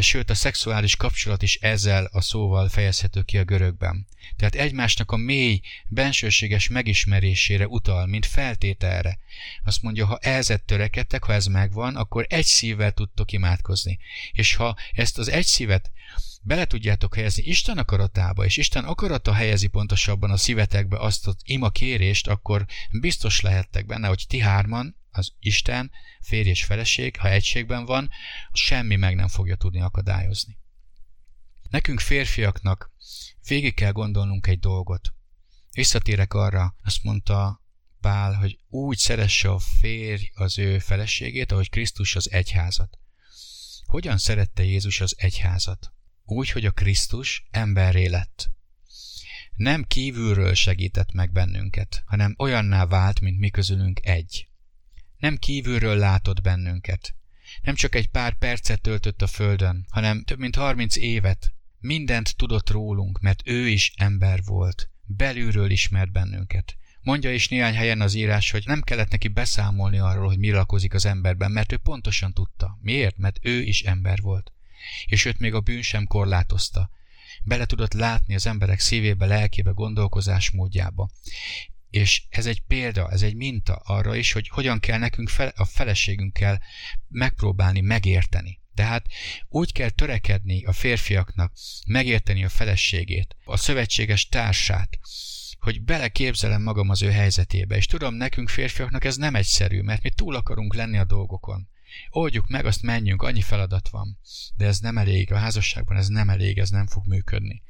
sőt 0.01 0.31
a 0.31 0.35
szexuális 0.35 0.97
kapcsolat 0.97 1.43
is 1.43 1.57
ezzel 1.57 2.09
a 2.13 2.21
szóval 2.21 2.69
fejezhető 2.69 3.23
ki 3.23 3.39
a 3.39 3.45
görögben. 3.45 4.07
Tehát 4.37 4.55
egymásnak 4.55 5.11
a 5.11 5.17
mély, 5.17 5.61
bensőséges 5.89 6.69
megismerésére 6.69 7.67
utal, 7.67 8.07
mint 8.07 8.27
feltételre. 8.27 9.19
Azt 9.65 9.83
mondja, 9.83 10.07
ha 10.07 10.19
ezet 10.19 10.65
törekedtek, 10.65 11.25
ha 11.25 11.33
ez 11.33 11.47
megvan, 11.47 11.97
akkor 11.97 12.27
egy 12.29 12.45
szívvel 12.45 12.93
tudtok 12.93 13.33
imádkozni. 13.33 13.99
És 14.33 14.55
ha 14.55 14.77
ezt 14.93 15.19
az 15.19 15.29
egy 15.29 15.47
szívet 15.47 15.93
bele 16.45 16.65
tudjátok 16.65 17.15
helyezni 17.15 17.43
Isten 17.43 17.79
akaratába, 17.79 18.45
és 18.45 18.57
Isten 18.57 18.85
akarata 18.85 19.33
helyezi 19.33 19.67
pontosabban 19.67 20.31
a 20.31 20.37
szívetekbe 20.37 20.99
azt 20.99 21.27
az 21.27 21.37
ima 21.45 21.71
kérést, 21.71 22.29
akkor 22.29 22.67
biztos 23.01 23.41
lehettek 23.41 23.87
benne, 23.87 24.09
hogy 24.09 24.25
ti 24.29 24.39
hárman, 24.39 24.97
az 25.11 25.33
Isten, 25.39 25.91
férj 26.21 26.49
és 26.49 26.65
feleség, 26.65 27.17
ha 27.17 27.29
egységben 27.29 27.85
van, 27.85 28.11
semmi 28.53 28.97
meg 28.97 29.15
nem 29.15 29.29
fogja 29.29 29.57
tudni 29.57 29.81
akadályozni. 29.81 30.59
Nekünk 31.71 32.01
férfiaknak 32.01 32.91
végig 33.47 33.75
kell 33.75 33.93
gondolnunk 33.93 34.47
egy 34.47 34.59
dolgot. 34.59 35.15
Visszatérek 35.71 36.35
arra, 36.35 36.77
azt 36.83 37.03
mondta 37.03 37.63
Pál, 38.01 38.35
hogy 38.35 38.59
úgy 38.69 38.99
szeresse 38.99 39.51
a 39.51 39.59
férj 39.59 40.31
az 40.35 40.59
ő 40.59 40.79
feleségét, 40.79 41.53
ahogy 41.53 41.71
Krisztus 41.71 42.17
az 42.17 42.31
egyházat. 42.31 42.99
Hogyan 43.85 44.19
szerette 44.19 44.65
Jézus 44.65 45.01
az 45.01 45.15
egyházat? 45.19 45.94
Úgy, 46.25 46.51
hogy 46.51 46.65
a 46.65 46.71
Krisztus 46.71 47.47
emberré 47.51 48.07
lett. 48.07 48.51
Nem 49.55 49.83
kívülről 49.83 50.55
segített 50.55 51.13
meg 51.13 51.33
bennünket, 51.33 52.03
hanem 52.07 52.35
olyanná 52.39 52.87
vált, 52.87 53.21
mint 53.21 53.39
mi 53.39 53.51
közülünk 53.51 54.07
egy. 54.07 54.49
Nem 55.19 55.37
kívülről 55.37 55.97
látott 55.97 56.43
bennünket. 56.43 57.15
Nem 57.63 57.75
csak 57.75 57.95
egy 57.95 58.09
pár 58.09 58.39
percet 58.39 58.81
töltött 58.81 59.23
a 59.23 59.27
földön, 59.27 59.87
hanem 59.91 60.25
több 60.25 60.39
mint 60.39 60.57
harminc 60.57 60.97
évet. 60.97 61.55
Mindent 61.79 62.37
tudott 62.37 62.71
rólunk, 62.71 63.21
mert 63.21 63.43
ő 63.45 63.69
is 63.69 63.93
ember 63.97 64.41
volt. 64.45 64.91
Belülről 65.03 65.71
ismert 65.71 66.13
bennünket. 66.13 66.77
Mondja 67.01 67.33
is 67.33 67.49
néhány 67.49 67.75
helyen 67.75 68.01
az 68.01 68.15
írás, 68.15 68.51
hogy 68.51 68.63
nem 68.67 68.81
kellett 68.81 69.11
neki 69.11 69.29
beszámolni 69.29 69.99
arról, 69.99 70.27
hogy 70.27 70.39
mi 70.39 70.51
lakozik 70.51 70.95
az 70.95 71.07
emberben, 71.07 71.51
mert 71.51 71.73
ő 71.73 71.77
pontosan 71.77 72.33
tudta. 72.33 72.79
Miért? 72.81 73.17
Mert 73.17 73.39
ő 73.43 73.63
is 73.63 73.83
ember 73.83 74.21
volt 74.21 74.53
és 75.05 75.25
őt 75.25 75.39
még 75.39 75.55
a 75.55 75.61
bűn 75.61 75.83
sem 75.83 76.07
korlátozta. 76.07 76.91
Bele 77.45 77.67
tudott 77.67 77.93
látni 77.93 78.35
az 78.35 78.47
emberek 78.47 78.81
szívébe, 78.81 79.27
lelkébe, 79.27 79.71
gondolkozás 79.71 80.51
módjába. 80.51 81.11
És 81.91 82.23
ez 82.29 82.47
egy 82.47 82.63
példa, 82.67 83.11
ez 83.11 83.23
egy 83.23 83.35
minta 83.35 83.75
arra 83.75 84.17
is, 84.17 84.33
hogy 84.33 84.49
hogyan 84.49 84.81
kell 84.81 84.99
nekünk 84.99 85.29
fel, 85.29 85.53
a 85.57 85.65
feleségünkkel 85.65 86.63
megpróbálni 87.09 87.81
megérteni. 87.81 88.63
Tehát 88.75 89.07
úgy 89.49 89.73
kell 89.73 89.91
törekedni 89.91 90.65
a 90.65 90.73
férfiaknak 90.73 91.53
megérteni 91.87 92.45
a 92.45 92.49
feleségét, 92.49 93.37
a 93.45 93.57
szövetséges 93.57 94.29
társát, 94.29 94.99
hogy 95.59 95.83
beleképzelem 95.83 96.63
magam 96.63 96.89
az 96.89 97.03
ő 97.03 97.11
helyzetébe. 97.11 97.77
És 97.77 97.87
tudom, 97.87 98.15
nekünk 98.15 98.49
férfiaknak 98.49 99.05
ez 99.05 99.17
nem 99.17 99.35
egyszerű, 99.35 99.81
mert 99.81 100.03
mi 100.03 100.11
túl 100.11 100.35
akarunk 100.35 100.75
lenni 100.75 100.99
a 100.99 101.05
dolgokon. 101.05 101.69
Oldjuk 102.11 102.49
meg, 102.49 102.67
azt 102.67 102.83
menjünk, 102.83 103.23
annyi 103.23 103.43
feladat 103.43 103.89
van. 103.89 104.19
De 104.57 104.67
ez 104.67 104.79
nem 104.79 104.99
elég, 104.99 105.33
a 105.33 105.39
házasságban 105.39 105.97
ez 105.97 106.09
nem 106.09 106.29
elég, 106.29 106.59
ez 106.59 106.71
nem 106.71 106.87
fog 106.87 107.07
működni. 107.07 107.63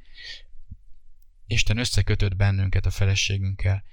Isten 1.46 1.78
összekötött 1.78 2.36
bennünket 2.36 2.86
a 2.86 2.90
feleségünkkel. 2.90 3.84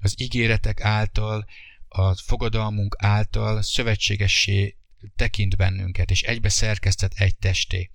Az 0.00 0.20
ígéretek 0.20 0.80
által, 0.80 1.46
a 1.88 2.14
fogadalmunk 2.14 2.96
által 2.98 3.62
szövetségessé 3.62 4.76
tekint 5.16 5.56
bennünket, 5.56 6.10
és 6.10 6.22
egybe 6.22 6.48
szerkesztett 6.48 7.12
egy 7.14 7.36
testé. 7.36 7.90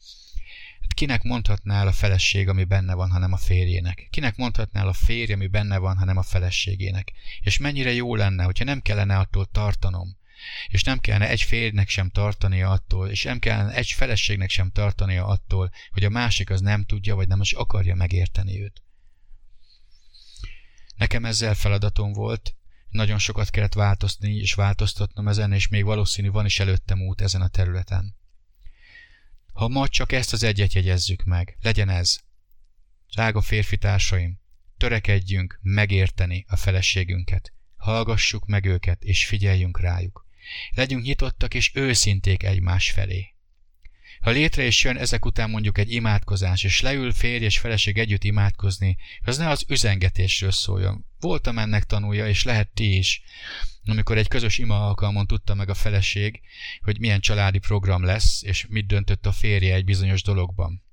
Hát 0.81 0.93
kinek 0.93 1.23
mondhatnál 1.23 1.87
a 1.87 1.91
feleség, 1.91 2.47
ami 2.47 2.63
benne 2.63 2.93
van, 2.93 3.09
hanem 3.09 3.33
a 3.33 3.37
férjének? 3.37 4.07
Kinek 4.09 4.35
mondhatnál 4.35 4.87
a 4.87 4.93
férj, 4.93 5.33
ami 5.33 5.47
benne 5.47 5.77
van, 5.77 5.97
hanem 5.97 6.17
a 6.17 6.23
feleségének? 6.23 7.11
És 7.41 7.57
mennyire 7.57 7.93
jó 7.93 8.15
lenne, 8.15 8.43
hogyha 8.43 8.63
nem 8.63 8.81
kellene 8.81 9.17
attól 9.17 9.45
tartanom, 9.45 10.17
és 10.67 10.83
nem 10.83 10.99
kellene 10.99 11.29
egy 11.29 11.41
férjnek 11.41 11.89
sem 11.89 12.09
tartania 12.09 12.69
attól, 12.69 13.09
és 13.09 13.23
nem 13.23 13.39
kellene 13.39 13.73
egy 13.73 13.91
feleségnek 13.91 14.49
sem 14.49 14.71
tartania 14.71 15.25
attól, 15.25 15.71
hogy 15.91 16.03
a 16.03 16.09
másik 16.09 16.49
az 16.49 16.61
nem 16.61 16.83
tudja, 16.83 17.15
vagy 17.15 17.27
nem 17.27 17.41
is 17.41 17.51
akarja 17.51 17.95
megérteni 17.95 18.61
őt. 18.61 18.83
Nekem 20.95 21.25
ezzel 21.25 21.53
feladatom 21.53 22.13
volt, 22.13 22.55
nagyon 22.89 23.19
sokat 23.19 23.49
kellett 23.49 23.73
változtatni 23.73 24.35
és 24.35 24.53
változtatnom 24.53 25.27
ezen, 25.27 25.53
és 25.53 25.67
még 25.67 25.83
valószínű 25.83 26.29
van 26.29 26.45
is 26.45 26.59
előttem 26.59 27.01
út 27.01 27.21
ezen 27.21 27.41
a 27.41 27.47
területen. 27.47 28.15
Ha 29.53 29.67
ma 29.67 29.87
csak 29.87 30.11
ezt 30.11 30.33
az 30.33 30.43
egyet 30.43 30.73
jegyezzük 30.73 31.23
meg, 31.23 31.57
legyen 31.61 31.89
ez. 31.89 32.19
Drága 33.11 33.41
férfi 33.41 33.77
társaim, 33.77 34.39
törekedjünk 34.77 35.59
megérteni 35.61 36.45
a 36.47 36.55
feleségünket. 36.55 37.53
Hallgassuk 37.75 38.45
meg 38.45 38.65
őket, 38.65 39.03
és 39.03 39.25
figyeljünk 39.25 39.79
rájuk. 39.79 40.24
Legyünk 40.75 41.03
nyitottak 41.03 41.53
és 41.53 41.71
őszinték 41.73 42.43
egymás 42.43 42.91
felé. 42.91 43.35
Ha 44.25 44.31
létre 44.31 44.65
is 44.65 44.83
jön 44.83 44.97
ezek 44.97 45.25
után 45.25 45.49
mondjuk 45.49 45.77
egy 45.77 45.91
imádkozás, 45.91 46.63
és 46.63 46.81
leül 46.81 47.11
férj 47.11 47.45
és 47.45 47.59
feleség 47.59 47.97
együtt 47.97 48.23
imádkozni, 48.23 48.97
az 49.21 49.37
ne 49.37 49.49
az 49.49 49.65
üzengetésről 49.67 50.51
szóljon. 50.51 51.05
Voltam 51.19 51.57
ennek 51.57 51.83
tanulja, 51.83 52.27
és 52.27 52.43
lehet 52.43 52.69
ti 52.73 52.97
is. 52.97 53.21
Amikor 53.85 54.17
egy 54.17 54.27
közös 54.27 54.57
ima 54.57 54.87
alkalmon 54.87 55.27
tudta 55.27 55.55
meg 55.55 55.69
a 55.69 55.73
feleség, 55.73 56.41
hogy 56.81 56.99
milyen 56.99 57.19
családi 57.19 57.59
program 57.59 58.03
lesz, 58.03 58.43
és 58.43 58.65
mit 58.69 58.87
döntött 58.87 59.25
a 59.25 59.31
férje 59.31 59.75
egy 59.75 59.85
bizonyos 59.85 60.23
dologban. 60.23 60.83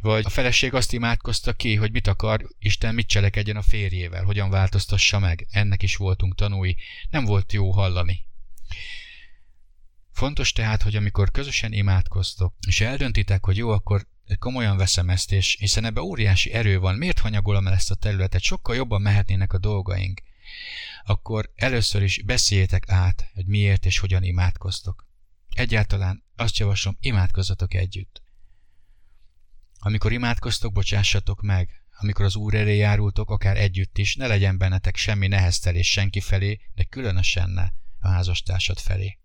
Vagy 0.00 0.24
a 0.24 0.30
feleség 0.30 0.74
azt 0.74 0.92
imádkozta 0.92 1.52
ki, 1.52 1.74
hogy 1.74 1.92
mit 1.92 2.06
akar, 2.06 2.48
Isten 2.58 2.94
mit 2.94 3.06
cselekedjen 3.06 3.56
a 3.56 3.62
férjével, 3.62 4.24
hogyan 4.24 4.50
változtassa 4.50 5.18
meg. 5.18 5.46
Ennek 5.50 5.82
is 5.82 5.96
voltunk 5.96 6.34
tanúi. 6.34 6.76
Nem 7.10 7.24
volt 7.24 7.52
jó 7.52 7.70
hallani. 7.70 8.26
Fontos 10.14 10.52
tehát, 10.52 10.82
hogy 10.82 10.96
amikor 10.96 11.30
közösen 11.30 11.72
imádkoztok, 11.72 12.54
és 12.66 12.80
eldöntitek, 12.80 13.44
hogy 13.44 13.56
jó, 13.56 13.70
akkor 13.70 14.06
komolyan 14.38 14.76
veszem 14.76 15.10
ezt, 15.10 15.32
és 15.32 15.56
hiszen 15.58 15.84
ebbe 15.84 16.00
óriási 16.00 16.52
erő 16.52 16.78
van, 16.78 16.94
miért 16.94 17.18
hanyagolom 17.18 17.66
el 17.66 17.72
ezt 17.72 17.90
a 17.90 17.94
területet, 17.94 18.40
sokkal 18.40 18.74
jobban 18.76 19.02
mehetnének 19.02 19.52
a 19.52 19.58
dolgaink, 19.58 20.22
akkor 21.04 21.52
először 21.54 22.02
is 22.02 22.22
beszéljétek 22.22 22.88
át, 22.88 23.30
hogy 23.34 23.46
miért 23.46 23.86
és 23.86 23.98
hogyan 23.98 24.22
imádkoztok. 24.22 25.06
Egyáltalán 25.54 26.24
azt 26.36 26.58
javaslom, 26.58 26.96
imádkozzatok 27.00 27.74
együtt. 27.74 28.22
Amikor 29.78 30.12
imádkoztok, 30.12 30.72
bocsássatok 30.72 31.42
meg, 31.42 31.68
amikor 31.98 32.24
az 32.24 32.36
Úr 32.36 32.54
elé 32.54 32.76
járultok, 32.76 33.30
akár 33.30 33.56
együtt 33.56 33.98
is, 33.98 34.14
ne 34.14 34.26
legyen 34.26 34.58
bennetek 34.58 34.96
semmi 34.96 35.26
neheztelés 35.26 35.90
senki 35.90 36.20
felé, 36.20 36.60
de 36.74 36.84
különösen 36.84 37.50
ne 37.50 37.68
a 38.04 38.08
házastársad 38.08 38.78
felé. 38.78 39.18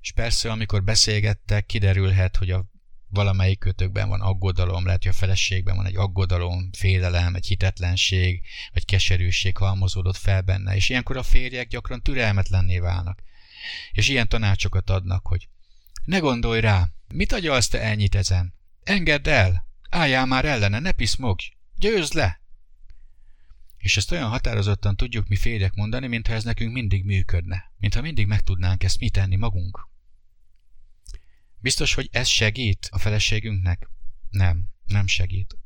És 0.00 0.12
persze, 0.12 0.50
amikor 0.50 0.84
beszélgettek, 0.84 1.66
kiderülhet, 1.66 2.36
hogy 2.36 2.50
a 2.50 2.64
valamelyik 3.08 3.58
kötökben 3.58 4.08
van 4.08 4.20
aggodalom, 4.20 4.84
lehet, 4.84 5.02
hogy 5.02 5.12
a 5.12 5.16
feleségben 5.16 5.76
van 5.76 5.86
egy 5.86 5.96
aggodalom, 5.96 6.70
félelem, 6.72 7.34
egy 7.34 7.46
hitetlenség, 7.46 8.42
vagy 8.72 8.84
keserűség 8.84 9.56
halmozódott 9.56 10.16
fel 10.16 10.42
benne, 10.42 10.74
és 10.74 10.88
ilyenkor 10.88 11.16
a 11.16 11.22
férjek 11.22 11.68
gyakran 11.68 12.02
türelmetlenné 12.02 12.78
válnak. 12.78 13.22
És 13.92 14.08
ilyen 14.08 14.28
tanácsokat 14.28 14.90
adnak, 14.90 15.26
hogy 15.26 15.48
ne 16.04 16.18
gondolj 16.18 16.60
rá, 16.60 16.88
mit 17.08 17.32
agyalsz 17.32 17.68
te 17.68 17.80
ennyit 17.80 18.14
ezen? 18.14 18.54
Engedd 18.82 19.28
el! 19.28 19.66
Álljál 19.90 20.26
már 20.26 20.44
ellene, 20.44 20.78
ne 20.78 20.92
piszmogj! 20.92 21.52
Győzd 21.76 22.14
le! 22.14 22.43
És 23.84 23.96
ezt 23.96 24.12
olyan 24.12 24.28
határozottan 24.28 24.96
tudjuk 24.96 25.28
mi 25.28 25.36
férjek 25.36 25.74
mondani, 25.74 26.06
mintha 26.06 26.32
ez 26.32 26.44
nekünk 26.44 26.72
mindig 26.72 27.04
működne. 27.04 27.72
Mintha 27.78 28.00
mindig 28.00 28.26
meg 28.26 28.40
tudnánk 28.40 28.82
ezt 28.82 28.98
mi 28.98 29.10
tenni 29.10 29.36
magunk. 29.36 29.88
Biztos, 31.58 31.94
hogy 31.94 32.08
ez 32.12 32.28
segít 32.28 32.88
a 32.90 32.98
feleségünknek? 32.98 33.88
Nem, 34.30 34.68
nem 34.86 35.06
segít. 35.06 35.56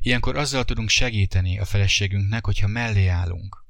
Ilyenkor 0.00 0.36
azzal 0.36 0.64
tudunk 0.64 0.88
segíteni 0.88 1.58
a 1.58 1.64
feleségünknek, 1.64 2.44
hogyha 2.44 2.66
mellé 2.66 3.06
állunk. 3.06 3.66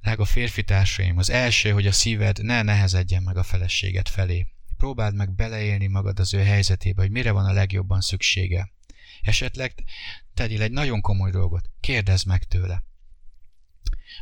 Drága 0.00 0.24
férfi 0.24 0.64
társaim, 0.64 1.18
az 1.18 1.30
első, 1.30 1.70
hogy 1.70 1.86
a 1.86 1.92
szíved 1.92 2.42
ne 2.42 2.62
nehezedjen 2.62 3.22
meg 3.22 3.36
a 3.36 3.42
feleséget 3.42 4.08
felé. 4.08 4.46
Próbáld 4.76 5.14
meg 5.14 5.34
beleélni 5.34 5.86
magad 5.86 6.18
az 6.18 6.34
ő 6.34 6.42
helyzetébe, 6.42 7.02
hogy 7.02 7.10
mire 7.10 7.30
van 7.30 7.44
a 7.44 7.52
legjobban 7.52 8.00
szüksége. 8.00 8.72
Esetleg 9.22 9.74
tegyél 10.34 10.62
egy 10.62 10.72
nagyon 10.72 11.00
komoly 11.00 11.30
dolgot, 11.30 11.70
kérdezd 11.80 12.26
meg 12.26 12.44
tőle. 12.44 12.84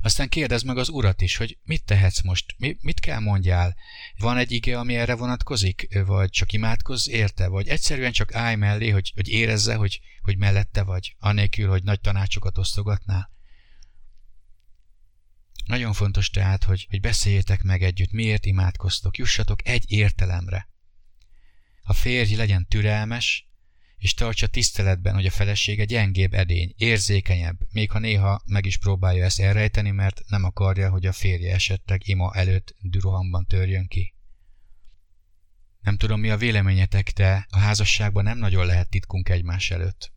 Aztán 0.02 0.28
kérdezd 0.28 0.66
meg 0.66 0.78
az 0.78 0.88
urat 0.88 1.22
is, 1.22 1.36
hogy 1.36 1.58
mit 1.62 1.84
tehetsz 1.84 2.20
most, 2.22 2.54
mi, 2.58 2.76
mit 2.80 3.00
kell 3.00 3.18
mondjál. 3.18 3.76
Van 4.18 4.36
egy 4.36 4.52
ige, 4.52 4.78
ami 4.78 4.96
erre 4.96 5.14
vonatkozik, 5.14 5.98
vagy 6.06 6.30
csak 6.30 6.52
imádkozz 6.52 7.08
érte, 7.08 7.48
vagy 7.48 7.68
egyszerűen 7.68 8.12
csak 8.12 8.34
állj 8.34 8.54
mellé, 8.56 8.88
hogy, 8.88 9.12
hogy 9.14 9.28
érezze, 9.28 9.74
hogy, 9.74 10.00
hogy 10.22 10.36
mellette 10.36 10.82
vagy, 10.82 11.16
anélkül, 11.18 11.68
hogy 11.68 11.82
nagy 11.82 12.00
tanácsokat 12.00 12.58
osztogatnál. 12.58 13.30
Nagyon 15.66 15.92
fontos 15.92 16.30
tehát, 16.30 16.64
hogy, 16.64 16.86
hogy 16.90 17.00
beszéljétek 17.00 17.62
meg 17.62 17.82
együtt, 17.82 18.12
miért 18.12 18.46
imádkoztok, 18.46 19.16
jussatok 19.16 19.68
egy 19.68 19.84
értelemre. 19.86 20.68
A 21.82 21.92
férj 21.92 22.34
legyen 22.34 22.66
türelmes, 22.66 23.49
és 24.00 24.14
tartsa 24.14 24.46
tiszteletben, 24.46 25.14
hogy 25.14 25.26
a 25.26 25.30
felesége 25.30 25.84
gyengébb 25.84 26.34
edény, 26.34 26.74
érzékenyebb, 26.76 27.58
még 27.70 27.90
ha 27.90 27.98
néha 27.98 28.42
meg 28.46 28.66
is 28.66 28.76
próbálja 28.76 29.24
ezt 29.24 29.40
elrejteni, 29.40 29.90
mert 29.90 30.22
nem 30.26 30.44
akarja, 30.44 30.90
hogy 30.90 31.06
a 31.06 31.12
férje 31.12 31.54
esetleg 31.54 32.08
ima 32.08 32.34
előtt 32.34 32.74
dürohamban 32.82 33.46
törjön 33.46 33.86
ki. 33.86 34.14
Nem 35.80 35.96
tudom, 35.96 36.20
mi 36.20 36.30
a 36.30 36.36
véleményetek, 36.36 37.10
de 37.10 37.46
a 37.50 37.58
házasságban 37.58 38.24
nem 38.24 38.38
nagyon 38.38 38.66
lehet 38.66 38.88
titkunk 38.88 39.28
egymás 39.28 39.70
előtt. 39.70 40.12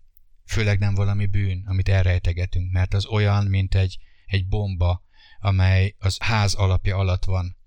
Főleg 0.45 0.79
nem 0.79 0.95
valami 0.95 1.25
bűn, 1.25 1.63
amit 1.65 1.89
elrejtegetünk, 1.89 2.71
mert 2.71 2.93
az 2.93 3.05
olyan, 3.05 3.45
mint 3.45 3.75
egy, 3.75 3.97
egy 4.25 4.47
bomba, 4.47 5.03
amely 5.39 5.95
az 5.97 6.17
ház 6.19 6.53
alapja 6.53 6.97
alatt 6.97 7.25
van, 7.25 7.57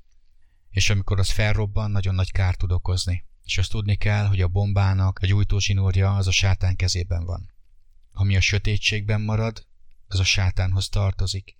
és 0.70 0.90
amikor 0.90 1.18
az 1.18 1.30
felrobban, 1.30 1.90
nagyon 1.90 2.14
nagy 2.14 2.32
kárt 2.32 2.58
tud 2.58 2.72
okozni 2.72 3.25
és 3.46 3.58
azt 3.58 3.70
tudni 3.70 3.96
kell, 3.96 4.26
hogy 4.26 4.40
a 4.40 4.48
bombának 4.48 5.18
a 5.22 5.26
gyújtózsinórja 5.26 6.16
az 6.16 6.26
a 6.26 6.30
sátán 6.30 6.76
kezében 6.76 7.24
van. 7.24 7.50
Ami 8.12 8.36
a 8.36 8.40
sötétségben 8.40 9.20
marad, 9.20 9.66
az 10.06 10.18
a 10.18 10.24
sátánhoz 10.24 10.88
tartozik. 10.88 11.56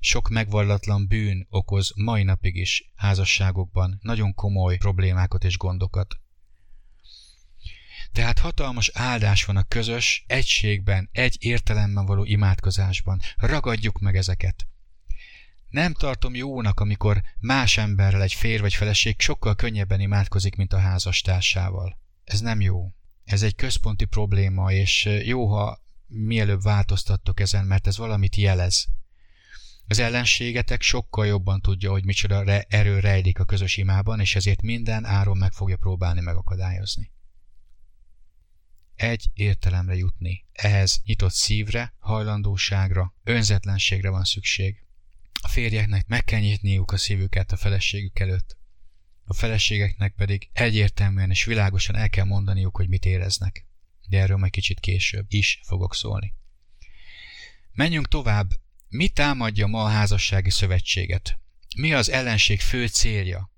Sok 0.00 0.28
megvallatlan 0.28 1.06
bűn 1.06 1.46
okoz 1.50 1.92
mai 1.96 2.22
napig 2.22 2.56
is 2.56 2.92
házasságokban 2.94 3.98
nagyon 4.02 4.34
komoly 4.34 4.76
problémákat 4.76 5.44
és 5.44 5.56
gondokat. 5.56 6.20
Tehát 8.12 8.38
hatalmas 8.38 8.90
áldás 8.94 9.44
van 9.44 9.56
a 9.56 9.62
közös, 9.62 10.24
egységben, 10.26 11.08
egy 11.12 11.36
értelemben 11.40 12.06
való 12.06 12.24
imádkozásban. 12.24 13.20
Ragadjuk 13.36 13.98
meg 13.98 14.16
ezeket. 14.16 14.66
Nem 15.68 15.92
tartom 15.92 16.34
jónak, 16.34 16.80
amikor 16.80 17.22
más 17.40 17.76
emberrel 17.76 18.22
egy 18.22 18.32
férj 18.32 18.60
vagy 18.60 18.74
feleség 18.74 19.20
sokkal 19.20 19.54
könnyebben 19.54 20.00
imádkozik, 20.00 20.56
mint 20.56 20.72
a 20.72 20.78
házastársával. 20.78 21.98
Ez 22.24 22.40
nem 22.40 22.60
jó. 22.60 22.92
Ez 23.24 23.42
egy 23.42 23.54
központi 23.54 24.04
probléma, 24.04 24.72
és 24.72 25.04
jó, 25.24 25.46
ha 25.46 25.82
mielőbb 26.06 26.62
változtattok 26.62 27.40
ezen, 27.40 27.64
mert 27.64 27.86
ez 27.86 27.96
valamit 27.96 28.36
jelez. 28.36 28.86
Az 29.86 29.98
ellenségetek 29.98 30.82
sokkal 30.82 31.26
jobban 31.26 31.60
tudja, 31.60 31.90
hogy 31.90 32.04
micsoda 32.04 32.62
erő 32.62 32.98
rejlik 32.98 33.38
a 33.38 33.44
közös 33.44 33.76
imában, 33.76 34.20
és 34.20 34.36
ezért 34.36 34.62
minden 34.62 35.04
áron 35.04 35.36
meg 35.36 35.52
fogja 35.52 35.76
próbálni 35.76 36.20
megakadályozni. 36.20 37.10
Egy 38.94 39.26
értelemre 39.34 39.94
jutni. 39.94 40.46
Ehhez 40.52 41.00
nyitott 41.04 41.32
szívre, 41.32 41.94
hajlandóságra, 41.98 43.14
önzetlenségre 43.24 44.10
van 44.10 44.24
szükség. 44.24 44.82
A 45.40 45.48
férjeknek 45.48 46.06
meg 46.06 46.24
kell 46.24 46.40
nyitniuk 46.40 46.92
a 46.92 46.96
szívüket 46.96 47.52
a 47.52 47.56
feleségük 47.56 48.18
előtt. 48.18 48.56
A 49.24 49.34
feleségeknek 49.34 50.14
pedig 50.14 50.48
egyértelműen 50.52 51.30
és 51.30 51.44
világosan 51.44 51.96
el 51.96 52.10
kell 52.10 52.24
mondaniuk, 52.24 52.76
hogy 52.76 52.88
mit 52.88 53.04
éreznek. 53.04 53.66
De 54.08 54.18
erről 54.18 54.36
majd 54.36 54.52
kicsit 54.52 54.80
később 54.80 55.26
is 55.28 55.60
fogok 55.64 55.94
szólni. 55.94 56.34
Menjünk 57.72 58.08
tovább. 58.08 58.50
Mi 58.88 59.08
támadja 59.08 59.66
ma 59.66 59.84
a 59.84 59.88
házassági 59.88 60.50
szövetséget? 60.50 61.38
Mi 61.76 61.92
az 61.92 62.10
ellenség 62.10 62.60
fő 62.60 62.86
célja? 62.86 63.52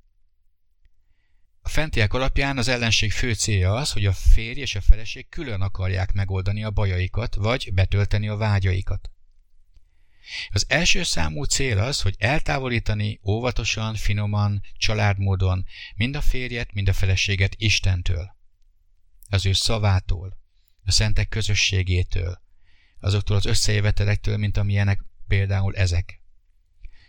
A 1.60 1.68
fentiek 1.68 2.12
alapján 2.12 2.58
az 2.58 2.68
ellenség 2.68 3.12
fő 3.12 3.34
célja 3.34 3.74
az, 3.74 3.92
hogy 3.92 4.06
a 4.06 4.12
férj 4.12 4.60
és 4.60 4.74
a 4.74 4.80
feleség 4.80 5.28
külön 5.28 5.60
akarják 5.60 6.12
megoldani 6.12 6.64
a 6.64 6.70
bajaikat, 6.70 7.34
vagy 7.34 7.70
betölteni 7.74 8.28
a 8.28 8.36
vágyaikat. 8.36 9.10
Az 10.50 10.64
első 10.68 11.02
számú 11.02 11.44
cél 11.44 11.78
az, 11.78 12.00
hogy 12.00 12.14
eltávolítani 12.18 13.20
óvatosan, 13.24 13.94
finoman, 13.94 14.62
családmódon 14.76 15.64
mind 15.96 16.16
a 16.16 16.20
férjet, 16.20 16.72
mind 16.72 16.88
a 16.88 16.92
feleséget 16.92 17.54
Istentől, 17.56 18.36
az 19.28 19.46
ő 19.46 19.52
szavától, 19.52 20.38
a 20.84 20.90
szentek 20.90 21.28
közösségétől, 21.28 22.42
azoktól 23.00 23.36
az 23.36 23.46
összejövetelektől, 23.46 24.36
mint 24.36 24.56
amilyenek 24.56 25.00
például 25.28 25.76
ezek. 25.76 26.20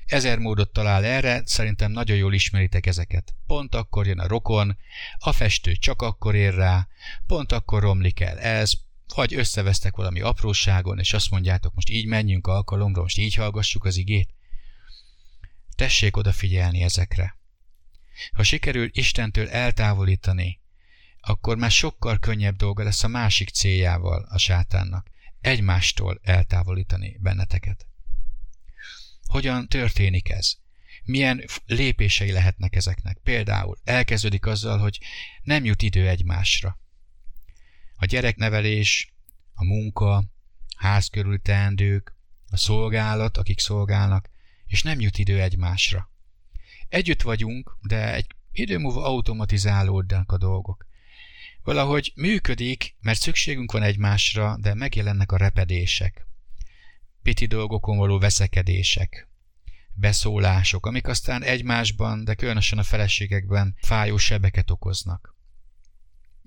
Ezer 0.06 0.38
módot 0.38 0.74
talál 0.74 1.06
erre, 1.06 1.42
szerintem 1.46 1.92
nagyon 1.92 2.18
jól 2.18 2.34
ismeritek 2.34 2.86
ezeket. 2.86 3.34
Pont 3.48 3.76
akkor 3.76 4.08
jön 4.08 4.20
a 4.20 4.28
rokon, 4.28 4.78
a 5.18 5.32
festő 5.32 5.76
csak 5.76 6.02
akkor 6.02 6.36
ér 6.36 6.54
rá, 6.54 6.88
pont 7.28 7.52
akkor 7.52 7.82
romlik 7.82 8.20
el 8.20 8.40
ez, 8.40 8.74
vagy 9.16 9.34
összevesztek 9.34 9.96
valami 9.96 10.22
apróságon, 10.22 11.00
és 11.00 11.14
azt 11.14 11.30
mondjátok, 11.30 11.74
most 11.74 11.90
így 11.90 12.06
menjünk 12.06 12.48
alkalomra, 12.48 13.02
most 13.02 13.18
így 13.18 13.36
hallgassuk 13.36 13.86
az 13.86 13.98
igét. 13.98 14.34
Tessék 15.76 16.18
odafigyelni 16.18 16.82
ezekre. 16.82 17.40
Ha 18.34 18.44
sikerül 18.44 18.90
Istentől 18.92 19.50
eltávolítani, 19.50 20.60
akkor 21.22 21.58
már 21.58 21.72
sokkal 21.72 22.20
könnyebb 22.20 22.56
dolga 22.56 22.84
lesz 22.84 23.04
a 23.04 23.08
másik 23.08 23.50
céljával 23.50 24.28
a 24.30 24.38
sátánnak, 24.38 25.10
egymástól 25.42 26.20
eltávolítani 26.24 27.18
benneteket. 27.20 27.86
Hogyan 29.24 29.68
történik 29.68 30.30
ez? 30.30 30.54
Milyen 31.04 31.44
lépései 31.66 32.32
lehetnek 32.32 32.76
ezeknek? 32.76 33.18
Például 33.24 33.78
elkezdődik 33.84 34.46
azzal, 34.46 34.78
hogy 34.78 35.00
nem 35.44 35.66
jut 35.66 35.82
idő 35.82 36.08
egymásra. 36.08 36.80
A 38.02 38.06
gyereknevelés, 38.06 39.14
a 39.54 39.64
munka, 39.64 40.24
ház 40.76 41.08
körül 41.08 41.42
teendők, 41.42 42.16
a 42.50 42.58
szolgálat, 42.58 43.38
akik 43.38 43.60
szolgálnak, 43.60 44.30
és 44.66 44.84
nem 44.84 45.00
jut 45.00 45.18
idő 45.18 45.42
egymásra. 45.42 46.10
Együtt 46.90 47.22
vagyunk, 47.22 47.78
de 47.82 48.14
egy 48.14 48.26
idő 48.52 48.78
múlva 48.78 49.06
automatizálódnak 49.06 50.32
a 50.32 50.38
dolgok. 50.38 50.88
Valahogy 51.64 52.12
működik, 52.16 52.96
mert 53.00 53.20
szükségünk 53.20 53.72
van 53.72 53.84
egymásra, 53.84 54.58
de 54.60 54.74
megjelennek 54.74 55.32
a 55.32 55.38
repedések. 55.38 56.28
Piti 57.24 57.46
dolgokon 57.46 57.98
való 57.98 58.20
veszekedések, 58.20 59.28
beszólások, 59.94 60.86
amik 60.86 61.08
aztán 61.08 61.44
egymásban, 61.44 62.24
de 62.24 62.34
különösen 62.34 62.78
a 62.78 62.84
feleségekben 62.84 63.76
fájó 63.82 64.18
sebeket 64.18 64.72
okoznak. 64.72 65.40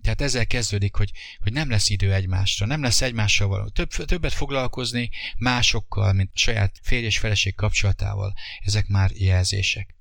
Tehát 0.04 0.20
ezzel 0.20 0.46
kezdődik, 0.46 0.94
hogy, 0.94 1.12
hogy 1.40 1.52
nem 1.52 1.70
lesz 1.70 1.90
idő 1.90 2.12
egymásra, 2.12 2.66
nem 2.66 2.82
lesz 2.82 3.00
egymással 3.02 3.48
való. 3.48 3.68
Több, 3.68 3.88
többet 3.88 4.32
foglalkozni 4.32 5.10
másokkal, 5.38 6.12
mint 6.12 6.30
saját 6.36 6.78
férj 6.82 7.04
és 7.04 7.18
feleség 7.18 7.54
kapcsolatával. 7.54 8.34
Ezek 8.64 8.86
már 8.86 9.10
jelzések. 9.10 9.94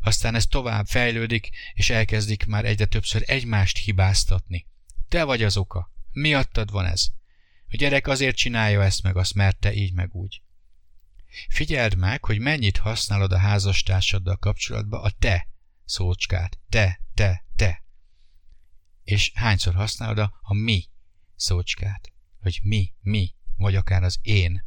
Aztán 0.00 0.34
ez 0.34 0.46
tovább 0.46 0.86
fejlődik, 0.86 1.50
és 1.74 1.90
elkezdik 1.90 2.46
már 2.46 2.64
egyre 2.64 2.84
többször 2.84 3.22
egymást 3.26 3.78
hibáztatni. 3.78 4.66
Te 5.08 5.24
vagy 5.24 5.42
az 5.42 5.56
oka. 5.56 5.92
Miattad 6.12 6.70
van 6.70 6.86
ez. 6.86 7.06
A 7.68 7.76
gyerek 7.76 8.06
azért 8.06 8.36
csinálja 8.36 8.82
ezt 8.82 9.02
meg 9.02 9.16
azt, 9.16 9.34
mert 9.34 9.58
te 9.58 9.72
így 9.72 9.92
meg 9.92 10.14
úgy. 10.14 10.42
Figyeld 11.48 11.96
meg, 11.96 12.24
hogy 12.24 12.38
mennyit 12.38 12.76
használod 12.76 13.32
a 13.32 13.38
házastársaddal 13.38 14.36
kapcsolatban 14.36 15.04
a 15.04 15.10
te 15.10 15.48
szócskát. 15.84 16.58
Te, 16.68 17.00
te, 17.14 17.44
te. 17.56 17.82
És 19.12 19.30
hányszor 19.34 19.74
használod 19.74 20.18
a, 20.18 20.38
a 20.40 20.54
mi 20.54 20.88
szócskát. 21.36 22.12
Hogy 22.40 22.60
mi, 22.62 22.92
mi, 23.00 23.34
vagy 23.56 23.74
akár 23.74 24.02
az 24.02 24.18
én. 24.22 24.64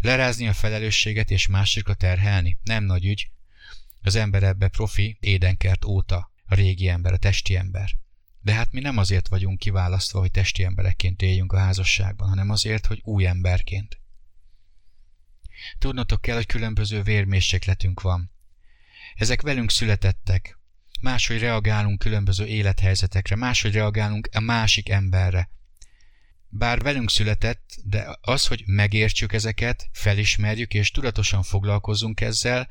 Lerázni 0.00 0.48
a 0.48 0.52
felelősséget 0.52 1.30
és 1.30 1.46
másikra 1.46 1.94
terhelni 1.94 2.58
nem 2.62 2.84
nagy 2.84 3.04
ügy. 3.04 3.30
Az 4.02 4.14
ember 4.14 4.42
ebbe 4.42 4.68
profi 4.68 5.16
édenkert 5.20 5.84
óta, 5.84 6.32
a 6.46 6.54
régi 6.54 6.88
ember, 6.88 7.12
a 7.12 7.16
testi 7.16 7.56
ember. 7.56 7.90
De 8.40 8.52
hát 8.52 8.72
mi 8.72 8.80
nem 8.80 8.98
azért 8.98 9.28
vagyunk 9.28 9.58
kiválasztva, 9.58 10.18
hogy 10.18 10.30
testi 10.30 10.64
emberekként 10.64 11.22
éljünk 11.22 11.52
a 11.52 11.58
házasságban, 11.58 12.28
hanem 12.28 12.50
azért, 12.50 12.86
hogy 12.86 13.00
új 13.04 13.26
emberként. 13.26 14.00
Tudnotok 15.78 16.20
kell, 16.20 16.36
hogy 16.36 16.46
különböző 16.46 17.02
vérmérsékletünk 17.02 18.00
van. 18.00 18.32
Ezek 19.14 19.40
velünk 19.40 19.70
születettek. 19.70 20.58
Máshogy 21.04 21.38
reagálunk 21.38 21.98
különböző 21.98 22.46
élethelyzetekre, 22.46 23.36
máshogy 23.36 23.72
reagálunk 23.72 24.28
a 24.32 24.40
másik 24.40 24.88
emberre. 24.88 25.50
Bár 26.48 26.78
velünk 26.78 27.10
született, 27.10 27.76
de 27.82 28.18
az, 28.20 28.46
hogy 28.46 28.62
megértsük 28.66 29.32
ezeket, 29.32 29.88
felismerjük 29.92 30.74
és 30.74 30.90
tudatosan 30.90 31.42
foglalkozzunk 31.42 32.20
ezzel, 32.20 32.68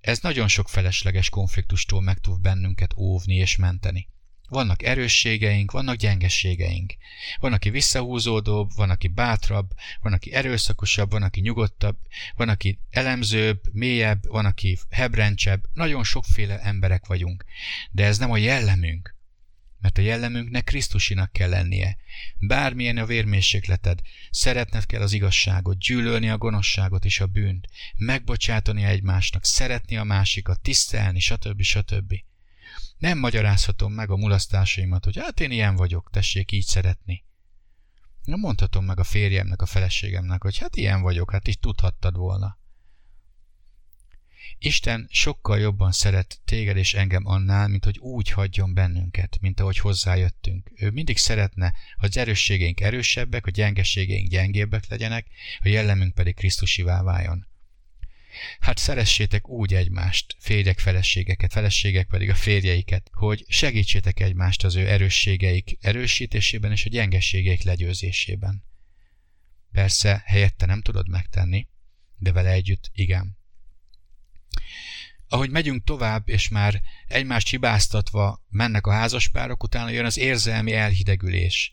ez 0.00 0.18
nagyon 0.18 0.48
sok 0.48 0.68
felesleges 0.68 1.28
konfliktustól 1.28 2.02
meg 2.02 2.18
tud 2.18 2.40
bennünket 2.40 2.96
óvni 2.96 3.34
és 3.34 3.56
menteni. 3.56 4.08
Vannak 4.50 4.82
erősségeink, 4.82 5.70
vannak 5.70 5.96
gyengességeink. 5.96 6.94
Van, 7.38 7.52
aki 7.52 7.70
visszahúzódóbb, 7.70 8.70
van, 8.74 8.90
aki 8.90 9.08
bátrabb, 9.08 9.70
van, 10.00 10.12
aki 10.12 10.32
erőszakosabb, 10.32 11.10
van, 11.10 11.22
aki 11.22 11.40
nyugodtabb, 11.40 11.96
van, 12.36 12.48
aki 12.48 12.78
elemzőbb, 12.90 13.60
mélyebb, 13.72 14.26
van, 14.26 14.44
aki 14.44 14.78
hebrencsebb. 14.88 15.64
Nagyon 15.72 16.04
sokféle 16.04 16.60
emberek 16.60 17.06
vagyunk. 17.06 17.44
De 17.90 18.04
ez 18.04 18.18
nem 18.18 18.30
a 18.30 18.36
jellemünk. 18.36 19.16
Mert 19.80 19.98
a 19.98 20.02
jellemünknek 20.02 20.64
Krisztusinak 20.64 21.32
kell 21.32 21.48
lennie. 21.48 21.96
Bármilyen 22.38 22.98
a 22.98 23.06
vérmérsékleted, 23.06 24.00
szeretned 24.30 24.86
kell 24.86 25.02
az 25.02 25.12
igazságot, 25.12 25.78
gyűlölni 25.78 26.28
a 26.28 26.38
gonoszságot 26.38 27.04
és 27.04 27.20
a 27.20 27.26
bűnt, 27.26 27.66
megbocsátani 27.96 28.84
egymásnak, 28.84 29.44
szeretni 29.44 29.96
a 29.96 30.04
másikat, 30.04 30.60
tisztelni, 30.60 31.20
stb. 31.20 31.62
stb. 31.62 32.14
Nem 33.00 33.18
magyarázhatom 33.18 33.92
meg 33.92 34.10
a 34.10 34.16
mulasztásaimat, 34.16 35.04
hogy 35.04 35.16
hát 35.16 35.40
én 35.40 35.50
ilyen 35.50 35.76
vagyok, 35.76 36.08
tessék 36.12 36.52
így 36.52 36.64
szeretni. 36.64 37.24
Nem 38.22 38.38
mondhatom 38.38 38.84
meg 38.84 38.98
a 38.98 39.04
férjemnek, 39.04 39.62
a 39.62 39.66
feleségemnek, 39.66 40.42
hogy 40.42 40.58
hát 40.58 40.76
ilyen 40.76 41.02
vagyok, 41.02 41.30
hát 41.30 41.48
így 41.48 41.58
tudhattad 41.58 42.16
volna. 42.16 42.58
Isten 44.58 45.06
sokkal 45.10 45.58
jobban 45.58 45.92
szeret 45.92 46.40
téged 46.44 46.76
és 46.76 46.94
engem 46.94 47.26
annál, 47.26 47.68
mint 47.68 47.84
hogy 47.84 47.98
úgy 47.98 48.30
hagyjon 48.30 48.74
bennünket, 48.74 49.38
mint 49.40 49.60
ahogy 49.60 49.78
hozzájöttünk. 49.78 50.70
Ő 50.74 50.90
mindig 50.90 51.16
szeretne, 51.16 51.74
hogy 51.96 52.08
az 52.08 52.16
erősségeink 52.16 52.80
erősebbek, 52.80 53.46
a 53.46 53.50
gyengeségeink 53.50 54.28
gyengébbek 54.28 54.88
legyenek, 54.88 55.26
a 55.60 55.68
jellemünk 55.68 56.14
pedig 56.14 56.34
Krisztusivá 56.34 57.02
váljon. 57.02 57.49
Hát 58.60 58.78
szeressétek 58.78 59.48
úgy 59.48 59.74
egymást, 59.74 60.36
férjek 60.38 60.78
feleségeket, 60.78 61.52
feleségek 61.52 62.06
pedig 62.06 62.30
a 62.30 62.34
férjeiket, 62.34 63.10
hogy 63.12 63.44
segítsétek 63.48 64.20
egymást 64.20 64.64
az 64.64 64.74
ő 64.74 64.88
erősségeik 64.88 65.78
erősítésében 65.80 66.72
és 66.72 66.84
a 66.84 66.88
gyengeségeik 66.88 67.62
legyőzésében. 67.62 68.64
Persze, 69.72 70.22
helyette 70.26 70.66
nem 70.66 70.82
tudod 70.82 71.08
megtenni, 71.08 71.68
de 72.16 72.32
vele 72.32 72.50
együtt 72.50 72.90
igen. 72.92 73.38
Ahogy 75.28 75.50
megyünk 75.50 75.84
tovább, 75.84 76.28
és 76.28 76.48
már 76.48 76.80
egymást 77.06 77.48
hibáztatva 77.48 78.44
mennek 78.48 78.86
a 78.86 78.92
házaspárok, 78.92 79.62
utána 79.62 79.90
jön 79.90 80.04
az 80.04 80.18
érzelmi 80.18 80.72
elhidegülés, 80.72 81.72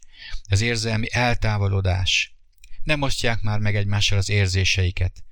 az 0.50 0.62
érzelmi 0.62 1.08
eltávolodás. 1.12 2.36
Nem 2.84 3.02
osztják 3.02 3.42
már 3.42 3.60
meg 3.60 3.76
egymással 3.76 4.18
az 4.18 4.30
érzéseiket 4.30 5.26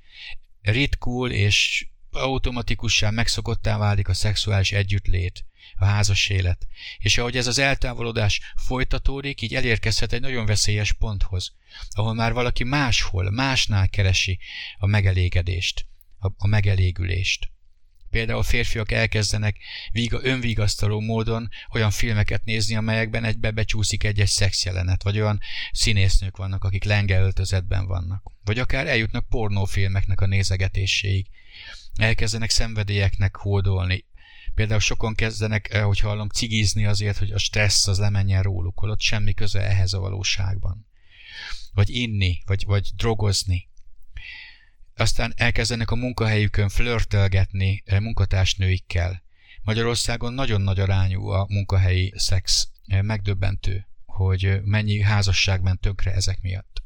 ritkul 0.65 1.32
és 1.32 1.88
automatikusan 2.12 3.13
megszokottá 3.13 3.78
válik 3.78 4.08
a 4.08 4.13
szexuális 4.13 4.71
együttlét, 4.71 5.45
a 5.75 5.86
házas 5.86 6.30
élet. 6.30 6.67
És 6.97 7.17
ahogy 7.17 7.38
ez 7.38 7.47
az 7.47 7.58
eltávolodás 7.58 8.41
folytatódik, 8.56 9.41
így 9.41 9.56
elérkezhet 9.56 10.13
egy 10.13 10.21
nagyon 10.21 10.45
veszélyes 10.45 10.93
ponthoz, 10.93 11.54
ahol 11.89 12.13
már 12.13 12.34
valaki 12.34 12.63
máshol, 12.63 13.32
másnál 13.32 13.89
keresi 13.89 14.39
a 14.78 14.86
megelégedést, 14.86 15.86
a, 16.19 16.28
a 16.38 16.47
megelégülést. 16.47 17.49
Például 18.15 18.43
férfiak 18.43 18.91
elkezdenek 18.91 19.58
víga, 19.91 20.19
önvigasztaló 20.23 20.99
módon 20.99 21.49
olyan 21.71 21.91
filmeket 21.91 22.43
nézni, 22.43 22.75
amelyekben 22.75 23.23
egybe 23.23 23.51
becsúszik 23.51 24.04
egy-egy 24.04 24.28
szexjelenet, 24.28 25.04
vagy 25.04 25.19
olyan 25.19 25.39
színésznők 25.71 26.38
vannak, 26.38 26.63
akik 26.63 26.84
lenge 26.84 27.19
öltözetben 27.19 27.88
vannak. 27.88 28.32
Vagy 28.43 28.60
akár 28.60 28.88
eljutnak 28.88 29.30
pornófilmeknek 29.30 30.21
a 30.21 30.25
nézegetéséig. 30.25 31.28
Elkezdenek 31.95 32.49
szenvedélyeknek 32.49 33.36
hódolni. 33.36 34.06
Például 34.54 34.80
sokan 34.80 35.15
kezdenek, 35.15 35.73
eh, 35.73 35.84
hogy 35.84 35.99
hallom, 35.99 36.30
cigizni 36.30 36.85
azért, 36.85 37.17
hogy 37.17 37.31
a 37.31 37.37
stressz 37.37 37.87
az 37.87 38.00
lemenjen 38.00 38.44
róluk, 38.44 38.79
holott 38.79 39.02
semmi 39.02 39.33
köze 39.33 39.62
ehhez 39.62 39.94
a 39.94 40.00
valóságban. 40.00 40.87
Vagy 41.73 41.89
inni, 41.89 42.42
vagy, 42.46 42.65
vagy 42.65 42.89
drogozni 42.96 43.69
aztán 44.96 45.33
elkezdenek 45.35 45.91
a 45.91 45.96
munkahelyükön 45.96 46.69
flörtölgetni 46.69 47.83
eh, 47.85 48.00
munkatársnőikkel. 48.00 49.23
Magyarországon 49.63 50.33
nagyon 50.33 50.62
nagy 50.62 50.79
arányú 50.79 51.27
a 51.27 51.46
munkahelyi 51.50 52.13
szex, 52.15 52.67
eh, 52.85 53.02
megdöbbentő, 53.02 53.87
hogy 54.06 54.46
eh, 54.46 54.62
mennyi 54.62 55.02
házasság 55.02 55.62
ment 55.62 55.81
tönkre 55.81 56.12
ezek 56.12 56.41
miatt. 56.41 56.83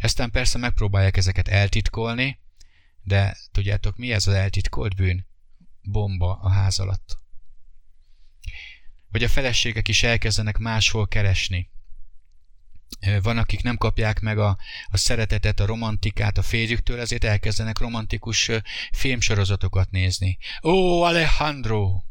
Aztán 0.00 0.30
persze 0.30 0.58
megpróbálják 0.58 1.16
ezeket 1.16 1.48
eltitkolni, 1.48 2.38
de 3.02 3.36
tudjátok 3.52 3.96
mi 3.96 4.12
ez 4.12 4.26
az 4.26 4.34
eltitkolt 4.34 4.96
bűn? 4.96 5.26
Bomba 5.82 6.38
a 6.42 6.48
ház 6.48 6.78
alatt. 6.78 7.16
Vagy 9.10 9.22
a 9.22 9.28
feleségek 9.28 9.88
is 9.88 10.02
elkezdenek 10.02 10.58
máshol 10.58 11.08
keresni, 11.08 11.70
van, 13.22 13.38
akik 13.38 13.62
nem 13.62 13.76
kapják 13.76 14.20
meg 14.20 14.38
a, 14.38 14.58
a 14.88 14.96
szeretetet, 14.96 15.60
a 15.60 15.66
romantikát 15.66 16.38
a 16.38 16.42
férjüktől, 16.42 17.00
ezért 17.00 17.24
elkezdenek 17.24 17.78
romantikus 17.78 18.50
filmsorozatokat 18.92 19.90
nézni. 19.90 20.38
Ó, 20.62 21.02
Alejandro! 21.02 22.02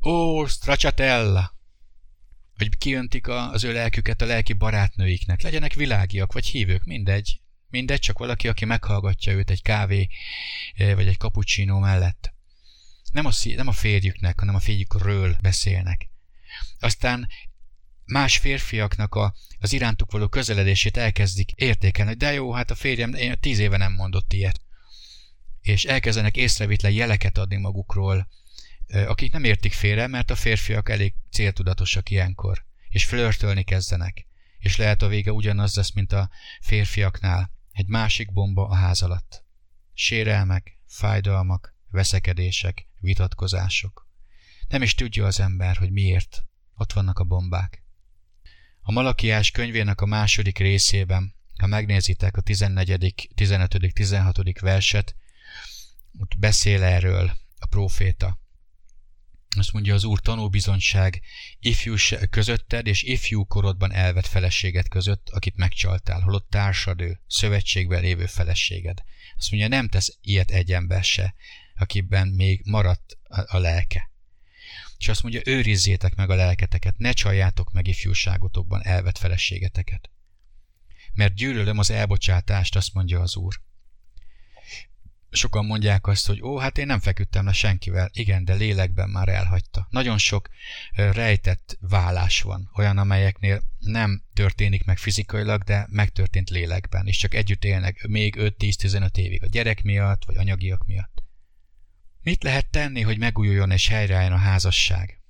Ó, 0.00 0.46
Stracciatella! 0.46 1.58
hogy 2.60 2.78
kiöntik 2.78 3.28
az 3.28 3.64
ő 3.64 3.72
lelküket 3.72 4.22
a 4.22 4.26
lelki 4.26 4.52
barátnőiknek. 4.52 5.42
Legyenek 5.42 5.74
világiak, 5.74 6.32
vagy 6.32 6.46
hívők, 6.46 6.84
mindegy. 6.84 7.40
Mindegy, 7.68 8.00
csak 8.00 8.18
valaki, 8.18 8.48
aki 8.48 8.64
meghallgatja 8.64 9.32
őt 9.32 9.50
egy 9.50 9.62
kávé, 9.62 10.08
vagy 10.76 11.06
egy 11.06 11.18
cappuccino 11.18 11.78
mellett. 11.78 12.34
Nem 13.12 13.26
a, 13.26 13.30
nem 13.44 13.68
a 13.68 13.72
férjüknek, 13.72 14.38
hanem 14.38 14.54
a 14.54 14.60
férjükről 14.60 15.36
beszélnek. 15.40 16.08
Aztán 16.78 17.28
más 18.10 18.38
férfiaknak 18.38 19.14
a, 19.14 19.34
az 19.58 19.72
irántuk 19.72 20.12
való 20.12 20.28
közeledését 20.28 20.96
elkezdik 20.96 21.52
értékelni, 21.52 22.14
de 22.14 22.32
jó, 22.32 22.52
hát 22.52 22.70
a 22.70 22.74
férjem 22.74 23.14
én 23.14 23.40
tíz 23.40 23.58
éve 23.58 23.76
nem 23.76 23.92
mondott 23.92 24.32
ilyet. 24.32 24.60
És 25.60 25.84
elkezdenek 25.84 26.36
észrevitlen 26.36 26.92
jeleket 26.92 27.38
adni 27.38 27.56
magukról, 27.56 28.28
akik 29.06 29.32
nem 29.32 29.44
értik 29.44 29.72
félre, 29.72 30.06
mert 30.06 30.30
a 30.30 30.36
férfiak 30.36 30.88
elég 30.88 31.14
céltudatosak 31.30 32.10
ilyenkor, 32.10 32.64
és 32.88 33.04
flörtölni 33.04 33.62
kezdenek, 33.62 34.26
és 34.58 34.76
lehet 34.76 35.02
a 35.02 35.08
vége 35.08 35.32
ugyanaz 35.32 35.74
lesz, 35.74 35.92
mint 35.92 36.12
a 36.12 36.30
férfiaknál, 36.60 37.50
egy 37.72 37.86
másik 37.86 38.32
bomba 38.32 38.68
a 38.68 38.74
ház 38.74 39.02
alatt. 39.02 39.44
Sérelmek, 39.94 40.78
fájdalmak, 40.86 41.74
veszekedések, 41.90 42.86
vitatkozások. 43.00 44.08
Nem 44.68 44.82
is 44.82 44.94
tudja 44.94 45.26
az 45.26 45.40
ember, 45.40 45.76
hogy 45.76 45.90
miért. 45.90 46.44
Ott 46.74 46.92
vannak 46.92 47.18
a 47.18 47.24
bombák. 47.24 47.82
A 48.80 48.92
Malakiás 48.92 49.50
könyvének 49.50 50.00
a 50.00 50.06
második 50.06 50.58
részében, 50.58 51.34
ha 51.58 51.66
megnézitek 51.66 52.36
a 52.36 52.40
14., 52.40 53.30
15., 53.34 53.92
16. 53.94 54.60
verset, 54.60 55.16
ott 56.18 56.38
beszél 56.38 56.82
erről 56.82 57.32
a 57.58 57.66
próféta. 57.66 58.38
Azt 59.56 59.72
mondja 59.72 59.94
az 59.94 60.04
Úr 60.04 60.20
tanúbizonyság 60.20 61.20
ifjúság 61.58 62.28
közötted 62.28 62.86
és 62.86 63.02
ifjú 63.02 63.44
korodban 63.44 63.92
elvett 63.92 64.26
feleséged 64.26 64.88
között, 64.88 65.28
akit 65.28 65.56
megcsaltál, 65.56 66.20
holott 66.20 66.50
társad 66.50 67.00
ő, 67.00 67.20
szövetségben 67.26 68.00
lévő 68.00 68.26
feleséged. 68.26 69.02
Azt 69.36 69.50
mondja, 69.50 69.68
nem 69.68 69.88
tesz 69.88 70.18
ilyet 70.20 70.50
egy 70.50 70.72
ember 70.72 71.04
se, 71.04 71.34
akiben 71.74 72.28
még 72.28 72.62
maradt 72.64 73.18
a 73.28 73.58
lelke. 73.58 74.09
És 75.00 75.08
azt 75.08 75.22
mondja, 75.22 75.40
őrizzétek 75.44 76.14
meg 76.14 76.30
a 76.30 76.34
lelketeket, 76.34 76.98
ne 76.98 77.12
csaljátok 77.12 77.72
meg 77.72 77.86
ifjúságotokban 77.86 78.84
elvett 78.84 79.18
feleségeteket. 79.18 80.10
Mert 81.14 81.34
gyűlölöm 81.34 81.78
az 81.78 81.90
elbocsátást, 81.90 82.76
azt 82.76 82.94
mondja 82.94 83.20
az 83.20 83.36
Úr 83.36 83.60
sokan 85.30 85.64
mondják 85.64 86.06
azt, 86.06 86.26
hogy 86.26 86.42
ó, 86.42 86.58
hát 86.58 86.78
én 86.78 86.86
nem 86.86 87.00
feküdtem 87.00 87.44
le 87.44 87.52
senkivel. 87.52 88.10
Igen, 88.12 88.44
de 88.44 88.54
lélekben 88.54 89.08
már 89.10 89.28
elhagyta. 89.28 89.86
Nagyon 89.90 90.18
sok 90.18 90.48
rejtett 90.94 91.76
vállás 91.80 92.42
van, 92.42 92.70
olyan, 92.74 92.98
amelyeknél 92.98 93.62
nem 93.78 94.22
történik 94.34 94.84
meg 94.84 94.98
fizikailag, 94.98 95.62
de 95.62 95.86
megtörtént 95.90 96.50
lélekben, 96.50 97.06
és 97.06 97.16
csak 97.16 97.34
együtt 97.34 97.64
élnek 97.64 98.06
még 98.06 98.34
5-10-15 98.38 99.16
évig 99.16 99.42
a 99.42 99.46
gyerek 99.46 99.82
miatt, 99.82 100.24
vagy 100.24 100.36
anyagiak 100.36 100.86
miatt. 100.86 101.22
Mit 102.22 102.42
lehet 102.42 102.70
tenni, 102.70 103.00
hogy 103.00 103.18
megújuljon 103.18 103.70
és 103.70 103.88
helyreálljon 103.88 104.32
a 104.32 104.36
házasság? 104.36 105.20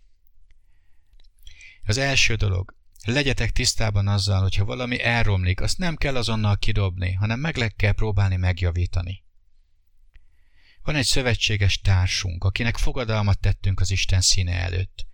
Az 1.86 1.97
első 1.99 2.34
dolog, 2.34 2.74
legyetek 3.05 3.51
tisztában 3.51 4.09
azzal, 4.09 4.41
hogyha 4.41 4.64
valami 4.64 5.03
elromlik, 5.03 5.61
azt 5.61 5.78
nem 5.78 5.97
kell 5.97 6.16
azonnal 6.16 6.57
kidobni, 6.57 7.12
hanem 7.12 7.41
meg 7.41 7.72
kell 7.76 7.93
próbálni 7.93 8.36
megjavítani. 8.36 9.24
Van 10.82 10.95
egy 10.95 11.05
szövetséges 11.05 11.80
társunk, 11.80 12.45
akinek 12.45 12.76
fogadalmat 12.76 13.41
tettünk 13.41 13.80
az 13.80 13.91
Isten 13.91 14.20
színe 14.20 14.53
előtt, 14.53 15.07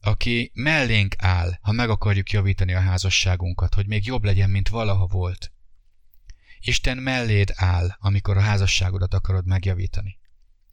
aki 0.00 0.50
mellénk 0.54 1.14
áll, 1.18 1.58
ha 1.60 1.72
meg 1.72 1.90
akarjuk 1.90 2.30
javítani 2.30 2.74
a 2.74 2.80
házasságunkat, 2.80 3.74
hogy 3.74 3.86
még 3.86 4.06
jobb 4.06 4.24
legyen, 4.24 4.50
mint 4.50 4.68
valaha 4.68 5.06
volt. 5.06 5.52
Isten 6.60 6.98
melléd 6.98 7.52
áll, 7.54 7.96
amikor 7.98 8.36
a 8.36 8.40
házasságodat 8.40 9.14
akarod 9.14 9.46
megjavítani. 9.46 10.18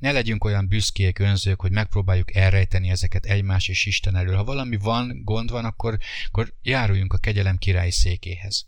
Ne 0.02 0.12
legyünk 0.12 0.44
olyan 0.44 0.68
büszkék, 0.68 1.20
önzők, 1.20 1.62
hogy 1.62 1.72
megpróbáljuk 1.72 2.36
elrejteni 2.36 2.90
ezeket 2.90 3.26
egymás 3.26 3.68
és 3.68 3.86
Isten 3.86 4.16
elől. 4.16 4.36
Ha 4.36 4.44
valami 4.44 4.78
van, 4.78 5.22
gond 5.24 5.52
van, 5.52 5.66
akkor, 5.66 5.98
akkor 6.28 6.54
járuljunk 6.62 7.14
a 7.14 7.18
kegyelem 7.18 7.58
királyi 7.58 7.92
székéhez. 7.92 8.68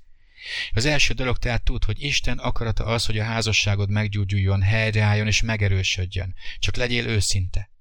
Az 0.73 0.85
első 0.85 1.13
dolog 1.13 1.37
tehát 1.37 1.63
tud, 1.63 1.83
hogy 1.83 2.03
Isten 2.03 2.37
akarata 2.37 2.85
az, 2.85 3.05
hogy 3.05 3.19
a 3.19 3.23
házasságod 3.23 3.89
meggyógyuljon, 3.89 4.61
helyreálljon 4.61 5.27
és 5.27 5.41
megerősödjön. 5.41 6.35
Csak 6.59 6.75
legyél 6.75 7.07
őszinte. 7.07 7.71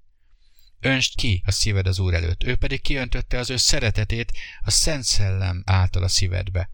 Önst 0.79 1.15
ki 1.15 1.41
a 1.45 1.51
szíved 1.51 1.87
az 1.87 1.99
Úr 1.99 2.13
előtt, 2.13 2.43
ő 2.43 2.55
pedig 2.55 2.81
kiöntötte 2.81 3.37
az 3.37 3.49
ő 3.49 3.57
szeretetét 3.57 4.31
a 4.61 4.71
Szent 4.71 5.03
Szellem 5.03 5.63
által 5.65 6.03
a 6.03 6.07
szívedbe. 6.07 6.69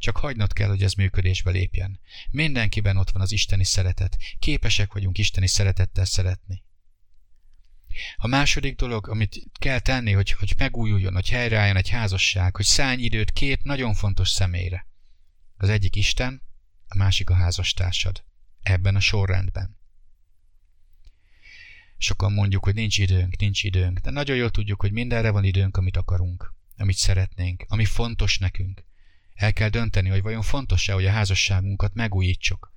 Csak 0.00 0.16
hagynod 0.16 0.52
kell, 0.52 0.68
hogy 0.68 0.82
ez 0.82 0.92
működésbe 0.92 1.50
lépjen. 1.50 2.00
Mindenkiben 2.30 2.96
ott 2.96 3.10
van 3.10 3.22
az 3.22 3.32
isteni 3.32 3.64
szeretet. 3.64 4.16
Képesek 4.38 4.92
vagyunk 4.92 5.18
isteni 5.18 5.46
szeretettel 5.46 6.04
szeretni. 6.04 6.62
A 8.16 8.26
második 8.26 8.76
dolog, 8.76 9.08
amit 9.08 9.42
kell 9.58 9.78
tenni, 9.78 10.12
hogy, 10.12 10.30
hogy 10.30 10.54
megújuljon, 10.58 11.14
hogy 11.14 11.28
helyreálljon 11.28 11.76
egy 11.76 11.88
házasság, 11.88 12.56
hogy 12.56 12.64
szállj 12.64 13.02
időt 13.02 13.30
két 13.30 13.62
nagyon 13.62 13.94
fontos 13.94 14.28
személyre. 14.28 14.86
Az 15.56 15.68
egyik 15.68 15.96
Isten, 15.96 16.42
a 16.88 16.96
másik 16.96 17.30
a 17.30 17.34
házastársad. 17.34 18.24
Ebben 18.62 18.96
a 18.96 19.00
sorrendben. 19.00 19.78
Sokan 21.98 22.32
mondjuk, 22.32 22.64
hogy 22.64 22.74
nincs 22.74 22.98
időnk, 22.98 23.36
nincs 23.36 23.62
időnk, 23.62 23.98
de 23.98 24.10
nagyon 24.10 24.36
jól 24.36 24.50
tudjuk, 24.50 24.80
hogy 24.80 24.92
mindenre 24.92 25.30
van 25.30 25.44
időnk, 25.44 25.76
amit 25.76 25.96
akarunk, 25.96 26.54
amit 26.76 26.96
szeretnénk, 26.96 27.64
ami 27.68 27.84
fontos 27.84 28.38
nekünk. 28.38 28.88
El 29.40 29.52
kell 29.52 29.68
dönteni, 29.68 30.08
hogy 30.08 30.22
vajon 30.22 30.42
fontos-e, 30.42 30.92
hogy 30.92 31.06
a 31.06 31.10
házasságunkat 31.10 31.94
megújítsuk. 31.94 32.72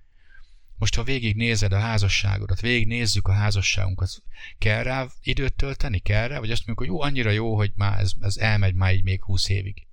Most, 0.78 0.96
ha 0.96 1.04
végig 1.04 1.36
nézed 1.36 1.72
a 1.72 1.80
házasságodat, 1.80 2.62
végig 2.62 2.88
nézzük 2.88 3.28
a 3.28 3.32
házasságunkat, 3.32 4.24
kell 4.58 4.84
rá 4.84 5.08
időt 5.22 5.54
tölteni? 5.54 6.00
Kell 6.00 6.28
rá? 6.28 6.40
Vagy 6.40 6.52
azt 6.52 6.66
mondjuk, 6.66 6.78
hogy 6.78 6.88
jó, 6.88 7.02
annyira 7.02 7.30
jó, 7.30 7.56
hogy 7.56 7.72
már 7.76 8.00
ez, 8.00 8.12
ez 8.22 8.38
elmegy 8.38 8.76
már 8.76 8.94
így 8.94 9.04
még 9.04 9.24
húsz 9.24 9.50
évig. 9.50 9.88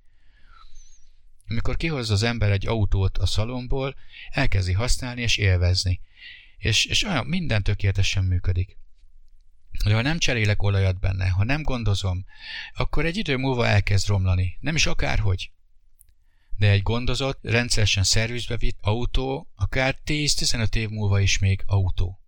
Amikor 1.47 1.77
kihozza 1.77 2.13
az 2.13 2.23
ember 2.23 2.51
egy 2.51 2.67
autót 2.67 3.17
a 3.17 3.25
szalomból, 3.25 3.95
elkezdi 4.29 4.73
használni 4.73 5.21
és 5.21 5.37
élvezni. 5.37 5.99
És, 6.57 6.85
és 6.85 7.03
olyan 7.03 7.25
minden 7.25 7.63
tökéletesen 7.63 8.23
működik. 8.23 8.77
De 9.85 9.93
ha 9.93 10.01
nem 10.01 10.17
cserélek 10.17 10.63
olajat 10.63 10.99
benne, 10.99 11.29
ha 11.29 11.43
nem 11.43 11.63
gondozom, 11.63 12.25
akkor 12.73 13.05
egy 13.05 13.17
idő 13.17 13.37
múlva 13.37 13.67
elkezd 13.67 14.07
romlani. 14.07 14.57
Nem 14.59 14.75
is 14.75 14.85
akárhogy. 14.85 15.51
De 16.61 16.69
egy 16.69 16.81
gondozott, 16.81 17.39
rendszeresen 17.41 18.03
szervizbe 18.03 18.57
vitt 18.57 18.77
autó 18.81 19.51
akár 19.55 19.97
10-15 20.05 20.75
év 20.75 20.89
múlva 20.89 21.19
is 21.19 21.39
még 21.39 21.63
autó. 21.65 22.21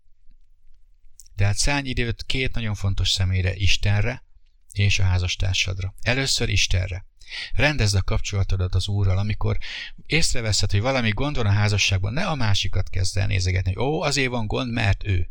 Tehát 1.36 1.58
szállj 1.58 1.90
időt 1.90 2.24
két 2.24 2.54
nagyon 2.54 2.76
fontos 2.76 3.10
személyre, 3.10 3.56
Istenre 3.56 4.24
és 4.72 5.00
a 5.00 5.04
házastársadra. 5.04 5.94
Először 6.02 6.50
Istenre. 6.50 7.06
Rendezd 7.54 7.96
a 7.96 8.02
kapcsolatodat 8.02 8.76
az 8.76 8.88
Úrral, 8.88 9.18
amikor 9.18 9.58
észreveszed, 10.06 10.72
hogy 10.72 10.82
valami 10.82 11.10
gond 11.10 11.36
van 11.36 11.46
a 11.46 11.52
házasságban, 11.52 12.14
ne 12.14 12.26
a 12.26 12.36
másikat 12.36 12.90
kezd 12.90 13.18
el 13.18 13.28
nézegetni, 13.28 13.78
ó, 13.78 14.02
azért 14.02 14.30
van 14.30 14.48
gond, 14.48 14.72
mert 14.72 15.04
ő. 15.04 15.30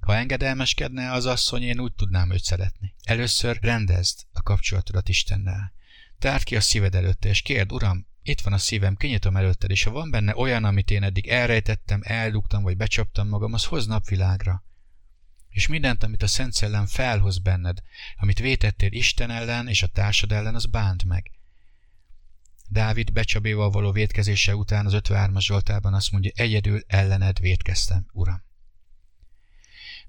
Ha 0.00 0.16
engedelmeskedne 0.16 1.12
az 1.12 1.26
asszony, 1.26 1.62
én 1.62 1.80
úgy 1.80 1.92
tudnám 1.92 2.32
őt 2.32 2.44
szeretni. 2.44 2.94
Először 3.02 3.58
rendezd 3.60 4.18
a 4.32 4.42
kapcsolatodat 4.42 5.08
Istennel. 5.08 5.72
Tárd 6.18 6.42
ki 6.42 6.56
a 6.56 6.60
szíved 6.60 6.94
előtte, 6.94 7.28
és 7.28 7.42
kérd, 7.42 7.72
Uram, 7.72 8.07
itt 8.28 8.40
van 8.40 8.52
a 8.52 8.58
szívem, 8.58 8.96
kinyitom 8.96 9.36
előtted, 9.36 9.70
és 9.70 9.82
ha 9.82 9.90
van 9.90 10.10
benne 10.10 10.36
olyan, 10.36 10.64
amit 10.64 10.90
én 10.90 11.02
eddig 11.02 11.28
elrejtettem, 11.28 12.00
eldugtam, 12.04 12.62
vagy 12.62 12.76
becsaptam 12.76 13.28
magam, 13.28 13.52
az 13.52 13.64
hoz 13.64 13.86
napvilágra 13.86 14.62
és 15.58 15.66
mindent, 15.66 16.02
amit 16.02 16.22
a 16.22 16.26
Szent 16.26 16.52
Szellem 16.52 16.86
felhoz 16.86 17.38
benned, 17.38 17.78
amit 18.16 18.38
vétettél 18.38 18.92
Isten 18.92 19.30
ellen 19.30 19.68
és 19.68 19.82
a 19.82 19.86
társad 19.86 20.32
ellen, 20.32 20.54
az 20.54 20.66
bánt 20.66 21.04
meg. 21.04 21.30
Dávid 22.68 23.12
becsabéval 23.12 23.70
való 23.70 23.92
vétkezése 23.92 24.56
után 24.56 24.86
az 24.86 24.92
53-as 24.96 25.40
Zsoltában 25.40 25.94
azt 25.94 26.12
mondja, 26.12 26.30
egyedül 26.34 26.82
ellened 26.86 27.38
vétkeztem, 27.38 28.06
Uram. 28.12 28.42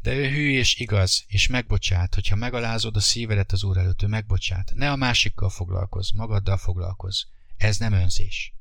De 0.01 0.13
ő 0.13 0.29
hű 0.29 0.49
és 0.49 0.79
igaz, 0.79 1.23
és 1.27 1.47
megbocsát, 1.47 2.13
hogyha 2.13 2.35
megalázod 2.35 2.95
a 2.95 2.99
szívedet 2.99 3.51
az 3.51 3.63
Úr 3.63 3.77
előtt, 3.77 4.01
ő 4.01 4.07
megbocsát. 4.07 4.71
Ne 4.75 4.91
a 4.91 4.95
másikkal 4.95 5.49
foglalkozz, 5.49 6.11
magaddal 6.11 6.57
foglalkozz. 6.57 7.21
Ez 7.59 7.77
nem 7.77 7.93
önzés. 7.93 8.53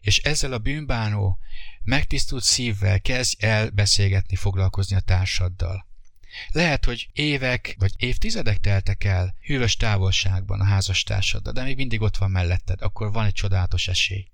És 0.00 0.18
ezzel 0.18 0.52
a 0.52 0.58
bűnbánó, 0.58 1.38
megtisztult 1.82 2.42
szívvel 2.42 3.00
kezdj 3.00 3.46
el 3.46 3.70
beszélgetni, 3.70 4.36
foglalkozni 4.36 4.96
a 4.96 5.00
társaddal. 5.00 5.86
Lehet, 6.50 6.84
hogy 6.84 7.08
évek 7.12 7.74
vagy 7.78 7.92
évtizedek 7.96 8.58
teltek 8.60 9.04
el 9.04 9.36
hűvös 9.40 9.76
távolságban 9.76 10.60
a 10.60 10.64
házastársaddal, 10.64 11.52
de 11.52 11.62
még 11.62 11.76
mindig 11.76 12.00
ott 12.00 12.16
van 12.16 12.30
melletted, 12.30 12.82
akkor 12.82 13.12
van 13.12 13.24
egy 13.26 13.32
csodálatos 13.32 13.88
esély. 13.88 14.26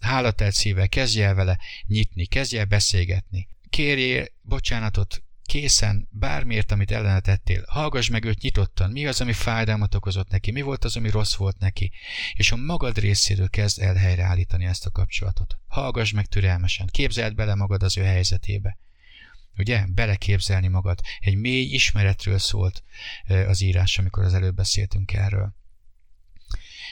hálatelt 0.00 0.54
szívvel 0.54 0.88
kezdj 0.88 1.22
el 1.22 1.34
vele 1.34 1.58
nyitni, 1.86 2.26
kezdj 2.26 2.58
el 2.58 2.64
beszélgetni. 2.64 3.48
Kérjél 3.70 4.26
bocsánatot, 4.42 5.22
készen, 5.46 6.08
bármiért, 6.10 6.70
amit 6.70 6.90
ellene 6.90 7.20
tettél, 7.20 7.64
hallgass 7.68 8.08
meg 8.08 8.24
őt 8.24 8.40
nyitottan, 8.40 8.90
mi 8.90 9.06
az, 9.06 9.20
ami 9.20 9.32
fájdalmat 9.32 9.94
okozott 9.94 10.30
neki, 10.30 10.50
mi 10.50 10.60
volt 10.60 10.84
az, 10.84 10.96
ami 10.96 11.10
rossz 11.10 11.34
volt 11.34 11.58
neki, 11.58 11.92
és 12.34 12.52
a 12.52 12.56
magad 12.56 12.98
részéről 12.98 13.48
kezd 13.48 13.82
el 13.82 13.94
helyreállítani 13.94 14.64
ezt 14.64 14.86
a 14.86 14.90
kapcsolatot. 14.90 15.58
Hallgass 15.66 16.12
meg 16.12 16.26
türelmesen, 16.26 16.86
képzeld 16.86 17.34
bele 17.34 17.54
magad 17.54 17.82
az 17.82 17.98
ő 17.98 18.02
helyzetébe. 18.02 18.78
Ugye? 19.58 19.84
Beleképzelni 19.88 20.68
magad. 20.68 21.00
Egy 21.18 21.36
mély 21.36 21.64
ismeretről 21.64 22.38
szólt 22.38 22.82
az 23.46 23.60
írás, 23.60 23.98
amikor 23.98 24.24
az 24.24 24.34
előbb 24.34 24.54
beszéltünk 24.54 25.12
erről. 25.12 25.54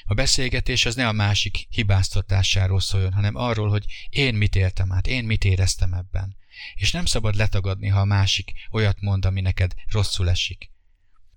A 0.05 0.15
beszélgetés 0.15 0.87
az 0.87 0.95
ne 0.95 1.09
a 1.09 1.13
másik 1.13 1.67
hibáztatásáról 1.71 2.81
szóljon, 2.81 3.13
hanem 3.13 3.35
arról, 3.35 3.69
hogy 3.69 3.85
én 4.09 4.35
mit 4.35 4.57
éltem 4.57 4.93
át, 4.93 5.07
én 5.07 5.25
mit 5.25 5.45
éreztem 5.45 5.93
ebben. 5.93 6.37
És 6.75 6.93
nem 6.93 7.05
szabad 7.05 7.35
letagadni, 7.35 7.89
ha 7.89 8.01
a 8.01 8.05
másik 8.05 8.53
olyat 8.71 9.01
mond, 9.01 9.25
ami 9.25 9.41
neked 9.41 9.75
rosszul 9.91 10.31
esik. 10.31 10.73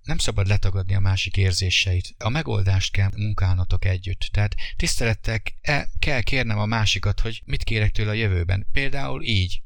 Nem 0.02 0.18
szabad 0.18 0.46
letagadni 0.46 0.94
a 0.94 1.00
másik 1.00 1.36
érzéseit. 1.36 2.14
A 2.18 2.28
megoldást 2.28 2.92
kell 2.92 3.10
munkálnotok 3.16 3.84
együtt. 3.84 4.28
Tehát 4.32 4.56
tisztelettel 4.76 5.40
e, 5.60 5.88
kell 5.98 6.20
kérnem 6.20 6.58
a 6.58 6.66
másikat, 6.66 7.20
hogy 7.20 7.42
mit 7.44 7.64
kérek 7.64 7.90
tőle 7.90 8.10
a 8.10 8.14
jövőben. 8.14 8.66
Például 8.72 9.22
így. 9.22 9.62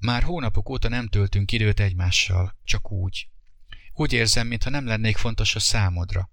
Már 0.00 0.22
hónapok 0.22 0.68
óta 0.68 0.88
nem 0.88 1.08
töltünk 1.08 1.52
időt 1.52 1.80
egymással, 1.80 2.56
csak 2.64 2.92
úgy. 2.92 3.28
Úgy 3.94 4.12
érzem, 4.12 4.46
mintha 4.46 4.70
nem 4.70 4.86
lennék 4.86 5.16
fontos 5.16 5.54
a 5.54 5.60
számodra. 5.60 6.30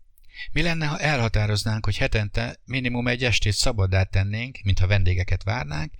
Mi 0.51 0.61
lenne, 0.61 0.85
ha 0.85 0.99
elhatároznánk, 0.99 1.85
hogy 1.85 1.97
hetente 1.97 2.59
minimum 2.65 3.07
egy 3.07 3.23
estét 3.23 3.53
szabaddá 3.53 4.03
tennénk, 4.03 4.59
mintha 4.63 4.87
vendégeket 4.87 5.43
várnánk, 5.43 5.93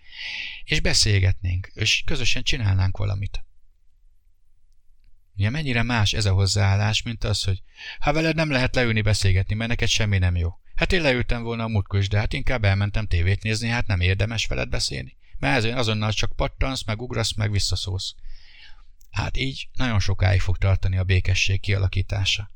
és 0.63 0.79
beszélgetnénk, 0.79 1.71
és 1.73 2.03
közösen 2.05 2.43
csinálnánk 2.43 2.97
valamit? 2.97 3.45
Ugye 5.35 5.49
mennyire 5.49 5.83
más 5.83 6.13
ez 6.13 6.25
a 6.25 6.33
hozzáállás, 6.33 7.01
mint 7.01 7.23
az, 7.23 7.43
hogy 7.43 7.61
ha 7.99 8.13
veled 8.13 8.35
nem 8.35 8.51
lehet 8.51 8.75
leülni 8.75 9.01
beszélgetni, 9.01 9.55
mert 9.55 9.69
neked 9.69 9.87
semmi 9.87 10.17
nem 10.17 10.35
jó. 10.35 10.49
Hát 10.75 10.91
én 10.91 11.01
leültem 11.01 11.43
volna 11.43 11.63
a 11.63 11.67
múltkor 11.67 12.03
de 12.03 12.17
hát 12.17 12.33
inkább 12.33 12.63
elmentem 12.63 13.07
tévét 13.07 13.43
nézni, 13.43 13.67
hát 13.67 13.87
nem 13.87 13.99
érdemes 13.99 14.45
veled 14.45 14.69
beszélni. 14.69 15.17
Mert 15.39 15.57
ezért 15.57 15.77
azonnal 15.77 16.11
csak 16.11 16.35
pattansz, 16.35 16.83
meg 16.83 17.01
ugrasz, 17.01 17.33
meg 17.33 17.51
visszaszólsz. 17.51 18.15
Hát 19.11 19.37
így 19.37 19.69
nagyon 19.73 19.99
sokáig 19.99 20.41
fog 20.41 20.57
tartani 20.57 20.97
a 20.97 21.03
békesség 21.03 21.59
kialakítása. 21.59 22.51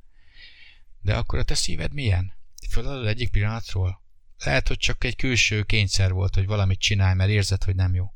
De 1.02 1.18
akkor 1.18 1.40
a 1.40 1.44
te 1.44 1.56
szíved 1.56 1.94
milyen? 1.94 2.34
Föladod 2.70 3.08
egyik 3.08 3.30
pillanatról? 3.30 4.02
Lehet, 4.38 4.68
hogy 4.68 4.78
csak 4.78 5.04
egy 5.04 5.16
külső 5.16 5.64
kényszer 5.64 6.12
volt, 6.12 6.36
hogy 6.36 6.46
valamit 6.46 6.80
csinálj, 6.80 7.16
mert 7.16 7.30
érzed, 7.30 7.64
hogy 7.64 7.76
nem 7.76 7.94
jó. 7.94 8.14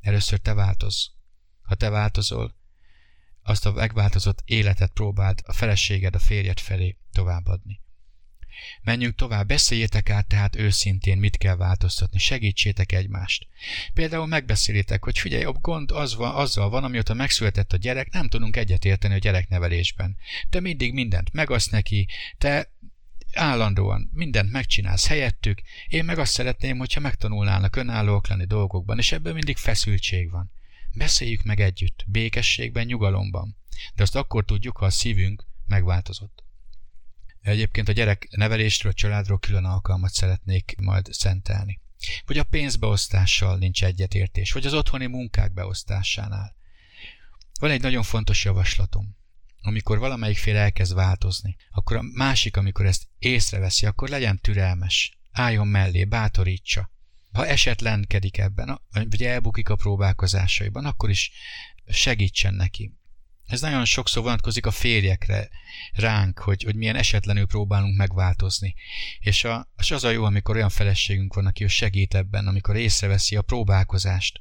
Először 0.00 0.38
te 0.38 0.54
változz. 0.54 1.06
Ha 1.62 1.74
te 1.74 1.88
változol, 1.88 2.56
azt 3.42 3.66
a 3.66 3.72
megváltozott 3.72 4.42
életet 4.44 4.92
próbáld 4.92 5.40
a 5.44 5.52
feleséged, 5.52 6.14
a 6.14 6.18
férjed 6.18 6.60
felé 6.60 6.98
továbbadni. 7.12 7.80
Menjünk 8.82 9.14
tovább, 9.14 9.46
beszéljétek 9.46 10.10
át 10.10 10.26
tehát 10.26 10.56
őszintén, 10.56 11.18
mit 11.18 11.36
kell 11.36 11.56
változtatni, 11.56 12.18
segítsétek 12.18 12.92
egymást. 12.92 13.46
Például 13.94 14.26
megbeszélitek, 14.26 15.04
hogy 15.04 15.18
figyelj, 15.18 15.44
a 15.44 15.52
gond 15.52 15.90
az 15.90 16.14
van, 16.14 16.34
azzal 16.34 16.68
van, 16.68 16.84
amióta 16.84 17.14
megszületett 17.14 17.72
a 17.72 17.76
gyerek, 17.76 18.12
nem 18.12 18.28
tudunk 18.28 18.56
egyetérteni 18.56 19.14
a 19.14 19.18
gyereknevelésben. 19.18 20.16
Te 20.50 20.60
mindig 20.60 20.92
mindent 20.92 21.32
megasz 21.32 21.68
neki, 21.68 22.06
te 22.38 22.72
állandóan 23.32 24.10
mindent 24.12 24.50
megcsinálsz 24.50 25.06
helyettük, 25.06 25.60
én 25.88 26.04
meg 26.04 26.18
azt 26.18 26.32
szeretném, 26.32 26.78
hogyha 26.78 27.00
megtanulnának 27.00 27.76
önállóak 27.76 28.28
lenni 28.28 28.44
dolgokban, 28.44 28.98
és 28.98 29.12
ebből 29.12 29.32
mindig 29.32 29.56
feszültség 29.56 30.30
van. 30.30 30.50
Beszéljük 30.92 31.42
meg 31.42 31.60
együtt, 31.60 32.04
békességben, 32.06 32.86
nyugalomban. 32.86 33.56
De 33.94 34.02
azt 34.02 34.16
akkor 34.16 34.44
tudjuk, 34.44 34.76
ha 34.76 34.84
a 34.84 34.90
szívünk 34.90 35.46
megváltozott. 35.66 36.43
Egyébként 37.44 37.88
a 37.88 37.92
gyerek 37.92 38.28
nevelésről, 38.30 38.92
a 38.92 38.94
családról 38.94 39.38
külön 39.38 39.64
alkalmat 39.64 40.12
szeretnék 40.12 40.74
majd 40.78 41.12
szentelni. 41.12 41.80
Vagy 42.26 42.38
a 42.38 42.44
pénzbeosztással 42.44 43.56
nincs 43.56 43.84
egyetértés, 43.84 44.52
vagy 44.52 44.66
az 44.66 44.74
otthoni 44.74 45.06
munkák 45.06 45.52
beosztásánál. 45.52 46.56
Van 47.60 47.70
egy 47.70 47.80
nagyon 47.80 48.02
fontos 48.02 48.44
javaslatom. 48.44 49.16
Amikor 49.60 49.98
valamelyik 49.98 50.36
fél 50.36 50.56
elkezd 50.56 50.94
változni, 50.94 51.56
akkor 51.70 51.96
a 51.96 52.02
másik, 52.02 52.56
amikor 52.56 52.86
ezt 52.86 53.08
észreveszi, 53.18 53.86
akkor 53.86 54.08
legyen 54.08 54.38
türelmes, 54.38 55.18
álljon 55.32 55.66
mellé, 55.66 56.04
bátorítsa. 56.04 56.90
Ha 57.32 57.46
esetlenkedik 57.46 58.38
ebben, 58.38 58.80
vagy 58.90 59.22
elbukik 59.22 59.68
a 59.68 59.76
próbálkozásaiban, 59.76 60.84
akkor 60.84 61.10
is 61.10 61.32
segítsen 61.86 62.54
neki. 62.54 62.94
Ez 63.46 63.60
nagyon 63.60 63.84
sokszor 63.84 64.22
vonatkozik 64.22 64.66
a 64.66 64.70
férjekre, 64.70 65.48
ránk, 65.92 66.38
hogy, 66.38 66.62
hogy 66.62 66.76
milyen 66.76 66.96
esetlenül 66.96 67.46
próbálunk 67.46 67.96
megváltozni. 67.96 68.74
És, 69.18 69.44
a, 69.44 69.68
és 69.78 69.90
az 69.90 70.04
a 70.04 70.10
jó, 70.10 70.24
amikor 70.24 70.56
olyan 70.56 70.68
feleségünk 70.68 71.34
van, 71.34 71.46
aki 71.46 71.68
segít 71.68 72.14
ebben, 72.14 72.46
amikor 72.46 72.76
észreveszi 72.76 73.36
a 73.36 73.42
próbálkozást. 73.42 74.40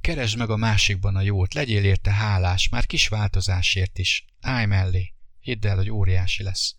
Keresd 0.00 0.38
meg 0.38 0.50
a 0.50 0.56
másikban 0.56 1.16
a 1.16 1.20
jót, 1.20 1.54
legyél 1.54 1.84
érte 1.84 2.10
hálás, 2.10 2.68
már 2.68 2.86
kis 2.86 3.08
változásért 3.08 3.98
is. 3.98 4.24
Állj 4.40 4.66
mellé, 4.66 5.14
hidd 5.40 5.66
el, 5.66 5.76
hogy 5.76 5.90
óriási 5.90 6.42
lesz. 6.42 6.74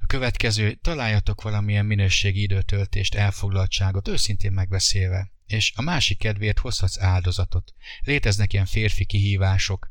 A 0.00 0.06
következő, 0.06 0.72
találjatok 0.72 1.42
valamilyen 1.42 1.86
minőségi 1.86 2.42
időtöltést, 2.42 3.14
elfoglaltságot, 3.14 4.08
őszintén 4.08 4.52
megbeszélve 4.52 5.31
és 5.46 5.72
a 5.76 5.82
másik 5.82 6.18
kedvéért 6.18 6.58
hozhatsz 6.58 7.00
áldozatot. 7.00 7.74
Léteznek 8.04 8.52
ilyen 8.52 8.66
férfi 8.66 9.04
kihívások. 9.04 9.88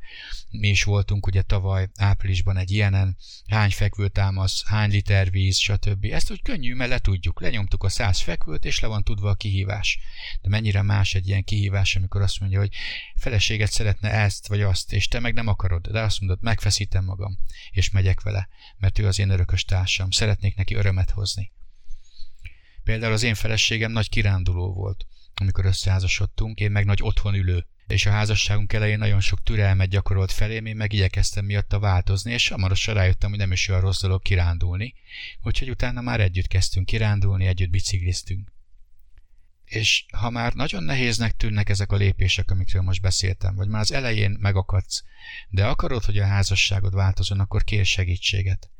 Mi 0.50 0.68
is 0.68 0.84
voltunk 0.84 1.26
ugye 1.26 1.42
tavaly 1.42 1.88
áprilisban 1.96 2.56
egy 2.56 2.70
ilyenen, 2.70 3.16
hány 3.46 3.70
fekvőt 3.70 4.12
támasz, 4.12 4.62
hány 4.66 4.90
liter 4.90 5.30
víz, 5.30 5.58
stb. 5.58 6.04
Ezt 6.04 6.30
úgy 6.30 6.42
könnyű, 6.42 6.74
mert 6.74 6.90
le 6.90 6.98
tudjuk. 6.98 7.40
Lenyomtuk 7.40 7.84
a 7.84 7.88
száz 7.88 8.20
fekvőt, 8.20 8.64
és 8.64 8.80
le 8.80 8.88
van 8.88 9.02
tudva 9.02 9.30
a 9.30 9.34
kihívás. 9.34 9.98
De 10.40 10.48
mennyire 10.48 10.82
más 10.82 11.14
egy 11.14 11.28
ilyen 11.28 11.44
kihívás, 11.44 11.96
amikor 11.96 12.20
azt 12.20 12.40
mondja, 12.40 12.58
hogy 12.58 12.74
feleséget 13.16 13.72
szeretne 13.72 14.10
ezt 14.10 14.48
vagy 14.48 14.60
azt, 14.60 14.92
és 14.92 15.08
te 15.08 15.20
meg 15.20 15.34
nem 15.34 15.46
akarod, 15.46 15.88
de 15.88 16.00
azt 16.00 16.20
mondod, 16.20 16.38
megfeszítem 16.42 17.04
magam, 17.04 17.38
és 17.70 17.90
megyek 17.90 18.20
vele, 18.20 18.48
mert 18.78 18.98
ő 18.98 19.06
az 19.06 19.18
én 19.18 19.30
örökös 19.30 19.64
társam, 19.64 20.10
szeretnék 20.10 20.56
neki 20.56 20.74
örömet 20.74 21.10
hozni. 21.10 21.52
Például 22.84 23.12
az 23.12 23.22
én 23.22 23.34
feleségem 23.34 23.92
nagy 23.92 24.08
kiránduló 24.08 24.72
volt 24.72 25.06
amikor 25.34 25.64
összeházasodtunk, 25.64 26.58
én 26.58 26.70
meg 26.70 26.84
nagy 26.84 27.02
otthon 27.02 27.34
ülő. 27.34 27.66
És 27.86 28.06
a 28.06 28.10
házasságunk 28.10 28.72
elején 28.72 28.98
nagyon 28.98 29.20
sok 29.20 29.42
türelmet 29.42 29.88
gyakorolt 29.88 30.32
felém, 30.32 30.66
én 30.66 30.76
meg 30.76 30.92
igyekeztem 30.92 31.44
miatta 31.44 31.78
változni, 31.78 32.32
és 32.32 32.48
hamarosan 32.48 32.94
rájöttem, 32.94 33.30
hogy 33.30 33.38
nem 33.38 33.52
is 33.52 33.68
olyan 33.68 33.80
rossz 33.80 34.00
dolog 34.00 34.22
kirándulni, 34.22 34.94
úgyhogy 35.42 35.70
utána 35.70 36.00
már 36.00 36.20
együtt 36.20 36.46
kezdtünk 36.46 36.86
kirándulni, 36.86 37.46
együtt 37.46 37.70
bicikliztünk. 37.70 38.52
És 39.64 40.04
ha 40.16 40.30
már 40.30 40.52
nagyon 40.54 40.82
nehéznek 40.82 41.36
tűnnek 41.36 41.68
ezek 41.68 41.92
a 41.92 41.96
lépések, 41.96 42.50
amikről 42.50 42.82
most 42.82 43.00
beszéltem, 43.00 43.54
vagy 43.54 43.68
már 43.68 43.80
az 43.80 43.92
elején 43.92 44.36
megakadsz, 44.40 45.02
de 45.48 45.66
akarod, 45.66 46.04
hogy 46.04 46.18
a 46.18 46.26
házasságod 46.26 46.94
változon, 46.94 47.40
akkor 47.40 47.64
kér 47.64 47.84
segítséget 47.86 48.70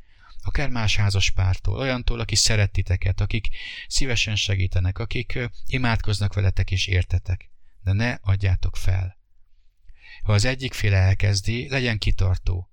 akár 0.42 0.68
más 0.68 0.96
házas 0.96 1.30
pártól, 1.30 1.78
olyantól, 1.78 2.20
aki 2.20 2.34
szeret 2.34 2.72
titeket, 2.72 3.20
akik 3.20 3.48
szívesen 3.86 4.36
segítenek, 4.36 4.98
akik 4.98 5.38
imádkoznak 5.66 6.34
veletek 6.34 6.70
és 6.70 6.86
értetek. 6.86 7.50
De 7.82 7.92
ne 7.92 8.18
adjátok 8.20 8.76
fel. 8.76 9.18
Ha 10.22 10.32
az 10.32 10.44
egyik 10.44 10.72
fél 10.72 10.94
elkezdi, 10.94 11.68
legyen 11.68 11.98
kitartó, 11.98 12.72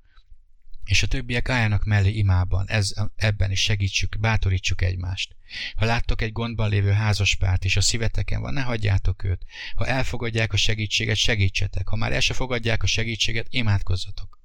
és 0.90 1.04
a 1.04 1.08
többiek 1.08 1.50
álljanak 1.50 1.84
mellé 1.84 2.10
imában, 2.10 2.70
ez, 2.70 2.94
ebben 3.16 3.52
is 3.52 3.62
segítsük, 3.62 4.20
bátorítsuk 4.20 4.82
egymást. 4.82 5.36
Ha 5.76 5.86
láttok 5.86 6.22
egy 6.22 6.32
gondban 6.32 6.70
lévő 6.70 6.92
házaspárt, 6.92 7.66
és 7.66 7.76
a 7.76 7.82
szíveteken 7.82 8.42
van, 8.42 8.54
ne 8.54 8.62
hagyjátok 8.62 9.24
őt. 9.24 9.46
Ha 9.76 9.86
elfogadják 9.86 10.54
a 10.54 10.58
segítséget, 10.58 11.16
segítsetek. 11.16 11.88
Ha 11.88 11.96
már 11.96 12.14
el 12.14 12.20
se 12.20 12.34
fogadják 12.34 12.84
a 12.84 12.88
segítséget, 12.88 13.48
imádkozzatok. 13.50 14.39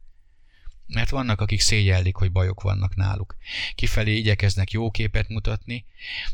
Mert 0.86 1.10
vannak, 1.10 1.40
akik 1.40 1.60
szégyellik, 1.60 2.16
hogy 2.16 2.32
bajok 2.32 2.62
vannak 2.62 2.94
náluk. 2.94 3.36
Kifelé 3.74 4.16
igyekeznek 4.16 4.70
jó 4.70 4.90
képet 4.90 5.28
mutatni, 5.28 5.86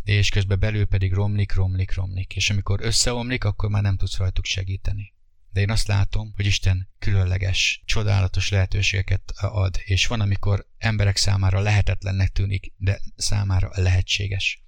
és 0.05 0.28
közben 0.28 0.59
belül 0.59 0.86
pedig 0.86 1.12
romlik, 1.12 1.55
romlik, 1.55 1.94
romlik. 1.94 2.36
És 2.36 2.51
amikor 2.51 2.80
összeomlik, 2.82 3.44
akkor 3.44 3.70
már 3.70 3.82
nem 3.82 3.96
tudsz 3.96 4.16
rajtuk 4.16 4.44
segíteni. 4.44 5.14
De 5.53 5.61
én 5.61 5.70
azt 5.70 5.86
látom, 5.86 6.32
hogy 6.36 6.46
Isten 6.46 6.88
különleges, 6.98 7.82
csodálatos 7.84 8.51
lehetőségeket 8.51 9.32
ad, 9.36 9.80
és 9.84 10.07
van, 10.07 10.20
amikor 10.20 10.66
emberek 10.78 11.16
számára 11.16 11.61
lehetetlennek 11.61 12.28
tűnik, 12.28 12.72
de 12.76 13.01
számára 13.16 13.70
lehetséges. 13.72 14.62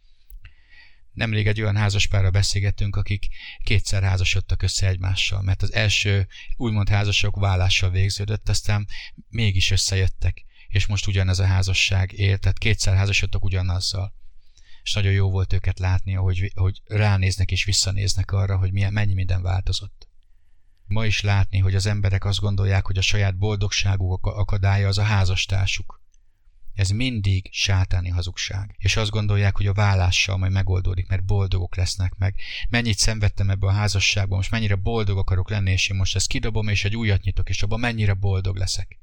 Nemrég 1.12 1.46
egy 1.46 1.60
olyan 1.60 1.76
házaspárra 1.76 2.30
beszélgettünk, 2.30 2.96
akik 2.96 3.26
kétszer 3.64 4.02
házasodtak 4.02 4.62
össze 4.62 4.86
egymással, 4.88 5.42
mert 5.42 5.62
az 5.62 5.72
első 5.72 6.26
úgymond 6.56 6.88
házasok 6.88 7.36
vállással 7.36 7.90
végződött, 7.90 8.48
aztán 8.48 8.86
mégis 9.28 9.70
összejöttek, 9.70 10.44
és 10.68 10.86
most 10.86 11.06
ugyanez 11.06 11.38
a 11.38 11.46
házasság 11.46 12.12
él, 12.12 12.38
tehát 12.38 12.58
kétszer 12.58 12.94
házasodtak 12.94 13.44
ugyanazzal. 13.44 14.14
És 14.82 14.92
nagyon 14.92 15.12
jó 15.12 15.30
volt 15.30 15.52
őket 15.52 15.78
látni, 15.78 16.12
hogy, 16.12 16.52
hogy 16.54 16.80
ránéznek 16.84 17.50
és 17.50 17.64
visszanéznek 17.64 18.32
arra, 18.32 18.56
hogy 18.56 18.72
milyen, 18.72 18.92
mennyi 18.92 19.14
minden 19.14 19.42
változott. 19.42 20.08
ma 20.84 21.06
is 21.06 21.20
látni, 21.20 21.58
hogy 21.58 21.74
az 21.74 21.86
emberek 21.86 22.24
azt 22.24 22.40
gondolják, 22.40 22.86
hogy 22.86 22.98
a 22.98 23.02
saját 23.02 23.36
boldogságuk 23.36 24.26
akadálya 24.26 24.88
az 24.88 24.98
a 24.98 25.02
házastársuk. 25.02 26.01
Ez 26.74 26.90
mindig 26.90 27.48
sátáni 27.52 28.08
hazugság. 28.08 28.74
És 28.78 28.96
azt 28.96 29.10
gondolják, 29.10 29.56
hogy 29.56 29.66
a 29.66 29.72
vállással 29.72 30.36
majd 30.36 30.52
megoldódik, 30.52 31.08
mert 31.08 31.24
boldogok 31.24 31.76
lesznek 31.76 32.14
meg. 32.18 32.34
Mennyit 32.68 32.98
szenvedtem 32.98 33.50
ebbe 33.50 33.66
a 33.66 33.72
házasságban, 33.72 34.36
most 34.36 34.50
mennyire 34.50 34.74
boldog 34.74 35.18
akarok 35.18 35.50
lenni, 35.50 35.70
és 35.70 35.88
én 35.88 35.96
most 35.96 36.16
ezt 36.16 36.26
kidobom, 36.26 36.68
és 36.68 36.84
egy 36.84 36.96
újat 36.96 37.22
nyitok, 37.22 37.48
és 37.48 37.62
abban 37.62 37.80
mennyire 37.80 38.14
boldog 38.14 38.56
leszek. 38.56 39.00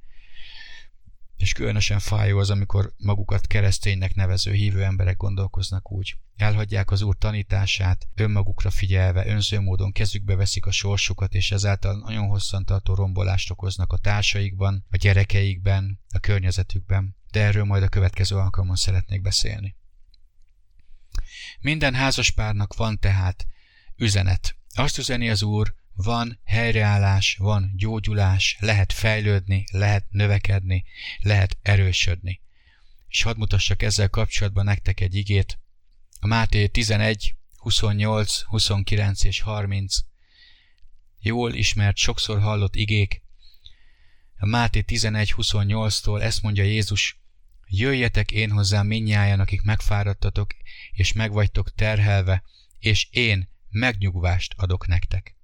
És 1.37 1.53
különösen 1.53 1.99
fájó 1.99 2.39
az, 2.39 2.49
amikor 2.49 2.93
magukat 2.97 3.47
kereszténynek 3.47 4.15
nevező 4.15 4.51
hívő 4.51 4.83
emberek 4.83 5.17
gondolkoznak 5.17 5.91
úgy. 5.91 6.15
Elhagyják 6.35 6.91
az 6.91 7.01
Úr 7.01 7.17
tanítását, 7.17 8.07
önmagukra 8.15 8.69
figyelve, 8.69 9.27
önző 9.27 9.59
módon 9.59 9.91
kezükbe 9.91 10.35
veszik 10.35 10.65
a 10.65 10.71
sorsukat, 10.71 11.33
és 11.33 11.51
ezáltal 11.51 11.99
nagyon 11.99 12.27
hosszantartó 12.27 12.93
rombolást 12.93 13.51
okoznak 13.51 13.93
a 13.93 13.97
társaikban, 13.97 14.85
a 14.89 14.97
gyerekeikben, 14.97 15.99
a 16.09 16.19
környezetükben. 16.19 17.17
De 17.31 17.41
erről 17.41 17.63
majd 17.63 17.83
a 17.83 17.89
következő 17.89 18.35
alkalommal 18.35 18.75
szeretnék 18.75 19.21
beszélni. 19.21 19.75
Minden 21.59 21.93
házaspárnak 21.93 22.75
van 22.75 22.99
tehát 22.99 23.47
üzenet. 23.95 24.55
Azt 24.73 24.97
üzeni 24.97 25.29
az 25.29 25.43
Úr, 25.43 25.73
van 25.95 26.39
helyreállás, 26.45 27.35
van 27.35 27.73
gyógyulás, 27.75 28.57
lehet 28.59 28.93
fejlődni, 28.93 29.63
lehet 29.71 30.05
növekedni, 30.09 30.83
lehet 31.19 31.57
erősödni. 31.61 32.41
És 33.07 33.21
hadd 33.21 33.37
mutassak 33.37 33.81
ezzel 33.81 34.09
kapcsolatban 34.09 34.65
nektek 34.65 34.99
egy 34.99 35.15
igét. 35.15 35.59
A 36.19 36.27
Máté 36.27 36.67
11, 36.67 37.35
28, 37.57 38.41
29 38.41 39.23
és 39.23 39.39
30 39.39 39.97
jól 41.19 41.53
ismert, 41.53 41.97
sokszor 41.97 42.39
hallott 42.39 42.75
igék. 42.75 43.21
A 44.41 44.45
Máté 44.45 44.83
11.28-tól 44.87 46.21
ezt 46.21 46.41
mondja 46.41 46.63
Jézus, 46.63 47.19
Jöjjetek 47.71 48.31
én 48.31 48.51
hozzám 48.51 48.87
minnyáján, 48.87 49.39
akik 49.39 49.61
megfáradtatok, 49.61 50.55
és 50.91 51.13
megvagytok 51.13 51.73
terhelve, 51.75 52.43
és 52.79 53.07
én 53.11 53.49
megnyugvást 53.69 54.53
adok 54.57 54.87
nektek. 54.87 55.35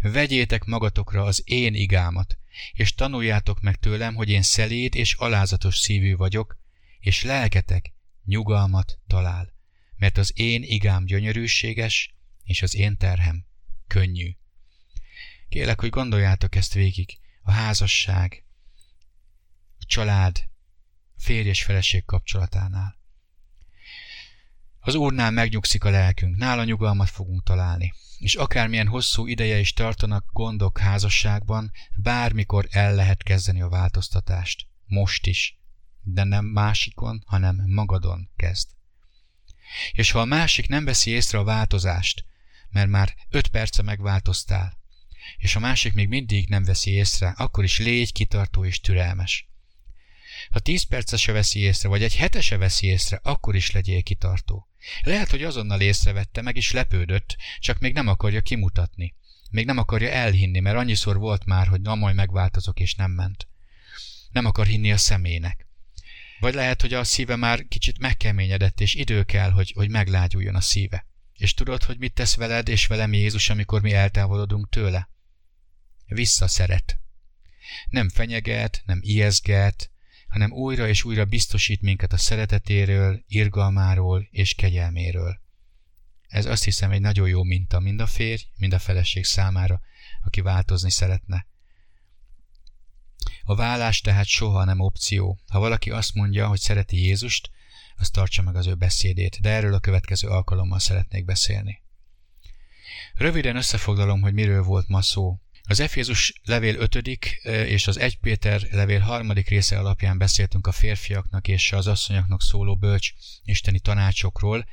Vegyétek 0.00 0.64
magatokra 0.64 1.22
az 1.22 1.42
én 1.44 1.74
igámat, 1.74 2.38
és 2.72 2.94
tanuljátok 2.94 3.60
meg 3.60 3.76
tőlem, 3.76 4.14
hogy 4.14 4.28
én 4.28 4.42
szelíd 4.42 4.94
és 4.94 5.14
alázatos 5.14 5.78
szívű 5.78 6.16
vagyok, 6.16 6.58
és 7.00 7.22
lelketek 7.22 7.92
nyugalmat 8.24 8.98
talál, 9.06 9.54
mert 9.96 10.18
az 10.18 10.32
én 10.38 10.62
igám 10.62 11.04
gyönyörűséges, 11.04 12.14
és 12.44 12.62
az 12.62 12.74
én 12.74 12.96
terhem 12.96 13.46
könnyű. 13.86 14.36
Kélek, 15.48 15.80
hogy 15.80 15.90
gondoljátok 15.90 16.54
ezt 16.54 16.74
végig. 16.74 17.18
A 17.44 17.50
házasság, 17.50 18.44
a 19.78 19.84
család, 19.86 20.36
a 21.16 21.20
férj 21.20 21.48
és 21.48 21.62
feleség 21.62 22.04
kapcsolatánál. 22.04 22.96
Az 24.80 24.94
Úrnál 24.94 25.30
megnyugszik 25.30 25.84
a 25.84 25.90
lelkünk, 25.90 26.36
nála 26.36 26.64
nyugalmat 26.64 27.10
fogunk 27.10 27.42
találni 27.42 27.92
és 28.24 28.34
akármilyen 28.34 28.86
hosszú 28.86 29.26
ideje 29.26 29.58
is 29.58 29.72
tartanak 29.72 30.24
gondok 30.32 30.78
házasságban, 30.78 31.72
bármikor 31.96 32.68
el 32.70 32.94
lehet 32.94 33.22
kezdeni 33.22 33.62
a 33.62 33.68
változtatást. 33.68 34.66
Most 34.86 35.26
is. 35.26 35.58
De 36.02 36.24
nem 36.24 36.44
másikon, 36.44 37.22
hanem 37.26 37.62
magadon 37.66 38.30
kezd. 38.36 38.68
És 39.92 40.10
ha 40.10 40.20
a 40.20 40.24
másik 40.24 40.68
nem 40.68 40.84
veszi 40.84 41.10
észre 41.10 41.38
a 41.38 41.44
változást, 41.44 42.24
mert 42.70 42.88
már 42.88 43.14
öt 43.30 43.48
perce 43.48 43.82
megváltoztál, 43.82 44.78
és 45.36 45.56
a 45.56 45.60
másik 45.60 45.94
még 45.94 46.08
mindig 46.08 46.48
nem 46.48 46.64
veszi 46.64 46.90
észre, 46.90 47.28
akkor 47.28 47.64
is 47.64 47.78
légy 47.78 48.12
kitartó 48.12 48.64
és 48.64 48.80
türelmes. 48.80 49.48
Ha 50.50 50.58
tíz 50.58 50.82
perce 50.82 51.16
se 51.16 51.32
veszi 51.32 51.60
észre, 51.60 51.88
vagy 51.88 52.02
egy 52.02 52.16
hete 52.16 52.40
se 52.40 52.56
veszi 52.56 52.86
észre, 52.86 53.20
akkor 53.22 53.56
is 53.56 53.70
legyél 53.70 54.02
kitartó. 54.02 54.68
Lehet, 55.02 55.30
hogy 55.30 55.42
azonnal 55.42 55.80
észrevette, 55.80 56.42
meg 56.42 56.56
is 56.56 56.72
lepődött, 56.72 57.36
csak 57.60 57.78
még 57.78 57.94
nem 57.94 58.08
akarja 58.08 58.40
kimutatni. 58.40 59.14
Még 59.50 59.66
nem 59.66 59.78
akarja 59.78 60.10
elhinni, 60.10 60.60
mert 60.60 60.76
annyiszor 60.76 61.16
volt 61.16 61.44
már, 61.44 61.66
hogy 61.66 61.80
na 61.80 61.94
majd 61.94 62.14
megváltozok, 62.14 62.80
és 62.80 62.94
nem 62.94 63.10
ment. 63.10 63.48
Nem 64.30 64.44
akar 64.44 64.66
hinni 64.66 64.92
a 64.92 64.96
szemének. 64.96 65.66
Vagy 66.40 66.54
lehet, 66.54 66.80
hogy 66.80 66.94
a 66.94 67.04
szíve 67.04 67.36
már 67.36 67.66
kicsit 67.68 67.98
megkeményedett, 67.98 68.80
és 68.80 68.94
idő 68.94 69.22
kell, 69.22 69.50
hogy, 69.50 69.72
hogy 69.74 69.90
meglágyuljon 69.90 70.54
a 70.54 70.60
szíve. 70.60 71.06
És 71.36 71.54
tudod, 71.54 71.82
hogy 71.82 71.98
mit 71.98 72.12
tesz 72.12 72.34
veled 72.34 72.68
és 72.68 72.86
velem 72.86 73.12
Jézus, 73.12 73.50
amikor 73.50 73.82
mi 73.82 73.92
eltávolodunk 73.92 74.68
tőle? 74.68 75.08
Visszaszeret. 76.06 76.98
Nem 77.88 78.08
fenyeget, 78.08 78.82
nem 78.84 78.98
ijeszget, 79.02 79.90
hanem 80.28 80.52
újra 80.52 80.88
és 80.88 81.04
újra 81.04 81.24
biztosít 81.24 81.80
minket 81.80 82.12
a 82.12 82.16
szeretetéről, 82.16 83.24
irgalmáról 83.26 84.28
és 84.30 84.54
kegyelméről. 84.54 85.40
Ez 86.28 86.46
azt 86.46 86.64
hiszem 86.64 86.90
egy 86.90 87.00
nagyon 87.00 87.28
jó 87.28 87.42
minta 87.42 87.80
mind 87.80 88.00
a 88.00 88.06
férj, 88.06 88.42
mind 88.56 88.72
a 88.72 88.78
feleség 88.78 89.24
számára, 89.24 89.80
aki 90.24 90.40
változni 90.40 90.90
szeretne. 90.90 91.46
A 93.42 93.54
vállás 93.54 94.00
tehát 94.00 94.26
soha 94.26 94.64
nem 94.64 94.80
opció. 94.80 95.38
Ha 95.46 95.58
valaki 95.58 95.90
azt 95.90 96.14
mondja, 96.14 96.48
hogy 96.48 96.60
szereti 96.60 97.04
Jézust, 97.04 97.50
az 97.96 98.10
tartsa 98.10 98.42
meg 98.42 98.56
az 98.56 98.66
ő 98.66 98.74
beszédét, 98.74 99.40
de 99.40 99.50
erről 99.50 99.74
a 99.74 99.80
következő 99.80 100.28
alkalommal 100.28 100.78
szeretnék 100.78 101.24
beszélni. 101.24 101.82
Röviden 103.14 103.56
összefoglalom, 103.56 104.20
hogy 104.20 104.32
miről 104.32 104.62
volt 104.62 104.88
ma 104.88 105.02
szó. 105.02 105.40
Az 105.66 105.80
Efézus 105.80 106.32
levél 106.42 106.76
5. 106.76 107.08
és 107.44 107.86
az 107.86 107.98
1 107.98 108.18
Péter 108.18 108.62
levél 108.70 109.00
3. 109.00 109.30
része 109.32 109.78
alapján 109.78 110.18
beszéltünk 110.18 110.66
a 110.66 110.72
férfiaknak 110.72 111.48
és 111.48 111.72
az 111.72 111.86
asszonyoknak 111.86 112.42
szóló 112.42 112.76
bölcs 112.76 113.12
isteni 113.44 113.78
tanácsokról, 113.78 114.66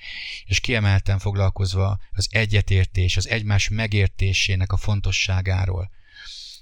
és 0.46 0.60
kiemelten 0.60 1.20
foglalkozva 1.20 2.00
az 2.12 2.28
egyetértés, 2.32 3.18
az 3.18 3.28
egymás 3.28 3.70
megértésének 3.70 4.72
a 4.72 4.78
fontosságáról. 4.78 5.92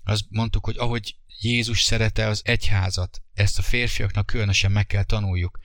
Azt 0.04 0.26
mondtuk, 0.30 0.66
hogy 0.66 0.78
ahogy 0.78 1.16
Jézus 1.40 1.82
szerete 1.82 2.28
az 2.28 2.42
egyházat, 2.46 3.22
ezt 3.34 3.60
a 3.60 3.62
férfiaknak 3.62 4.26
különösen 4.26 4.72
meg 4.72 4.88
kell 4.88 5.04
tanuljuk, 5.04 5.60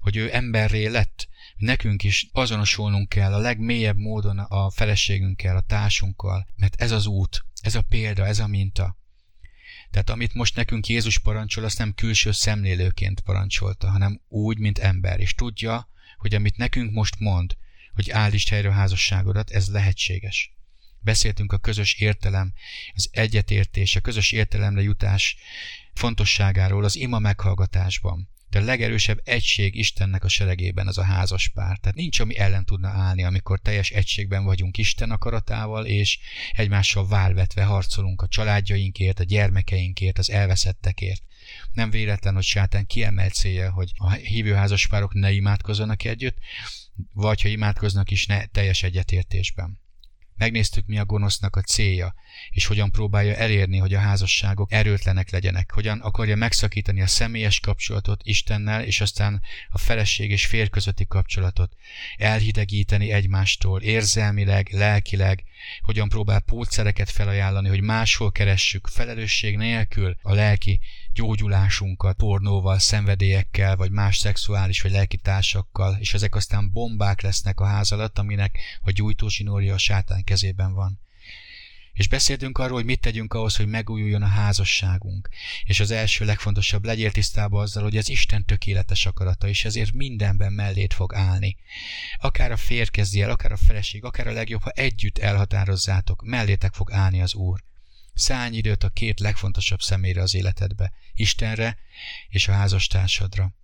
hogy 0.00 0.16
ő 0.16 0.34
emberré 0.34 0.86
lett, 0.86 1.28
nekünk 1.56 2.02
is 2.02 2.28
azonosulnunk 2.32 3.08
kell 3.08 3.32
a 3.32 3.38
legmélyebb 3.38 3.96
módon 3.96 4.38
a 4.38 4.70
feleségünkkel, 4.70 5.56
a 5.56 5.60
társunkkal, 5.60 6.46
mert 6.56 6.80
ez 6.80 6.90
az 6.90 7.06
út, 7.06 7.44
ez 7.60 7.74
a 7.74 7.82
példa, 7.82 8.26
ez 8.26 8.38
a 8.38 8.46
minta. 8.46 8.98
Tehát 9.90 10.10
amit 10.10 10.34
most 10.34 10.56
nekünk 10.56 10.86
Jézus 10.86 11.18
parancsol, 11.18 11.64
azt 11.64 11.78
nem 11.78 11.94
külső 11.94 12.32
szemlélőként 12.32 13.20
parancsolta, 13.20 13.90
hanem 13.90 14.20
úgy, 14.28 14.58
mint 14.58 14.78
ember, 14.78 15.20
és 15.20 15.34
tudja, 15.34 15.88
hogy 16.16 16.34
amit 16.34 16.56
nekünk 16.56 16.92
most 16.92 17.18
mond, 17.18 17.56
hogy 17.92 18.10
állítsd 18.10 18.48
helyre 18.48 18.68
a 18.68 18.72
házasságodat, 18.72 19.50
ez 19.50 19.68
lehetséges. 19.68 20.54
Beszéltünk 21.00 21.52
a 21.52 21.58
közös 21.58 21.94
értelem, 21.94 22.52
az 22.94 23.08
egyetértés, 23.12 23.96
a 23.96 24.00
közös 24.00 24.32
értelemre 24.32 24.82
jutás 24.82 25.36
fontosságáról 25.92 26.84
az 26.84 26.96
ima 26.96 27.18
meghallgatásban 27.18 28.28
de 28.50 28.58
a 28.58 28.62
legerősebb 28.62 29.20
egység 29.24 29.74
Istennek 29.74 30.24
a 30.24 30.28
seregében 30.28 30.86
az 30.86 30.98
a 30.98 31.02
házas 31.02 31.48
pár. 31.48 31.78
Tehát 31.78 31.96
nincs, 31.96 32.20
ami 32.20 32.38
ellen 32.38 32.64
tudna 32.64 32.88
állni, 32.88 33.24
amikor 33.24 33.60
teljes 33.60 33.90
egységben 33.90 34.44
vagyunk 34.44 34.78
Isten 34.78 35.10
akaratával, 35.10 35.86
és 35.86 36.18
egymással 36.52 37.08
válvetve 37.08 37.64
harcolunk 37.64 38.22
a 38.22 38.28
családjainkért, 38.28 39.20
a 39.20 39.24
gyermekeinkért, 39.24 40.18
az 40.18 40.30
elveszettekért. 40.30 41.22
Nem 41.72 41.90
véletlen, 41.90 42.34
hogy 42.34 42.44
sátán 42.44 42.86
kiemelt 42.86 43.34
célja, 43.34 43.70
hogy 43.70 43.92
a 43.96 44.10
hívő 44.10 44.52
házaspárok 44.52 45.14
ne 45.14 45.30
imádkozzanak 45.30 46.04
együtt, 46.04 46.36
vagy 47.12 47.42
ha 47.42 47.48
imádkoznak 47.48 48.10
is, 48.10 48.26
ne 48.26 48.46
teljes 48.46 48.82
egyetértésben. 48.82 49.78
Megnéztük, 50.40 50.86
mi 50.86 50.98
a 50.98 51.04
gonosznak 51.04 51.56
a 51.56 51.60
célja, 51.60 52.14
és 52.50 52.66
hogyan 52.66 52.90
próbálja 52.90 53.34
elérni, 53.34 53.78
hogy 53.78 53.94
a 53.94 53.98
házasságok 53.98 54.72
erőtlenek 54.72 55.30
legyenek, 55.30 55.72
hogyan 55.72 56.00
akarja 56.00 56.36
megszakítani 56.36 57.00
a 57.00 57.06
személyes 57.06 57.60
kapcsolatot 57.60 58.20
Istennel, 58.24 58.84
és 58.84 59.00
aztán 59.00 59.42
a 59.70 59.78
feleség 59.78 60.30
és 60.30 60.46
férj 60.46 60.68
közötti 60.68 61.06
kapcsolatot, 61.06 61.76
elhidegíteni 62.16 63.12
egymástól, 63.12 63.80
érzelmileg, 63.80 64.68
lelkileg, 64.72 65.44
hogyan 65.82 66.08
próbál 66.08 66.40
pótszereket 66.40 67.10
felajánlani, 67.10 67.68
hogy 67.68 67.80
máshol 67.80 68.32
keressük 68.32 68.86
felelősség 68.86 69.56
nélkül 69.56 70.16
a 70.22 70.34
lelki 70.34 70.80
gyógyulásunkat 71.14 72.16
pornóval, 72.16 72.78
szenvedélyekkel, 72.78 73.76
vagy 73.76 73.90
más 73.90 74.16
szexuális 74.16 74.82
vagy 74.82 74.92
lelki 74.92 75.20
és 75.98 76.14
ezek 76.14 76.34
aztán 76.34 76.72
bombák 76.72 77.20
lesznek 77.20 77.60
a 77.60 77.64
ház 77.64 77.92
alatt, 77.92 78.18
aminek 78.18 78.58
a 78.80 78.90
gyújtózsinórja 78.90 79.74
a 79.74 79.78
sátán 79.78 80.24
kezében 80.24 80.74
van. 80.74 81.00
És 81.92 82.08
beszéltünk 82.08 82.58
arról, 82.58 82.76
hogy 82.76 82.84
mit 82.84 83.00
tegyünk 83.00 83.34
ahhoz, 83.34 83.56
hogy 83.56 83.66
megújuljon 83.66 84.22
a 84.22 84.26
házasságunk. 84.26 85.28
És 85.64 85.80
az 85.80 85.90
első 85.90 86.24
legfontosabb, 86.24 86.84
legyél 86.84 87.10
tisztában 87.10 87.62
azzal, 87.62 87.82
hogy 87.82 87.96
az 87.96 88.08
Isten 88.08 88.44
tökéletes 88.44 89.06
akarata, 89.06 89.48
és 89.48 89.64
ezért 89.64 89.92
mindenben 89.92 90.52
mellét 90.52 90.94
fog 90.94 91.14
állni. 91.14 91.56
Akár 92.18 92.52
a 92.52 92.56
férj 92.56 92.90
kezdi 92.90 93.22
el, 93.22 93.30
akár 93.30 93.52
a 93.52 93.56
feleség, 93.56 94.04
akár 94.04 94.26
a 94.26 94.32
legjobb, 94.32 94.62
ha 94.62 94.70
együtt 94.70 95.18
elhatározzátok, 95.18 96.22
mellétek 96.24 96.72
fog 96.72 96.92
állni 96.92 97.20
az 97.20 97.34
Úr. 97.34 97.62
Szállj 98.20 98.56
időt 98.56 98.84
a 98.84 98.88
két 98.88 99.20
legfontosabb 99.20 99.80
személyre 99.80 100.22
az 100.22 100.34
életedbe, 100.34 100.92
Istenre 101.14 101.78
és 102.28 102.48
a 102.48 102.52
házastársadra. 102.52 103.54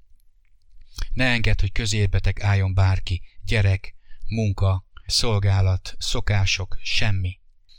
Ne 1.13 1.25
engedd, 1.25 1.61
hogy 1.61 1.73
közérbetek 1.73 2.43
álljon 2.43 2.75
bárki, 2.75 3.23
gyerek, 3.43 3.95
munka, 4.27 4.87
szolgálat, 5.07 5.97
szokások, 5.99 6.79
semmi. 6.83 7.39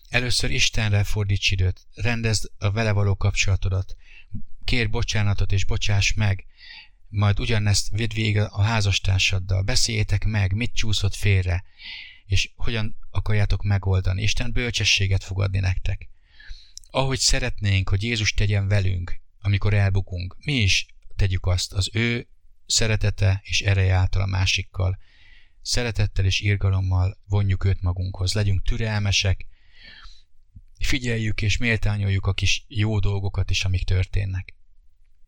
Először 0.09 0.51
Istenre 0.51 1.03
fordíts 1.03 1.51
időt, 1.51 1.88
rendezd 1.93 2.51
a 2.57 2.71
vele 2.71 2.91
való 2.91 3.15
kapcsolatodat, 3.15 3.95
kér 4.63 4.89
bocsánatot 4.89 5.51
és 5.51 5.65
bocsáss 5.65 6.13
meg, 6.13 6.45
majd 7.07 7.39
ugyanezt 7.39 7.89
vidd 7.89 8.13
végig 8.13 8.38
a 8.38 8.61
házastársaddal, 8.61 9.61
beszéljétek 9.61 10.25
meg, 10.25 10.53
mit 10.53 10.73
csúszott 10.73 11.15
félre, 11.15 11.63
és 12.25 12.51
hogyan 12.55 12.95
akarjátok 13.11 13.63
megoldani. 13.63 14.21
Isten 14.21 14.51
bölcsességet 14.51 15.23
fog 15.23 15.41
adni 15.41 15.59
nektek. 15.59 16.09
Ahogy 16.98 17.20
szeretnénk, 17.20 17.89
hogy 17.89 18.04
Jézus 18.04 18.34
tegyen 18.34 18.68
velünk, 18.68 19.22
amikor 19.41 19.74
elbukunk, 19.74 20.36
mi 20.39 20.54
is 20.54 20.86
tegyük 21.16 21.45
azt 21.45 21.74
az 21.74 21.89
ő 21.93 22.28
szeretete 22.66 23.41
és 23.43 23.62
ereje 23.62 23.93
által 23.93 24.22
a 24.22 24.26
másikkal. 24.26 25.00
Szeretettel 25.62 26.26
és 26.26 26.39
irgalommal 26.39 27.18
vonjuk 27.28 27.64
őt 27.64 27.82
magunkhoz, 27.82 28.34
legyünk 28.34 28.64
türelmesek, 28.64 29.45
figyeljük 30.80 31.41
és 31.41 31.58
méltányoljuk 31.58 32.26
a 32.26 32.34
kis 32.34 32.66
jó 32.68 33.00
dolgokat 33.00 33.50
is, 33.50 33.66
amik 33.66 33.84
történnek. 33.84 34.56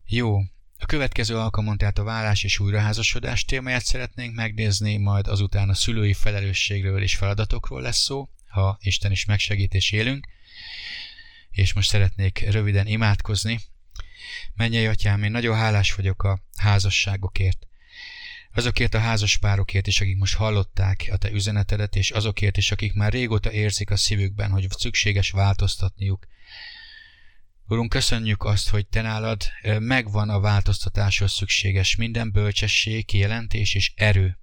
Jó, 0.06 0.40
a 0.78 0.86
következő 0.86 1.38
alkalmon 1.38 1.78
tehát 1.78 1.98
a 1.98 2.04
vállás 2.04 2.44
és 2.44 2.60
újraházasodás 2.60 3.46
témáját 3.46 3.86
szeretnénk 3.86 4.36
megnézni, 4.36 4.98
majd 4.98 5.28
azután 5.28 5.70
a 5.70 5.74
szülői 5.74 6.14
felelősségről 6.14 7.02
és 7.02 7.16
feladatokról 7.16 7.82
lesz 7.82 8.02
szó, 8.02 8.30
ha 8.48 8.78
Isten 8.82 9.12
is 9.12 9.26
megsegít 9.26 9.74
és 9.74 9.92
élünk. 9.92 10.28
És 11.52 11.74
most 11.74 11.90
szeretnék 11.90 12.40
röviden 12.40 12.88
imádkozni. 12.88 13.60
Menjél, 14.54 14.90
atyám, 14.90 15.24
én 15.24 15.32
nagyon 15.32 15.58
hálás 15.58 15.96
vagyok 15.96 16.24
a 16.24 16.42
házasságokért. 16.58 17.68
Azokért 18.54 18.94
a 18.94 19.00
házaspárokért 19.00 19.88
is, 19.88 20.02
akik 20.02 20.18
most 20.18 20.36
hallották 20.36 21.10
a 21.12 21.18
te 21.18 21.32
üzenetedet, 21.32 21.96
és 21.96 22.12
azokért 22.12 22.58
is, 22.58 22.72
akik 22.72 22.94
már 22.94 23.12
régóta 23.12 23.52
érzik 23.52 23.90
a 23.90 23.96
szívükben, 23.96 24.52
hogy 24.52 24.68
szükséges 24.70 25.32
változtatniuk 25.32 26.28
Urunk, 27.70 27.90
köszönjük 27.90 28.44
azt, 28.44 28.70
hogy 28.70 28.88
te 28.88 29.02
nálad 29.02 29.44
megvan 29.80 30.30
a 30.30 30.40
változtatáshoz 30.40 31.32
szükséges 31.32 31.96
minden 31.96 32.32
bölcsesség, 32.32 33.06
kijelentés 33.06 33.76
és 33.76 33.92
erő. 33.96 34.40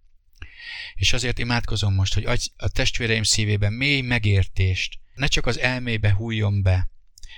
És 0.95 1.13
azért 1.13 1.39
imádkozom 1.39 1.95
most, 1.95 2.15
hogy 2.15 2.25
a 2.57 2.69
testvéreim 2.69 3.23
szívében 3.23 3.73
mély 3.73 4.01
megértést, 4.01 4.99
ne 5.15 5.27
csak 5.27 5.47
az 5.47 5.59
elmébe 5.59 6.13
hújjon 6.13 6.63
be, 6.63 6.91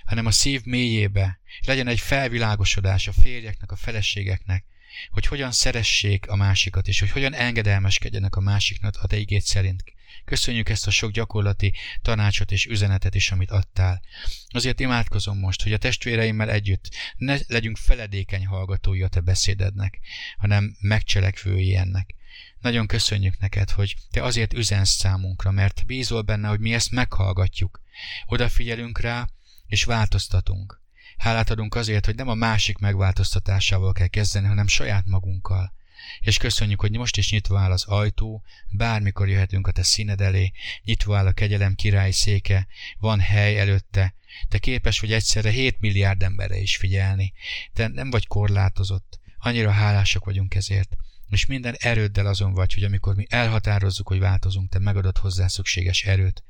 hanem 0.08 0.26
a 0.26 0.30
szív 0.30 0.64
mélyébe, 0.64 1.40
legyen 1.66 1.86
egy 1.86 2.00
felvilágosodás 2.00 3.08
a 3.08 3.12
férjeknek, 3.12 3.72
a 3.72 3.76
feleségeknek, 3.76 4.64
hogy 5.10 5.26
hogyan 5.26 5.52
szeressék 5.52 6.28
a 6.28 6.36
másikat, 6.36 6.88
és 6.88 7.00
hogy 7.00 7.10
hogyan 7.10 7.34
engedelmeskedjenek 7.34 8.36
a 8.36 8.40
másiknak 8.40 8.94
a 9.00 9.06
te 9.06 9.16
igét 9.16 9.42
szerint. 9.42 9.84
Köszönjük 10.24 10.68
ezt 10.68 10.86
a 10.86 10.90
sok 10.90 11.10
gyakorlati 11.10 11.74
tanácsot 12.02 12.52
és 12.52 12.66
üzenetet 12.66 13.14
is, 13.14 13.30
amit 13.30 13.50
adtál. 13.50 14.02
Azért 14.48 14.80
imádkozom 14.80 15.38
most, 15.38 15.62
hogy 15.62 15.72
a 15.72 15.78
testvéreimmel 15.78 16.50
együtt 16.50 16.88
ne 17.16 17.36
legyünk 17.46 17.76
feledékeny 17.76 18.46
hallgatói 18.46 19.02
a 19.02 19.08
te 19.08 19.20
beszédednek, 19.20 19.98
hanem 20.38 20.76
megcselekvői 20.80 21.76
ennek. 21.76 22.14
Nagyon 22.60 22.86
köszönjük 22.86 23.38
neked, 23.38 23.70
hogy 23.70 23.96
te 24.10 24.22
azért 24.22 24.52
üzensz 24.52 24.90
számunkra, 24.90 25.50
mert 25.50 25.86
bízol 25.86 26.22
benne, 26.22 26.48
hogy 26.48 26.60
mi 26.60 26.74
ezt 26.74 26.90
meghallgatjuk. 26.90 27.82
Odafigyelünk 28.26 29.00
rá, 29.00 29.28
és 29.68 29.84
változtatunk. 29.84 30.80
Hálát 31.16 31.50
adunk 31.50 31.74
azért, 31.74 32.04
hogy 32.04 32.14
nem 32.14 32.28
a 32.28 32.34
másik 32.34 32.78
megváltoztatásával 32.78 33.92
kell 33.92 34.06
kezdeni, 34.06 34.46
hanem 34.46 34.66
saját 34.66 35.06
magunkkal. 35.06 35.72
És 36.20 36.36
köszönjük, 36.36 36.80
hogy 36.80 36.96
most 36.96 37.16
is 37.16 37.30
nyitva 37.30 37.58
áll 37.58 37.70
az 37.70 37.84
ajtó, 37.84 38.42
bármikor 38.70 39.28
jöhetünk 39.28 39.66
a 39.66 39.72
te 39.72 39.82
színed 39.82 40.20
elé, 40.20 40.52
nyitva 40.84 41.16
áll 41.16 41.26
a 41.26 41.32
kegyelem 41.32 41.74
király 41.74 42.10
széke, 42.10 42.66
van 42.98 43.20
hely 43.20 43.58
előtte, 43.58 44.14
te 44.48 44.58
képes 44.58 45.00
vagy 45.00 45.12
egyszerre 45.12 45.50
7 45.50 45.80
milliárd 45.80 46.22
emberre 46.22 46.56
is 46.56 46.76
figyelni. 46.76 47.32
Te 47.72 47.88
nem 47.88 48.10
vagy 48.10 48.26
korlátozott. 48.26 49.20
Annyira 49.38 49.70
hálásak 49.70 50.24
vagyunk 50.24 50.54
ezért. 50.54 50.96
És 51.28 51.46
minden 51.46 51.74
erőddel 51.78 52.26
azon 52.26 52.52
vagy, 52.52 52.74
hogy 52.74 52.84
amikor 52.84 53.14
mi 53.14 53.26
elhatározzuk, 53.28 54.08
hogy 54.08 54.18
változunk, 54.18 54.70
te 54.70 54.78
megadod 54.78 55.18
hozzá 55.18 55.46
szükséges 55.46 56.04
erőt. 56.04 56.42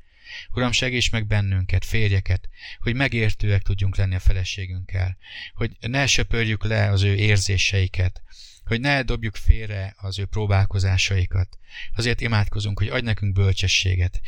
Uram, 0.53 0.71
segíts 0.71 1.11
meg 1.11 1.27
bennünket, 1.27 1.85
férjeket, 1.85 2.49
hogy 2.79 2.95
megértőek 2.95 3.61
tudjunk 3.61 3.97
lenni 3.97 4.15
a 4.15 4.19
feleségünkkel, 4.19 5.17
hogy 5.53 5.77
ne 5.79 6.07
söpörjük 6.07 6.63
le 6.63 6.89
az 6.89 7.01
ő 7.01 7.15
érzéseiket, 7.15 8.21
hogy 8.65 8.79
ne 8.79 9.03
dobjuk 9.03 9.35
félre 9.35 9.95
az 9.97 10.19
ő 10.19 10.25
próbálkozásaikat. 10.25 11.57
Azért 11.95 12.21
imádkozunk, 12.21 12.77
hogy 12.77 12.87
adj 12.87 13.05
nekünk 13.05 13.33
bölcsességet, 13.33 14.21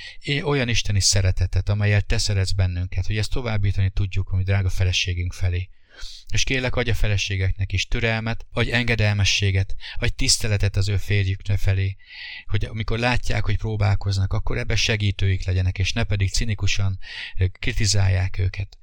olyan 0.43 0.69
isteni 0.69 0.99
szeretetet, 0.99 1.69
amelyet 1.69 2.05
te 2.05 2.17
szeretsz 2.17 2.51
bennünket, 2.51 3.05
hogy 3.05 3.17
ezt 3.17 3.31
továbbítani 3.31 3.89
tudjuk, 3.89 4.29
ami 4.29 4.43
drága 4.43 4.69
feleségünk 4.69 5.33
felé. 5.33 5.69
És 6.31 6.43
kérlek, 6.43 6.75
adj 6.75 6.91
feleségeknek 6.91 7.71
is 7.71 7.87
türelmet, 7.87 8.45
adj 8.51 8.71
engedelmességet, 8.71 9.75
adj 9.95 10.13
tiszteletet 10.15 10.75
az 10.75 10.89
ő 10.89 10.97
férjüknek 10.97 11.57
felé, 11.57 11.95
hogy 12.45 12.65
amikor 12.65 12.99
látják, 12.99 13.45
hogy 13.45 13.57
próbálkoznak, 13.57 14.33
akkor 14.33 14.57
ebbe 14.57 14.75
segítőik 14.75 15.45
legyenek, 15.45 15.77
és 15.77 15.93
ne 15.93 16.03
pedig 16.03 16.29
cinikusan 16.29 16.99
kritizálják 17.59 18.37
őket. 18.37 18.77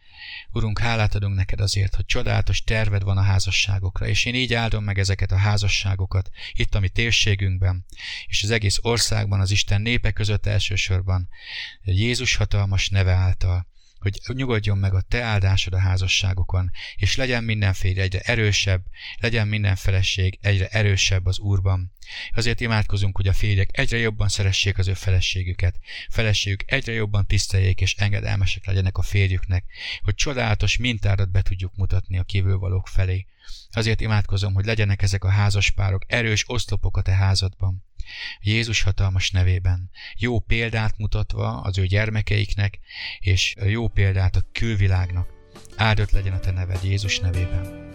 Urunk, 0.52 0.78
hálát 0.78 1.14
adunk 1.14 1.34
neked 1.34 1.60
azért, 1.60 1.94
hogy 1.94 2.04
csodálatos 2.04 2.62
terved 2.62 3.02
van 3.02 3.16
a 3.16 3.22
házasságokra, 3.22 4.06
és 4.06 4.24
én 4.24 4.34
így 4.34 4.54
áldom 4.54 4.84
meg 4.84 4.98
ezeket 4.98 5.32
a 5.32 5.36
házasságokat 5.36 6.30
itt 6.52 6.74
a 6.74 6.80
mi 6.80 6.88
térségünkben, 6.88 7.84
és 8.26 8.42
az 8.42 8.50
egész 8.50 8.78
országban, 8.82 9.40
az 9.40 9.50
Isten 9.50 9.80
népe 9.80 10.10
között 10.10 10.46
elsősorban, 10.46 11.28
Jézus 11.84 12.36
hatalmas 12.36 12.88
neve 12.88 13.12
által 13.12 13.66
hogy 13.98 14.20
nyugodjon 14.36 14.78
meg 14.78 14.94
a 14.94 15.00
te 15.00 15.22
áldásod 15.22 15.72
a 15.72 15.78
házasságokon, 15.78 16.70
és 16.96 17.16
legyen 17.16 17.44
minden 17.44 17.72
férj 17.72 18.00
egyre 18.00 18.20
erősebb, 18.20 18.84
legyen 19.20 19.48
minden 19.48 19.76
feleség 19.76 20.38
egyre 20.40 20.68
erősebb 20.68 21.26
az 21.26 21.38
Úrban. 21.38 21.92
Azért 22.34 22.60
imádkozunk, 22.60 23.16
hogy 23.16 23.28
a 23.28 23.32
férjek 23.32 23.78
egyre 23.78 23.98
jobban 23.98 24.28
szeressék 24.28 24.78
az 24.78 24.88
ő 24.88 24.94
feleségüket, 24.94 25.78
feleségük 26.08 26.62
egyre 26.66 26.92
jobban 26.92 27.26
tiszteljék 27.26 27.80
és 27.80 27.94
engedelmesek 27.94 28.66
legyenek 28.66 28.98
a 28.98 29.02
férjüknek, 29.02 29.64
hogy 30.02 30.14
csodálatos 30.14 30.76
mintárat 30.76 31.30
be 31.30 31.42
tudjuk 31.42 31.76
mutatni 31.76 32.18
a 32.18 32.22
kívülvalók 32.22 32.88
felé. 32.88 33.26
Azért 33.70 34.00
imádkozom, 34.00 34.54
hogy 34.54 34.64
legyenek 34.64 35.02
ezek 35.02 35.24
a 35.24 35.30
házaspárok 35.30 36.04
erős 36.06 36.44
oszlopok 36.46 36.96
a 36.96 37.02
te 37.02 37.12
házadban. 37.12 37.86
Jézus 38.40 38.82
hatalmas 38.82 39.30
nevében, 39.30 39.90
jó 40.16 40.38
példát 40.38 40.98
mutatva 40.98 41.60
az 41.60 41.78
ő 41.78 41.86
gyermekeiknek, 41.86 42.78
és 43.18 43.54
jó 43.66 43.88
példát 43.88 44.36
a 44.36 44.46
külvilágnak. 44.52 45.28
Áldott 45.76 46.10
legyen 46.10 46.32
a 46.32 46.40
te 46.40 46.50
neved 46.50 46.84
Jézus 46.84 47.18
nevében. 47.18 47.90